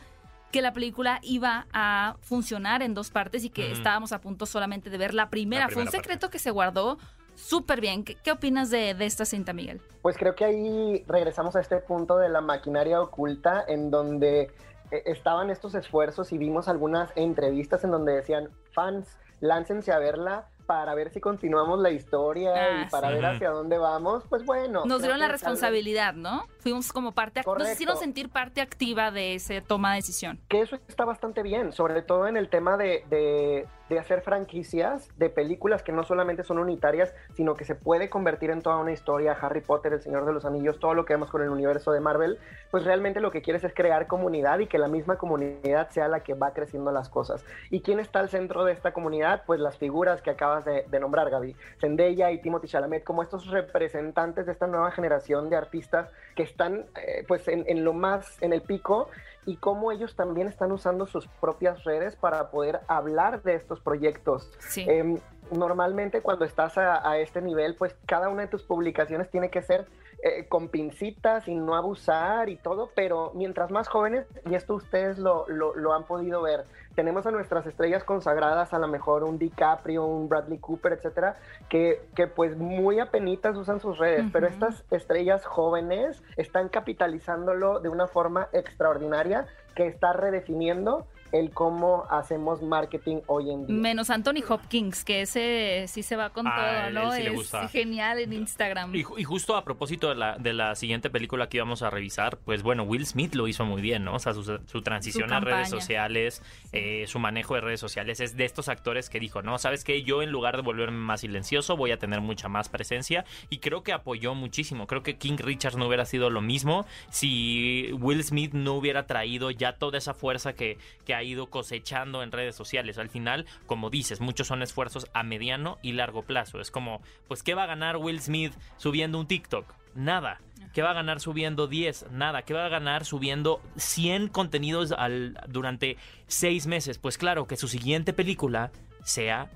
que 0.50 0.62
la 0.62 0.72
película 0.72 1.20
iba 1.22 1.66
a 1.72 2.16
funcionar 2.20 2.82
en 2.82 2.94
dos 2.94 3.10
partes 3.10 3.44
y 3.44 3.50
que 3.50 3.70
estábamos 3.70 4.12
a 4.12 4.20
punto 4.20 4.46
solamente 4.46 4.90
de 4.90 4.98
ver 4.98 5.14
la 5.14 5.30
primera. 5.30 5.68
Fue 5.68 5.82
un 5.82 5.90
secreto 5.90 6.28
que 6.28 6.38
se 6.38 6.50
guardó 6.50 6.98
súper 7.36 7.80
bien. 7.80 8.04
¿Qué, 8.04 8.32
opinas 8.32 8.70
de, 8.70 8.94
de, 8.94 9.06
esta 9.06 9.24
cinta, 9.24 9.52
Miguel? 9.52 9.80
Pues 10.02 10.16
creo 10.16 10.34
que 10.34 10.44
ahí 10.44 11.04
regresamos 11.06 11.54
a 11.56 11.60
este 11.60 11.76
punto 11.78 12.18
de 12.18 12.28
la 12.28 12.40
maquinaria 12.40 13.00
oculta 13.00 13.64
en 13.66 13.90
donde 13.90 14.50
eh, 14.90 15.02
estaban 15.06 15.50
estos 15.50 15.74
esfuerzos 15.74 16.32
y 16.32 16.38
vimos 16.38 16.68
algunas 16.68 17.10
entrevistas 17.14 17.84
en 17.84 17.92
donde 17.92 18.12
decían, 18.12 18.50
fans, 18.72 19.16
láncense 19.40 19.92
a 19.92 19.98
verla 19.98 20.48
para 20.70 20.94
ver 20.94 21.10
si 21.10 21.20
continuamos 21.20 21.80
la 21.80 21.90
historia 21.90 22.52
y 22.54 22.82
ah, 22.84 22.88
para 22.92 23.10
ver 23.10 23.26
hacia 23.26 23.50
dónde 23.50 23.76
vamos, 23.76 24.22
pues 24.28 24.44
bueno. 24.44 24.84
Nos 24.86 25.02
dieron 25.02 25.18
la 25.18 25.26
responsabilidad, 25.26 26.14
¿no? 26.14 26.46
Fuimos 26.60 26.92
como 26.92 27.10
parte, 27.10 27.42
nos 27.44 27.72
hicieron 27.72 27.96
sentir 27.96 28.28
parte 28.28 28.60
activa 28.60 29.10
de 29.10 29.34
esa 29.34 29.60
toma 29.62 29.90
de 29.90 29.96
decisión. 29.96 30.38
Que 30.46 30.60
eso 30.60 30.78
está 30.86 31.04
bastante 31.04 31.42
bien, 31.42 31.72
sobre 31.72 32.02
todo 32.02 32.28
en 32.28 32.36
el 32.36 32.48
tema 32.48 32.76
de, 32.76 33.04
de 33.10 33.66
de 33.90 33.98
hacer 33.98 34.22
franquicias 34.22 35.08
de 35.18 35.28
películas 35.30 35.82
que 35.82 35.90
no 35.90 36.04
solamente 36.04 36.44
son 36.44 36.58
unitarias, 36.58 37.12
sino 37.34 37.56
que 37.56 37.64
se 37.64 37.74
puede 37.74 38.08
convertir 38.08 38.50
en 38.50 38.62
toda 38.62 38.76
una 38.76 38.92
historia, 38.92 39.32
Harry 39.32 39.60
Potter, 39.60 39.92
El 39.92 40.00
Señor 40.00 40.24
de 40.24 40.32
los 40.32 40.44
Anillos, 40.44 40.78
todo 40.78 40.94
lo 40.94 41.04
que 41.04 41.12
vemos 41.12 41.28
con 41.28 41.42
el 41.42 41.50
universo 41.50 41.90
de 41.90 41.98
Marvel, 41.98 42.38
pues 42.70 42.84
realmente 42.84 43.20
lo 43.20 43.32
que 43.32 43.42
quieres 43.42 43.64
es 43.64 43.74
crear 43.74 44.06
comunidad 44.06 44.60
y 44.60 44.68
que 44.68 44.78
la 44.78 44.86
misma 44.86 45.18
comunidad 45.18 45.90
sea 45.90 46.06
la 46.06 46.20
que 46.20 46.34
va 46.34 46.52
creciendo 46.52 46.92
las 46.92 47.08
cosas. 47.08 47.44
¿Y 47.68 47.80
quién 47.80 47.98
está 47.98 48.20
al 48.20 48.28
centro 48.28 48.64
de 48.64 48.72
esta 48.72 48.92
comunidad? 48.92 49.42
Pues 49.44 49.58
las 49.58 49.76
figuras 49.76 50.22
que 50.22 50.30
acabas 50.30 50.64
de, 50.64 51.00
nombrar, 51.00 51.28
Gaby. 51.28 51.56
Zendaya 51.80 52.30
y 52.30 52.40
Timothy 52.40 52.68
Chalamet, 52.68 53.02
como 53.02 53.24
estos 53.24 53.48
representantes 53.48 54.46
de 54.46 54.52
esta 54.52 54.68
nueva 54.68 54.92
generación 54.92 55.50
de 55.50 55.56
artistas 55.56 56.10
que 56.36 56.44
están 56.44 56.86
eh, 56.94 57.24
pues 57.26 57.48
en, 57.48 57.64
en 57.66 57.84
lo 57.84 57.92
más, 57.92 58.40
en 58.40 58.52
el 58.52 58.62
pico 58.62 59.08
y 59.46 59.56
cómo 59.56 59.90
ellos 59.92 60.14
también 60.14 60.48
están 60.48 60.72
usando 60.72 61.06
sus 61.06 61.26
propias 61.40 61.84
redes 61.84 62.16
para 62.16 62.50
poder 62.50 62.80
hablar 62.88 63.42
de 63.42 63.54
estos 63.54 63.80
proyectos. 63.80 64.50
Em, 64.76 65.18
normalmente 65.50 66.20
cuando 66.20 66.44
estás 66.44 66.76
a, 66.78 67.18
este 67.18 67.40
nivel, 67.40 67.74
pues 67.74 67.96
cada 68.06 68.28
una 68.28 68.42
de 68.42 68.48
tus 68.48 68.62
publicaciones 68.62 69.30
tiene 69.30 69.50
que 69.50 69.62
ser 69.62 69.86
eh, 70.22 70.46
con 70.48 70.68
pincitas 70.68 71.48
y 71.48 71.54
no 71.54 71.74
abusar 71.74 72.48
y 72.50 72.56
todo, 72.56 72.90
pero 72.94 73.32
mientras 73.34 73.70
más 73.70 73.88
jóvenes, 73.88 74.26
y 74.48 74.54
esto 74.54 74.74
ustedes 74.74 75.18
lo, 75.18 75.46
lo, 75.48 75.92
han 75.94 76.04
podido 76.04 76.42
ver, 76.42 76.66
tenemos 77.00 77.24
a 77.24 77.30
nuestras 77.30 77.64
estrellas 77.64 78.04
consagradas, 78.04 78.74
a 78.74 78.78
lo 78.78 78.86
mejor 78.86 79.24
un 79.24 79.38
DiCaprio, 79.38 80.04
un 80.04 80.28
Bradley 80.28 80.58
Cooper, 80.58 80.92
etcétera, 80.92 81.38
que, 81.70 82.02
que 82.14 82.26
pues 82.26 82.58
muy 82.58 83.00
apenitas 83.00 83.56
usan 83.56 83.80
sus 83.80 83.96
redes, 83.96 84.26
pero 84.30 84.46
estas 84.46 84.84
estrellas 84.90 85.46
jóvenes 85.46 86.22
están 86.36 86.68
capitalizándolo 86.68 87.80
de 87.80 87.88
una 87.88 88.06
forma 88.06 88.48
extraordinaria 88.52 89.46
que 89.74 89.86
está 89.86 90.12
redefiniendo 90.12 91.06
el 91.32 91.50
cómo 91.50 92.04
hacemos 92.10 92.62
marketing 92.62 93.18
hoy 93.26 93.50
en 93.50 93.66
día. 93.66 93.76
Menos 93.76 94.10
Anthony 94.10 94.42
Hopkins, 94.48 95.04
que 95.04 95.22
ese 95.22 95.84
sí 95.88 96.02
se 96.02 96.16
va 96.16 96.30
con 96.30 96.46
ah, 96.46 96.90
todo, 96.92 97.04
¿no? 97.04 97.12
es 97.12 97.52
genial 97.70 98.18
en 98.18 98.32
Instagram. 98.32 98.94
Y, 98.94 99.02
justo 99.02 99.56
a 99.56 99.64
propósito 99.64 100.08
de 100.08 100.14
la, 100.14 100.38
de 100.38 100.52
la 100.52 100.74
siguiente 100.74 101.10
película 101.10 101.48
que 101.48 101.58
íbamos 101.58 101.82
a 101.82 101.90
revisar, 101.90 102.38
pues 102.38 102.62
bueno, 102.62 102.82
Will 102.84 103.06
Smith 103.06 103.34
lo 103.34 103.48
hizo 103.48 103.64
muy 103.64 103.80
bien, 103.82 104.04
¿no? 104.04 104.14
O 104.14 104.18
sea, 104.18 104.34
su, 104.34 104.82
transición 104.82 105.32
a 105.32 105.40
redes 105.40 105.68
sociales, 105.68 106.42
eh, 106.72 107.04
su 107.06 107.18
manejo 107.18 107.54
de 107.54 107.60
redes 107.60 107.80
sociales, 107.80 108.20
es 108.20 108.36
de 108.36 108.44
estos 108.44 108.68
actores 108.68 109.10
que 109.10 109.20
dijo, 109.20 109.42
no, 109.42 109.58
¿sabes 109.58 109.84
qué? 109.84 110.02
Yo 110.02 110.22
en 110.22 110.30
lugar 110.30 110.56
de 110.56 110.62
volverme 110.62 110.98
más 110.98 111.20
silencioso, 111.20 111.76
voy 111.76 111.92
a 111.92 111.98
tener 111.98 112.20
mucha 112.20 112.48
más 112.48 112.68
presencia 112.68 113.24
y 113.48 113.58
creo 113.58 113.82
que 113.82 113.92
apoyó 113.92 114.34
muchísimo. 114.34 114.86
Creo 114.86 115.02
que 115.02 115.16
King 115.16 115.36
Richards 115.38 115.76
no 115.76 115.86
hubiera 115.86 116.04
sido 116.04 116.30
lo 116.30 116.40
mismo 116.40 116.86
si 117.10 117.92
Will 117.92 118.22
Smith 118.24 118.52
no 118.52 118.74
hubiera 118.74 119.06
traído 119.06 119.50
ya 119.50 119.74
toda 119.74 119.98
esa 119.98 120.14
fuerza 120.14 120.54
que, 120.54 120.78
que 121.04 121.14
ido 121.22 121.48
cosechando 121.48 122.22
en 122.22 122.32
redes 122.32 122.54
sociales. 122.56 122.98
Al 122.98 123.08
final, 123.08 123.46
como 123.66 123.90
dices, 123.90 124.20
muchos 124.20 124.46
son 124.46 124.62
esfuerzos 124.62 125.08
a 125.12 125.22
mediano 125.22 125.78
y 125.82 125.92
largo 125.92 126.22
plazo. 126.22 126.60
Es 126.60 126.70
como, 126.70 127.00
pues, 127.28 127.42
¿qué 127.42 127.54
va 127.54 127.64
a 127.64 127.66
ganar 127.66 127.96
Will 127.96 128.20
Smith 128.20 128.54
subiendo 128.76 129.18
un 129.18 129.26
TikTok? 129.26 129.74
Nada. 129.94 130.40
¿Qué 130.72 130.82
va 130.82 130.90
a 130.90 130.94
ganar 130.94 131.20
subiendo 131.20 131.66
10? 131.66 132.10
Nada. 132.12 132.42
¿Qué 132.42 132.54
va 132.54 132.66
a 132.66 132.68
ganar 132.68 133.04
subiendo 133.04 133.60
100 133.76 134.28
contenidos 134.28 134.92
al, 134.92 135.38
durante 135.48 135.96
6 136.26 136.66
meses? 136.66 136.98
Pues 136.98 137.18
claro, 137.18 137.46
que 137.46 137.56
su 137.56 137.66
siguiente 137.66 138.12
película 138.12 138.70
sea 139.02 139.50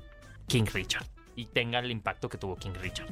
King 0.48 0.64
Richard 0.72 1.06
y 1.36 1.46
tenga 1.46 1.78
el 1.78 1.90
impacto 1.90 2.28
que 2.28 2.38
tuvo 2.38 2.56
King 2.56 2.74
Richard. 2.80 3.08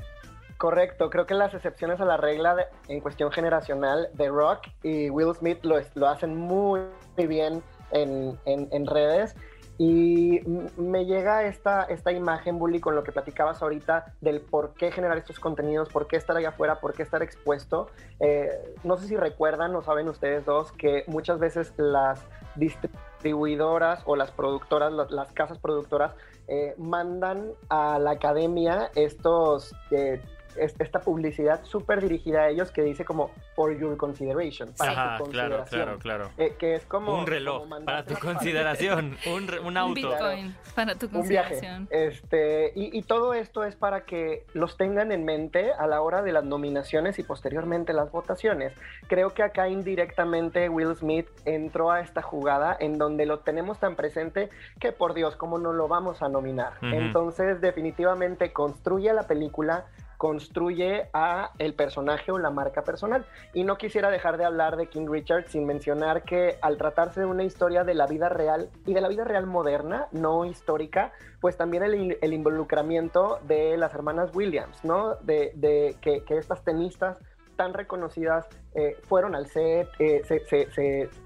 Correcto, 0.59 1.11
creo 1.11 1.27
que 1.27 1.35
las 1.35 1.53
excepciones 1.55 2.01
a 2.01 2.05
la 2.05 2.17
regla 2.17 2.69
en 2.87 3.01
cuestión 3.01 3.33
generacional 3.33 4.09
de 4.13 4.29
Rock 4.29 4.69
y 4.85 5.11
Will 5.11 5.35
Smith 5.35 5.59
lo, 5.63 5.81
lo 5.95 6.09
hacen 6.09 6.37
muy 6.37 6.81
bien 7.17 7.65
en, 7.93 8.87
redes. 8.87 9.37
Y 9.79 10.41
me 10.77 11.07
llega 11.07 11.45
esta, 11.45 11.85
esta 11.85 12.13
imagen, 12.13 12.59
Bully, 12.59 12.79
con 12.79 12.95
lo 12.95 13.03
que 13.03 13.11
platicabas 13.11 13.63
ahorita 13.63 14.15
del 14.21 14.41
por 14.41 14.75
qué 14.75 14.93
generar 14.93 15.19
estos 15.19 15.41
contenidos, 15.41 15.89
por 15.89 16.07
qué 16.07 16.17
estar 16.17 16.37
allá 16.37 16.51
afuera, 16.51 16.79
por 16.79 16.93
qué 16.93 17.03
estar 17.03 17.23
expuesto. 17.23 17.89
Eh, 18.21 18.51
no 18.85 18.97
sé 18.97 19.09
si 19.09 19.17
recuerdan 19.17 19.75
o 19.75 19.83
saben 19.83 20.09
ustedes 20.09 20.45
dos 20.45 20.73
que 20.73 21.05
muchas 21.07 21.39
veces 21.39 21.73
las 21.79 22.25
distribuidoras 22.55 24.03
o 24.05 24.15
las 24.15 24.31
productoras, 24.31 24.93
las, 24.93 25.33
casas 25.33 25.59
productoras, 25.59 26.15
eh, 26.49 26.75
mandan 26.77 27.53
a 27.69 27.99
la 27.99 28.13
academia 28.13 28.91
estos 28.95 29.75
eh, 29.91 30.21
esta 30.57 31.01
publicidad 31.01 31.65
súper 31.65 32.01
dirigida 32.01 32.43
a 32.43 32.49
ellos 32.49 32.71
que 32.71 32.83
dice 32.83 33.05
como 33.05 33.31
for 33.55 33.77
your 33.79 33.97
consideration, 33.97 34.73
para 34.77 35.19
tu 35.19 35.25
consideración. 35.25 35.67
Claro, 35.69 35.99
claro, 35.99 36.29
claro. 36.29 36.31
Eh, 36.39 36.55
que 36.59 36.75
es 36.75 36.85
como 36.87 37.19
un 37.19 37.27
reloj 37.27 37.69
para 37.85 38.05
tu 38.05 38.15
consideración, 38.15 39.17
un, 39.27 39.51
un 39.65 39.77
auto. 39.77 39.89
Un 39.89 39.95
Bitcoin 39.95 40.57
para 40.75 40.95
tu 40.95 41.11
consideración. 41.11 41.89
Este, 41.91 42.73
y, 42.75 42.97
y, 42.97 43.03
todo 43.03 43.35
esto 43.35 43.65
es 43.65 43.77
para 43.77 44.05
que 44.05 44.45
los 44.55 44.77
tengan 44.77 45.13
en 45.13 45.25
mente 45.25 45.73
a 45.73 45.87
la 45.87 46.01
hora 46.01 46.23
de 46.23 46.33
las 46.33 46.45
nominaciones 46.45 47.19
y 47.19 47.23
posteriormente 47.23 47.93
las 47.93 48.11
votaciones. 48.11 48.73
Creo 49.09 49.35
que 49.35 49.43
acá 49.43 49.69
indirectamente 49.69 50.69
Will 50.69 50.95
Smith 50.97 51.29
entró 51.45 51.91
a 51.91 52.01
esta 52.01 52.23
jugada 52.23 52.77
en 52.79 52.99
donde 52.99 53.27
lo 53.27 53.41
tenemos 53.41 53.79
tan 53.79 53.97
presente 53.97 54.51
que 54.81 54.93
por 54.93 55.15
Dios, 55.15 55.37
¿cómo 55.37 55.59
no 55.59 55.73
lo 55.73 55.89
vamos 55.89 56.23
a 56.23 56.29
nominar? 56.29 56.75
Entonces 56.83 57.61
definitivamente 57.61 58.53
construye 58.53 59.13
la 59.13 59.25
película 59.25 59.87
construye 60.23 61.09
a 61.13 61.51
el 61.59 61.75
personaje 61.75 62.31
o 62.31 62.39
la 62.39 62.51
marca 62.51 62.85
personal. 62.85 63.27
Y 63.55 63.65
no 63.65 63.77
quisiera 63.77 64.09
dejar 64.09 64.39
de 64.39 64.45
hablar 64.45 64.77
de 64.77 64.87
King 64.87 65.09
Richard 65.11 65.49
sin 65.49 65.67
mencionar 65.67 66.23
que 66.23 66.59
al 66.63 66.79
tratarse 66.79 67.19
de 67.19 67.27
una 67.27 67.43
historia 67.43 67.83
de 67.83 67.95
la 67.95 68.07
vida 68.07 68.29
real 68.29 68.71
y 68.87 68.95
de 68.95 69.01
la 69.01 69.09
vida 69.09 69.25
real 69.25 69.49
moderna, 69.49 70.07
no 70.13 70.45
histórica, 70.45 71.11
pues 71.41 71.57
también 71.57 71.83
el, 71.83 72.33
involucramiento 72.33 73.41
de 73.49 73.77
las 73.77 73.95
hermanas 73.95 74.31
Williams, 74.33 74.85
¿no? 74.85 75.17
De, 75.17 75.51
de 75.57 75.97
que, 76.01 76.23
que 76.23 76.39
estas 76.39 76.63
tenistas 76.63 77.19
tan 77.57 77.75
reconocidas 77.75 78.47
eh, 78.75 78.99
fueron 79.07 79.35
al 79.35 79.47
set, 79.49 79.89
eh, 79.99 80.23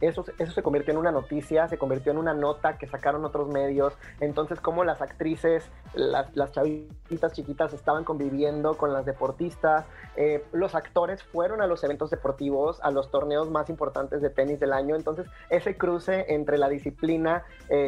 eso, 0.01 0.25
eso 0.39 0.53
se 0.53 0.63
convirtió 0.63 0.93
en 0.93 0.99
una 0.99 1.13
noticia, 1.13 1.69
se 1.69 1.79
convirtió 1.79 2.11
en 2.13 2.19
una 2.19 2.35
nota 2.35 2.77
que 2.77 2.87
sacaron 2.87 3.25
otros 3.25 3.49
medios, 3.49 3.95
entonces 4.21 4.61
como 4.61 4.83
las 4.83 5.01
actrices, 5.01 5.65
las, 5.95 6.35
las 6.35 6.51
chavitas 6.53 7.33
chiquitas 7.33 7.73
estaban 7.73 8.05
conviviendo 8.05 8.77
con 8.77 8.93
las 8.93 9.07
deportistas, 9.07 9.87
eh, 10.17 10.45
los 10.53 10.75
actores 10.75 11.23
fueron 11.23 11.63
a 11.63 11.67
los 11.67 11.85
eventos 11.85 12.11
deportivos, 12.11 12.81
a 12.83 12.91
los 12.91 13.11
torneos 13.11 13.49
más 13.51 13.71
importantes 13.71 14.21
de 14.23 14.31
tenis 14.31 14.59
del 14.59 14.73
año, 14.73 14.97
entonces 14.97 15.27
ese 15.49 15.77
cruce 15.77 16.27
entre 16.29 16.59
la 16.59 16.69
disciplina 16.69 17.45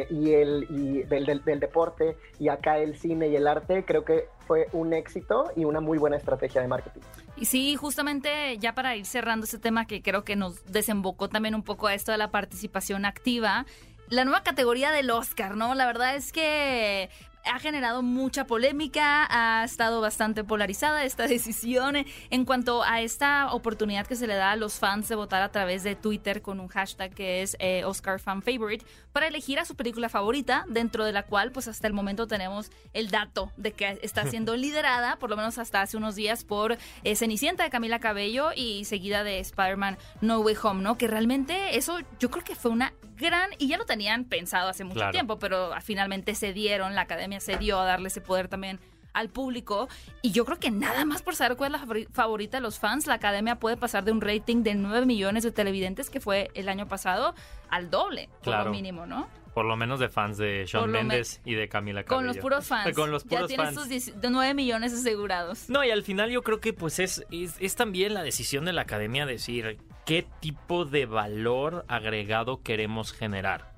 y 0.09 0.33
el 0.33 0.67
y 0.69 1.03
del, 1.03 1.25
del, 1.25 1.43
del 1.43 1.59
deporte 1.59 2.17
y 2.39 2.49
acá 2.49 2.77
el 2.77 2.95
cine 2.95 3.27
y 3.27 3.35
el 3.35 3.47
arte, 3.47 3.83
creo 3.85 4.05
que 4.05 4.29
fue 4.49 4.67
un 4.71 4.93
éxito 4.93 5.51
y 5.55 5.63
una 5.63 5.79
muy 5.79 5.99
buena 5.99 6.17
estrategia 6.17 6.59
de 6.61 6.67
marketing. 6.67 7.01
Y 7.37 7.45
sí, 7.45 7.75
justamente 7.75 8.57
ya 8.57 8.73
para 8.73 8.95
ir 8.95 9.05
cerrando 9.05 9.45
ese 9.49 9.59
tema 9.59 9.85
que 9.85 10.01
creo 10.01 10.23
que 10.23 10.35
nos 10.35 10.63
desembocó 10.65 11.27
también 11.27 11.55
un 11.55 11.63
poco 11.63 11.87
a 11.87 11.93
esto 11.93 12.11
de 12.11 12.17
la 12.17 12.31
participación 12.31 13.05
activa, 13.05 13.65
la 14.09 14.23
nueva 14.23 14.43
categoría 14.43 14.91
del 14.91 15.11
Oscar, 15.11 15.55
¿no? 15.55 15.75
La 15.75 15.85
verdad 15.85 16.15
es 16.15 16.31
que 16.31 17.09
ha 17.49 17.59
generado 17.59 18.01
mucha 18.01 18.45
polémica, 18.45 19.27
ha 19.29 19.63
estado 19.63 20.01
bastante 20.01 20.43
polarizada 20.43 21.03
esta 21.03 21.27
decisión 21.27 21.95
en 22.29 22.45
cuanto 22.45 22.83
a 22.83 23.01
esta 23.01 23.53
oportunidad 23.53 24.07
que 24.07 24.15
se 24.15 24.27
le 24.27 24.35
da 24.35 24.51
a 24.51 24.55
los 24.55 24.79
fans 24.79 25.09
de 25.09 25.15
votar 25.15 25.41
a 25.41 25.51
través 25.51 25.83
de 25.83 25.95
Twitter 25.95 26.41
con 26.41 26.59
un 26.59 26.67
hashtag 26.67 27.13
que 27.13 27.41
es 27.41 27.57
eh, 27.59 27.83
Oscar 27.85 28.19
Fan 28.19 28.41
Favorite 28.41 28.85
para 29.11 29.27
elegir 29.27 29.59
a 29.59 29.65
su 29.65 29.75
película 29.75 30.09
favorita, 30.09 30.65
dentro 30.67 31.03
de 31.03 31.11
la 31.11 31.23
cual 31.23 31.51
pues 31.51 31.67
hasta 31.67 31.87
el 31.87 31.93
momento 31.93 32.27
tenemos 32.27 32.71
el 32.93 33.09
dato 33.09 33.51
de 33.57 33.71
que 33.71 33.99
está 34.01 34.25
siendo 34.29 34.55
liderada, 34.55 35.17
por 35.17 35.29
lo 35.29 35.37
menos 35.37 35.57
hasta 35.57 35.81
hace 35.81 35.97
unos 35.97 36.15
días, 36.15 36.43
por 36.43 36.77
eh, 37.03 37.15
Cenicienta 37.15 37.63
de 37.63 37.69
Camila 37.69 37.99
Cabello 37.99 38.51
y 38.55 38.85
seguida 38.85 39.23
de 39.23 39.39
Spider-Man 39.39 39.97
No 40.21 40.39
Way 40.39 40.55
Home, 40.63 40.83
¿no? 40.83 40.97
Que 40.97 41.07
realmente 41.07 41.77
eso 41.77 41.97
yo 42.19 42.29
creo 42.29 42.43
que 42.43 42.55
fue 42.55 42.71
una 42.71 42.93
gran, 43.17 43.49
y 43.57 43.67
ya 43.67 43.77
lo 43.77 43.85
tenían 43.85 44.23
pensado 44.25 44.69
hace 44.69 44.83
mucho 44.83 45.09
tiempo, 45.11 45.39
pero 45.39 45.71
finalmente 45.81 46.35
se 46.35 46.53
dieron, 46.53 46.95
la 46.95 47.01
academia 47.01 47.38
se 47.39 47.57
dio 47.57 47.79
a 47.79 47.85
darle 47.85 48.07
ese 48.07 48.21
poder 48.21 48.47
también 48.47 48.79
al 49.13 49.29
público. 49.29 49.87
Y 50.21 50.31
yo 50.31 50.45
creo 50.45 50.59
que 50.59 50.71
nada 50.71 51.05
más 51.05 51.21
por 51.21 51.35
saber 51.35 51.57
cuál 51.57 51.75
es 51.75 51.81
la 51.81 52.05
favorita 52.11 52.57
de 52.57 52.61
los 52.61 52.79
fans, 52.79 53.07
la 53.07 53.15
academia 53.15 53.59
puede 53.59 53.77
pasar 53.77 54.03
de 54.03 54.11
un 54.11 54.21
rating 54.21 54.63
de 54.63 54.75
9 54.75 55.05
millones 55.05 55.43
de 55.43 55.51
televidentes, 55.51 56.09
que 56.09 56.19
fue 56.19 56.51
el 56.53 56.69
año 56.69 56.87
pasado, 56.87 57.35
al 57.69 57.89
doble, 57.89 58.29
por 58.43 58.65
lo 58.65 58.71
mínimo, 58.71 59.05
¿no? 59.05 59.27
Por 59.53 59.65
lo 59.65 59.75
menos 59.75 59.99
de 59.99 60.09
fans 60.09 60.37
de 60.37 60.65
Shawn 60.67 60.91
Mendes 60.91 61.41
y 61.43 61.55
de 61.55 61.67
Camila 61.67 62.03
Cabello. 62.03 62.17
Con 62.17 62.27
los 62.27 62.37
puros 62.37 62.65
fans. 62.65 62.95
Con 62.95 63.11
los 63.11 63.23
puros 63.23 63.49
ya 63.49 63.55
tienes 63.55 63.73
sus 63.73 64.13
9 64.21 64.53
millones 64.53 64.93
asegurados. 64.93 65.69
No, 65.69 65.83
y 65.83 65.91
al 65.91 66.03
final 66.03 66.29
yo 66.29 66.43
creo 66.43 66.59
que 66.59 66.71
pues 66.71 66.99
es, 66.99 67.25
es, 67.31 67.55
es 67.59 67.75
también 67.75 68.13
la 68.13 68.23
decisión 68.23 68.63
de 68.63 68.73
la 68.73 68.81
academia 68.81 69.25
decir 69.25 69.79
qué 70.05 70.25
tipo 70.39 70.85
de 70.85 71.07
valor 71.07 71.83
agregado 71.87 72.61
queremos 72.61 73.11
generar. 73.11 73.68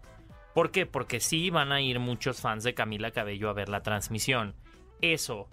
¿Por 0.53 0.71
qué? 0.71 0.85
Porque 0.85 1.19
sí 1.19 1.49
van 1.49 1.71
a 1.71 1.81
ir 1.81 1.99
muchos 1.99 2.41
fans 2.41 2.63
de 2.63 2.73
Camila 2.73 3.11
Cabello 3.11 3.49
a 3.49 3.53
ver 3.53 3.69
la 3.69 3.81
transmisión 3.81 4.55
eso 5.01 5.49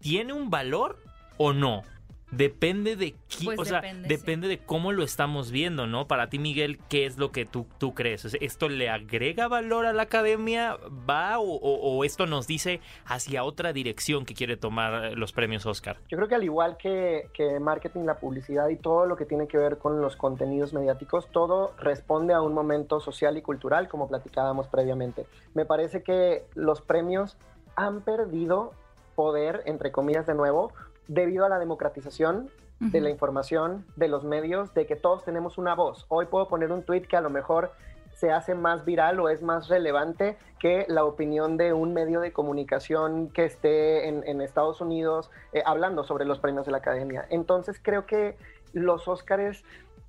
tiene 0.00 0.32
un 0.32 0.50
valor 0.50 1.02
o 1.36 1.52
no. 1.52 1.82
Depende 2.30 2.94
de 2.94 3.14
quién, 3.28 3.58
o 3.58 3.64
sea, 3.64 3.80
depende, 3.80 4.48
de 4.48 4.58
cómo 4.58 4.92
lo 4.92 5.02
estamos 5.02 5.50
viendo, 5.50 5.86
¿no? 5.86 6.06
Para 6.06 6.28
ti, 6.28 6.38
Miguel, 6.38 6.78
¿qué 6.88 7.06
es 7.06 7.16
lo 7.16 7.32
que 7.32 7.46
tú, 7.46 7.66
tú 7.78 7.94
crees? 7.94 8.36
¿Esto 8.40 8.68
le 8.68 8.90
agrega 8.90 9.48
valor 9.48 9.86
a 9.86 9.94
la 9.94 10.02
academia? 10.02 10.76
¿Va 11.08 11.38
o, 11.38 12.04
esto 12.04 12.26
nos 12.26 12.46
dice 12.46 12.80
hacia 13.06 13.44
otra 13.44 13.72
dirección 13.72 14.26
que 14.26 14.34
quiere 14.34 14.56
tomar 14.56 15.12
los 15.16 15.32
premios 15.32 15.64
Oscar? 15.64 15.96
Yo 16.08 16.18
creo 16.18 16.28
que 16.28 16.34
al 16.34 16.44
igual 16.44 16.76
que, 16.76 17.30
que 17.32 17.58
marketing, 17.60 18.02
la 18.02 18.18
publicidad 18.18 18.68
y 18.68 18.76
todo 18.76 19.06
lo 19.06 19.16
que 19.16 19.24
tiene 19.24 19.48
que 19.48 19.56
ver 19.56 19.78
con 19.78 20.00
los 20.02 20.16
contenidos 20.16 20.74
mediáticos, 20.74 21.28
todo 21.32 21.74
responde 21.78 22.34
a 22.34 22.42
un 22.42 22.52
momento 22.52 23.00
social 23.00 23.38
y 23.38 23.42
cultural, 23.42 23.88
como 23.88 24.06
platicábamos 24.06 24.68
previamente. 24.68 25.26
Me 25.54 25.64
parece 25.64 26.02
que 26.02 26.44
los 26.54 26.82
premios 26.82 27.38
han 27.74 28.02
perdido 28.02 28.72
poder, 29.14 29.62
entre 29.66 29.90
comillas 29.90 30.26
de 30.26 30.34
nuevo, 30.34 30.72
debido 31.08 31.44
a 31.44 31.48
la 31.48 31.58
democratización 31.58 32.50
de 32.80 33.00
la 33.00 33.10
información, 33.10 33.84
de 33.96 34.06
los 34.06 34.22
medios, 34.22 34.72
de 34.72 34.86
que 34.86 34.94
todos 34.94 35.24
tenemos 35.24 35.58
una 35.58 35.74
voz. 35.74 36.06
Hoy 36.08 36.26
puedo 36.26 36.46
poner 36.46 36.70
un 36.70 36.84
tweet 36.84 37.02
que 37.02 37.16
a 37.16 37.20
lo 37.20 37.28
mejor 37.28 37.72
se 38.12 38.30
hace 38.30 38.54
más 38.54 38.84
viral 38.84 39.18
o 39.20 39.28
es 39.28 39.42
más 39.42 39.68
relevante 39.68 40.36
que 40.58 40.86
la 40.88 41.04
opinión 41.04 41.56
de 41.56 41.72
un 41.72 41.92
medio 41.92 42.20
de 42.20 42.32
comunicación 42.32 43.30
que 43.30 43.44
esté 43.44 44.08
en, 44.08 44.40
Estados 44.40 44.80
Unidos 44.80 45.30
eh, 45.52 45.62
hablando 45.64 46.04
sobre 46.04 46.24
los 46.24 46.38
premios 46.38 46.66
de 46.66 46.72
la 46.72 46.78
academia. 46.78 47.26
Entonces 47.30 47.80
creo 47.82 48.06
que 48.06 48.36
los 48.72 49.08
Óscares 49.08 49.64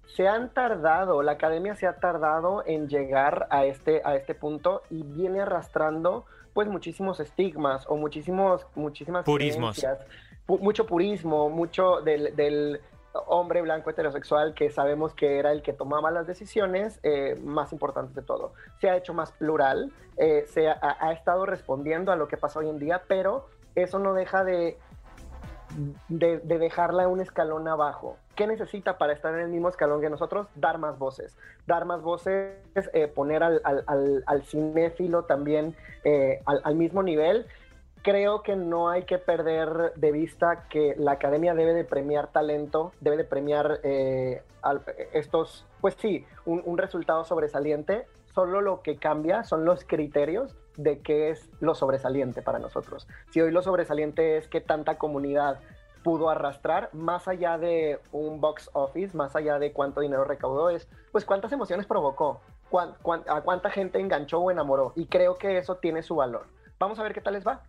se 0.08 0.28
han 0.28 0.50
tardado, 0.54 1.22
la 1.22 1.34
academia 1.34 1.76
se 1.76 1.88
ha 1.88 1.98
tardado 1.98 2.64
en 2.66 2.88
llegar 2.88 3.48
a 3.52 3.66
este, 3.66 4.02
a 4.04 4.16
este 4.16 4.34
punto 4.34 4.82
y 4.90 5.04
viene 5.04 5.42
arrastrando 5.42 6.26
pues 6.54 6.68
muchísimos 6.68 7.20
estigmas 7.20 7.86
o 7.88 7.96
muchísimos, 7.96 8.66
muchísimas 8.76 9.24
Purismos. 9.24 9.80
Mucho 10.58 10.86
purismo, 10.86 11.50
mucho 11.50 12.02
del, 12.02 12.82
hombre 13.28 13.64
blanco 13.64 13.90
heterosexual 13.90 14.54
que 14.54 14.70
sabemos 14.70 15.16
que 15.16 15.40
era 15.40 15.52
el 15.52 15.64
que 15.64 15.74
tomaba 15.74 16.12
las 16.12 16.28
decisiones 16.28 17.00
eh, 17.04 17.36
más 17.44 17.74
importantes 17.74 18.16
de 18.16 18.22
todo. 18.22 18.54
Se 18.80 18.90
ha 18.90 18.96
hecho 18.96 19.14
más 19.14 19.32
plural, 19.32 19.92
eh, 20.18 20.46
se 20.48 20.70
ha, 20.70 21.12
estado 21.12 21.46
respondiendo 21.46 22.12
a 22.12 22.16
lo 22.16 22.28
que 22.28 22.38
pasa 22.38 22.60
hoy 22.60 22.70
en 22.70 22.78
día, 22.78 23.04
pero 23.08 23.48
eso 23.74 23.98
no 23.98 24.14
deja 24.14 24.44
de, 24.44 24.78
de, 26.08 26.38
de 26.38 26.60
dejarla 26.60 27.08
un 27.08 27.20
escalón 27.20 27.68
abajo. 27.68 28.18
¿Qué 28.40 28.48
necesita 28.48 28.98
para 28.98 29.12
estar 29.12 29.34
en 29.34 29.42
el 29.42 29.50
mismo 29.50 29.68
escalón 29.68 30.00
que 30.00 30.10
nosotros? 30.10 30.48
Dar 30.56 30.78
más 30.78 30.98
voces. 30.98 31.38
Dar 31.68 31.84
más 31.84 32.02
voces, 32.02 32.56
eh, 32.94 33.10
poner 33.10 33.44
al, 33.44 33.62
al, 33.66 34.44
cinéfilo 34.44 35.26
también 35.26 35.76
eh, 36.06 36.42
al, 36.46 36.76
mismo 36.76 37.04
nivel. 37.04 37.48
Creo 38.02 38.44
que 38.44 38.56
no 38.56 38.90
hay 38.90 39.04
que 39.04 39.18
perder 39.18 39.94
de 39.96 40.12
vista 40.12 40.68
que 40.70 40.96
la 40.98 41.14
academia 41.14 41.54
debe 41.54 41.74
de 41.74 41.84
premiar 41.84 42.32
talento, 42.32 42.94
debe 43.02 43.18
de 43.18 43.24
premiar 43.26 43.82
eh, 43.84 44.42
estos, 45.14 45.66
pues 45.82 45.96
sí, 46.00 46.26
un, 46.46 46.78
resultado 46.78 47.26
sobresaliente. 47.26 48.08
Solo 48.34 48.62
lo 48.62 48.82
que 48.84 48.98
cambia 48.98 49.44
son 49.44 49.66
los 49.66 49.84
criterios 49.84 50.56
de 50.78 51.00
qué 51.00 51.32
es 51.32 51.50
lo 51.60 51.76
sobresaliente 51.76 52.42
para 52.42 52.60
nosotros. 52.60 53.08
Si 53.32 53.42
hoy 53.42 53.52
lo 53.52 53.62
sobresaliente 53.62 54.38
es 54.38 54.48
que 54.48 54.62
tanta 54.62 54.98
comunidad 54.98 55.60
pudo 56.04 56.30
arrastrar, 56.30 56.90
más 56.94 57.28
allá 57.28 57.58
de 57.58 58.00
un 58.14 58.40
box 58.40 58.70
office, 58.74 59.18
más 59.18 59.36
allá 59.36 59.60
de 59.60 59.74
cuánto 59.74 60.00
dinero 60.00 60.24
recaudó, 60.24 60.70
es 60.70 60.88
pues 61.12 61.26
cuántas 61.26 61.52
emociones 61.52 61.86
provocó, 61.86 62.40
a 63.28 63.42
cuánta 63.42 63.70
gente 63.70 64.00
enganchó 64.00 64.40
o 64.40 64.52
enamoró. 64.52 64.94
Y 64.96 65.08
creo 65.08 65.36
que 65.36 65.58
eso 65.58 65.76
tiene 65.76 66.02
su 66.02 66.16
valor. 66.16 66.46
Vamos 66.80 66.98
a 66.98 67.04
ver 67.04 67.14
qué 67.14 67.20
tal 67.20 67.34
les 67.34 67.46
va. 67.46 67.62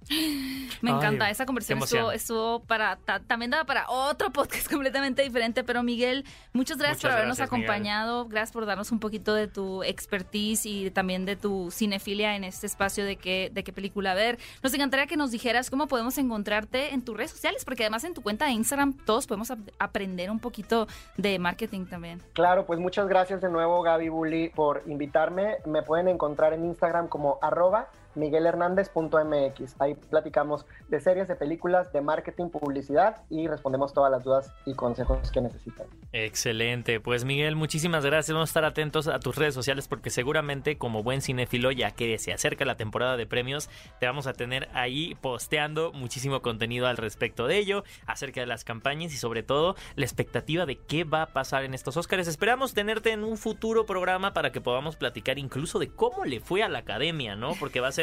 Me 0.82 0.92
encanta, 0.92 1.28
esa 1.30 1.44
conversación 1.44 2.14
estuvo, 2.14 2.60
para, 2.60 2.96
también 3.26 3.50
daba 3.50 3.64
para 3.64 3.90
otro 3.90 4.30
podcast 4.30 4.68
completamente 4.70 5.22
diferente, 5.22 5.64
pero 5.64 5.82
Miguel, 5.82 6.24
muchas 6.52 6.78
gracias 6.78 7.02
por 7.02 7.10
habernos 7.10 7.40
acompañado, 7.40 8.28
gracias 8.28 8.52
por 8.52 8.66
darnos 8.66 8.92
un 8.92 9.00
poquito 9.00 9.34
de 9.34 9.48
tu 9.48 9.82
expertise 9.82 10.64
y 10.64 10.92
también 10.92 11.24
de 11.24 11.34
tu 11.34 11.72
cinefilia 11.72 12.36
en 12.36 12.44
este 12.44 12.68
espacio 12.68 13.04
de 13.04 13.16
qué, 13.16 13.50
de 13.52 13.64
qué 13.64 13.72
película 13.72 14.14
ver. 14.14 14.38
Nos 14.62 14.72
encantaría 14.74 15.08
que 15.08 15.16
nos 15.16 15.32
dijeras 15.32 15.70
cómo 15.70 15.88
podemos 15.88 16.16
encontrarte 16.16 16.94
en 16.94 17.04
tus 17.04 17.16
redes 17.16 17.32
sociales, 17.32 17.64
porque 17.64 17.82
además 17.82 18.04
en 18.04 18.14
tu 18.14 18.22
cuenta 18.22 18.44
de 18.44 18.52
Instagram 18.52 18.92
todos 18.92 19.26
podemos 19.26 19.52
aprender 19.80 20.30
un 20.30 20.38
poquito 20.38 20.86
de 21.16 21.36
marketing 21.40 21.86
también. 21.86 22.22
Claro, 22.32 22.64
pues 22.64 22.78
muchas 22.78 23.08
gracias 23.08 23.40
de 23.40 23.50
nuevo 23.50 23.82
Gaby 23.82 24.08
Bully 24.08 24.50
por 24.50 24.84
invitarme. 24.86 25.56
Me 25.66 25.82
pueden 25.82 26.06
encontrar 26.06 26.52
en 26.52 26.64
Instagram 26.64 27.08
como 27.08 27.40
arroba 27.42 27.88
miguelhernández.mx. 28.14 29.76
Ahí 29.78 29.94
platicamos 29.94 30.66
de 30.88 31.00
series, 31.00 31.28
de 31.28 31.36
películas, 31.36 31.92
de 31.92 32.00
marketing, 32.00 32.48
publicidad 32.48 33.22
y 33.30 33.46
respondemos 33.46 33.92
todas 33.92 34.10
las 34.10 34.24
dudas 34.24 34.52
y 34.66 34.74
consejos 34.74 35.30
que 35.30 35.40
necesiten. 35.40 35.86
Excelente. 36.12 37.00
Pues 37.00 37.24
Miguel, 37.24 37.56
muchísimas 37.56 38.04
gracias. 38.04 38.34
Vamos 38.34 38.48
a 38.48 38.50
estar 38.50 38.64
atentos 38.64 39.06
a 39.06 39.20
tus 39.20 39.36
redes 39.36 39.54
sociales 39.54 39.86
porque 39.88 40.10
seguramente 40.10 40.76
como 40.76 41.02
buen 41.02 41.22
cinéfilo, 41.22 41.70
ya 41.70 41.92
que 41.92 42.18
se 42.18 42.32
acerca 42.32 42.64
la 42.64 42.76
temporada 42.76 43.16
de 43.16 43.26
premios, 43.26 43.70
te 44.00 44.06
vamos 44.06 44.26
a 44.26 44.32
tener 44.32 44.68
ahí 44.74 45.16
posteando 45.20 45.92
muchísimo 45.92 46.42
contenido 46.42 46.86
al 46.86 46.96
respecto 46.96 47.46
de 47.46 47.58
ello, 47.58 47.84
acerca 48.06 48.40
de 48.40 48.46
las 48.46 48.64
campañas 48.64 49.12
y 49.12 49.16
sobre 49.16 49.42
todo 49.42 49.76
la 49.96 50.04
expectativa 50.04 50.66
de 50.66 50.76
qué 50.76 51.04
va 51.04 51.22
a 51.22 51.26
pasar 51.26 51.64
en 51.64 51.74
estos 51.74 51.96
Oscars. 51.96 52.26
Esperamos 52.26 52.74
tenerte 52.74 53.12
en 53.12 53.24
un 53.24 53.36
futuro 53.36 53.86
programa 53.86 54.32
para 54.32 54.50
que 54.52 54.60
podamos 54.60 54.96
platicar 54.96 55.38
incluso 55.38 55.78
de 55.78 55.88
cómo 55.90 56.24
le 56.24 56.40
fue 56.40 56.62
a 56.62 56.68
la 56.68 56.80
academia, 56.80 57.36
¿no? 57.36 57.54
Porque 57.58 57.80
va 57.80 57.88
a 57.88 57.92
ser 57.92 57.99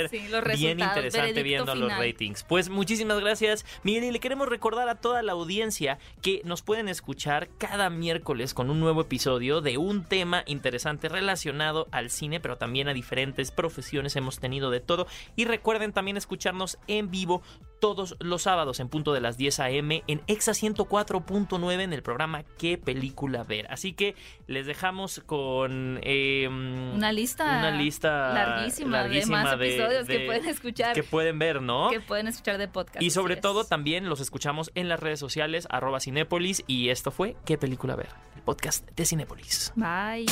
bien 0.55 0.79
interesante 0.79 1.43
viendo 1.43 1.75
los 1.75 1.95
ratings. 1.97 2.43
Pues 2.43 2.69
muchísimas 2.69 3.19
gracias, 3.19 3.65
Miguel, 3.83 4.05
y 4.05 4.11
le 4.11 4.19
queremos 4.19 4.47
recordar 4.47 4.89
a 4.89 4.95
toda 4.95 5.21
la 5.23 5.33
audiencia 5.33 5.99
que 6.21 6.41
nos 6.43 6.61
pueden 6.61 6.89
escuchar 6.89 7.49
cada 7.57 7.89
miércoles 7.89 8.53
con 8.53 8.69
un 8.69 8.79
nuevo 8.79 9.01
episodio 9.01 9.61
de 9.61 9.77
un 9.77 10.03
tema 10.03 10.43
interesante 10.45 11.09
relacionado 11.09 11.87
al 11.91 12.09
cine, 12.09 12.39
pero 12.39 12.57
también 12.57 12.87
a 12.87 12.93
diferentes 12.93 13.51
profesiones. 13.51 14.15
Hemos 14.15 14.39
tenido 14.39 14.71
de 14.71 14.79
todo. 14.79 15.07
Y 15.35 15.45
recuerden 15.45 15.93
también 15.93 16.17
escucharnos 16.17 16.77
en 16.87 17.11
vivo 17.11 17.41
todos 17.79 18.15
los 18.19 18.43
sábados 18.43 18.79
en 18.79 18.89
punto 18.89 19.13
de 19.13 19.21
las 19.21 19.37
10 19.37 19.59
a.m. 19.59 20.03
en 20.07 20.21
Exa 20.27 20.53
104.9 20.53 21.81
en 21.81 21.93
el 21.93 22.01
programa 22.01 22.43
¿Qué 22.57 22.77
película 22.77 23.43
ver? 23.43 23.67
Así 23.71 23.93
que 23.93 24.15
les 24.47 24.65
dejamos 24.65 25.21
con 25.25 25.99
em, 26.03 26.95
una 26.95 27.11
lista 27.11 27.45
una 27.59 27.71
lista 27.71 28.33
larguísima, 28.33 29.03
de 29.03 29.25
más 29.25 29.53
episodios 29.53 30.07
que 30.07 30.19
pueden 30.21 30.45
escuchar 30.45 30.93
que 30.93 31.03
pueden 31.03 31.39
ver, 31.39 31.61
¿no? 31.61 31.89
Que 31.89 31.99
pueden 31.99 32.27
escuchar 32.27 32.57
de 32.57 32.67
podcast. 32.67 33.01
Y 33.01 33.11
sobre 33.11 33.35
todo 33.35 33.63
también 33.63 34.09
los 34.09 34.19
escuchamos 34.19 34.71
en 34.75 34.89
las 34.89 34.99
redes 34.99 35.19
sociales 35.19 35.67
arroba 35.69 35.99
Cinépolis 35.99 36.63
y 36.67 36.89
esto 36.89 37.11
fue 37.11 37.35
¿Qué 37.45 37.57
película 37.57 37.95
ver? 37.95 38.09
El 38.35 38.41
podcast 38.41 38.89
de 38.91 39.05
Cinépolis. 39.05 39.73
Bye. 39.75 40.25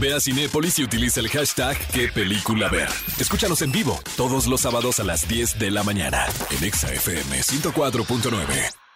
Ve 0.00 0.14
a 0.14 0.20
Cinépolis 0.20 0.78
y 0.78 0.84
utiliza 0.84 1.20
el 1.20 1.28
hashtag 1.28 1.76
¿Qué 1.92 2.08
película 2.08 2.68
ver? 2.68 2.88
Escúchanos 3.18 3.62
en 3.62 3.72
vivo 3.72 4.00
todos 4.16 4.46
los 4.46 4.60
sábados 4.60 5.00
a 5.00 5.04
las 5.04 5.28
10 5.28 5.58
de 5.58 5.70
la 5.70 5.82
mañana 5.82 6.26
en 6.50 6.64
Exa 6.64 6.79
Exa 6.80 6.94
FM 6.94 7.34
104.9. 7.42 8.89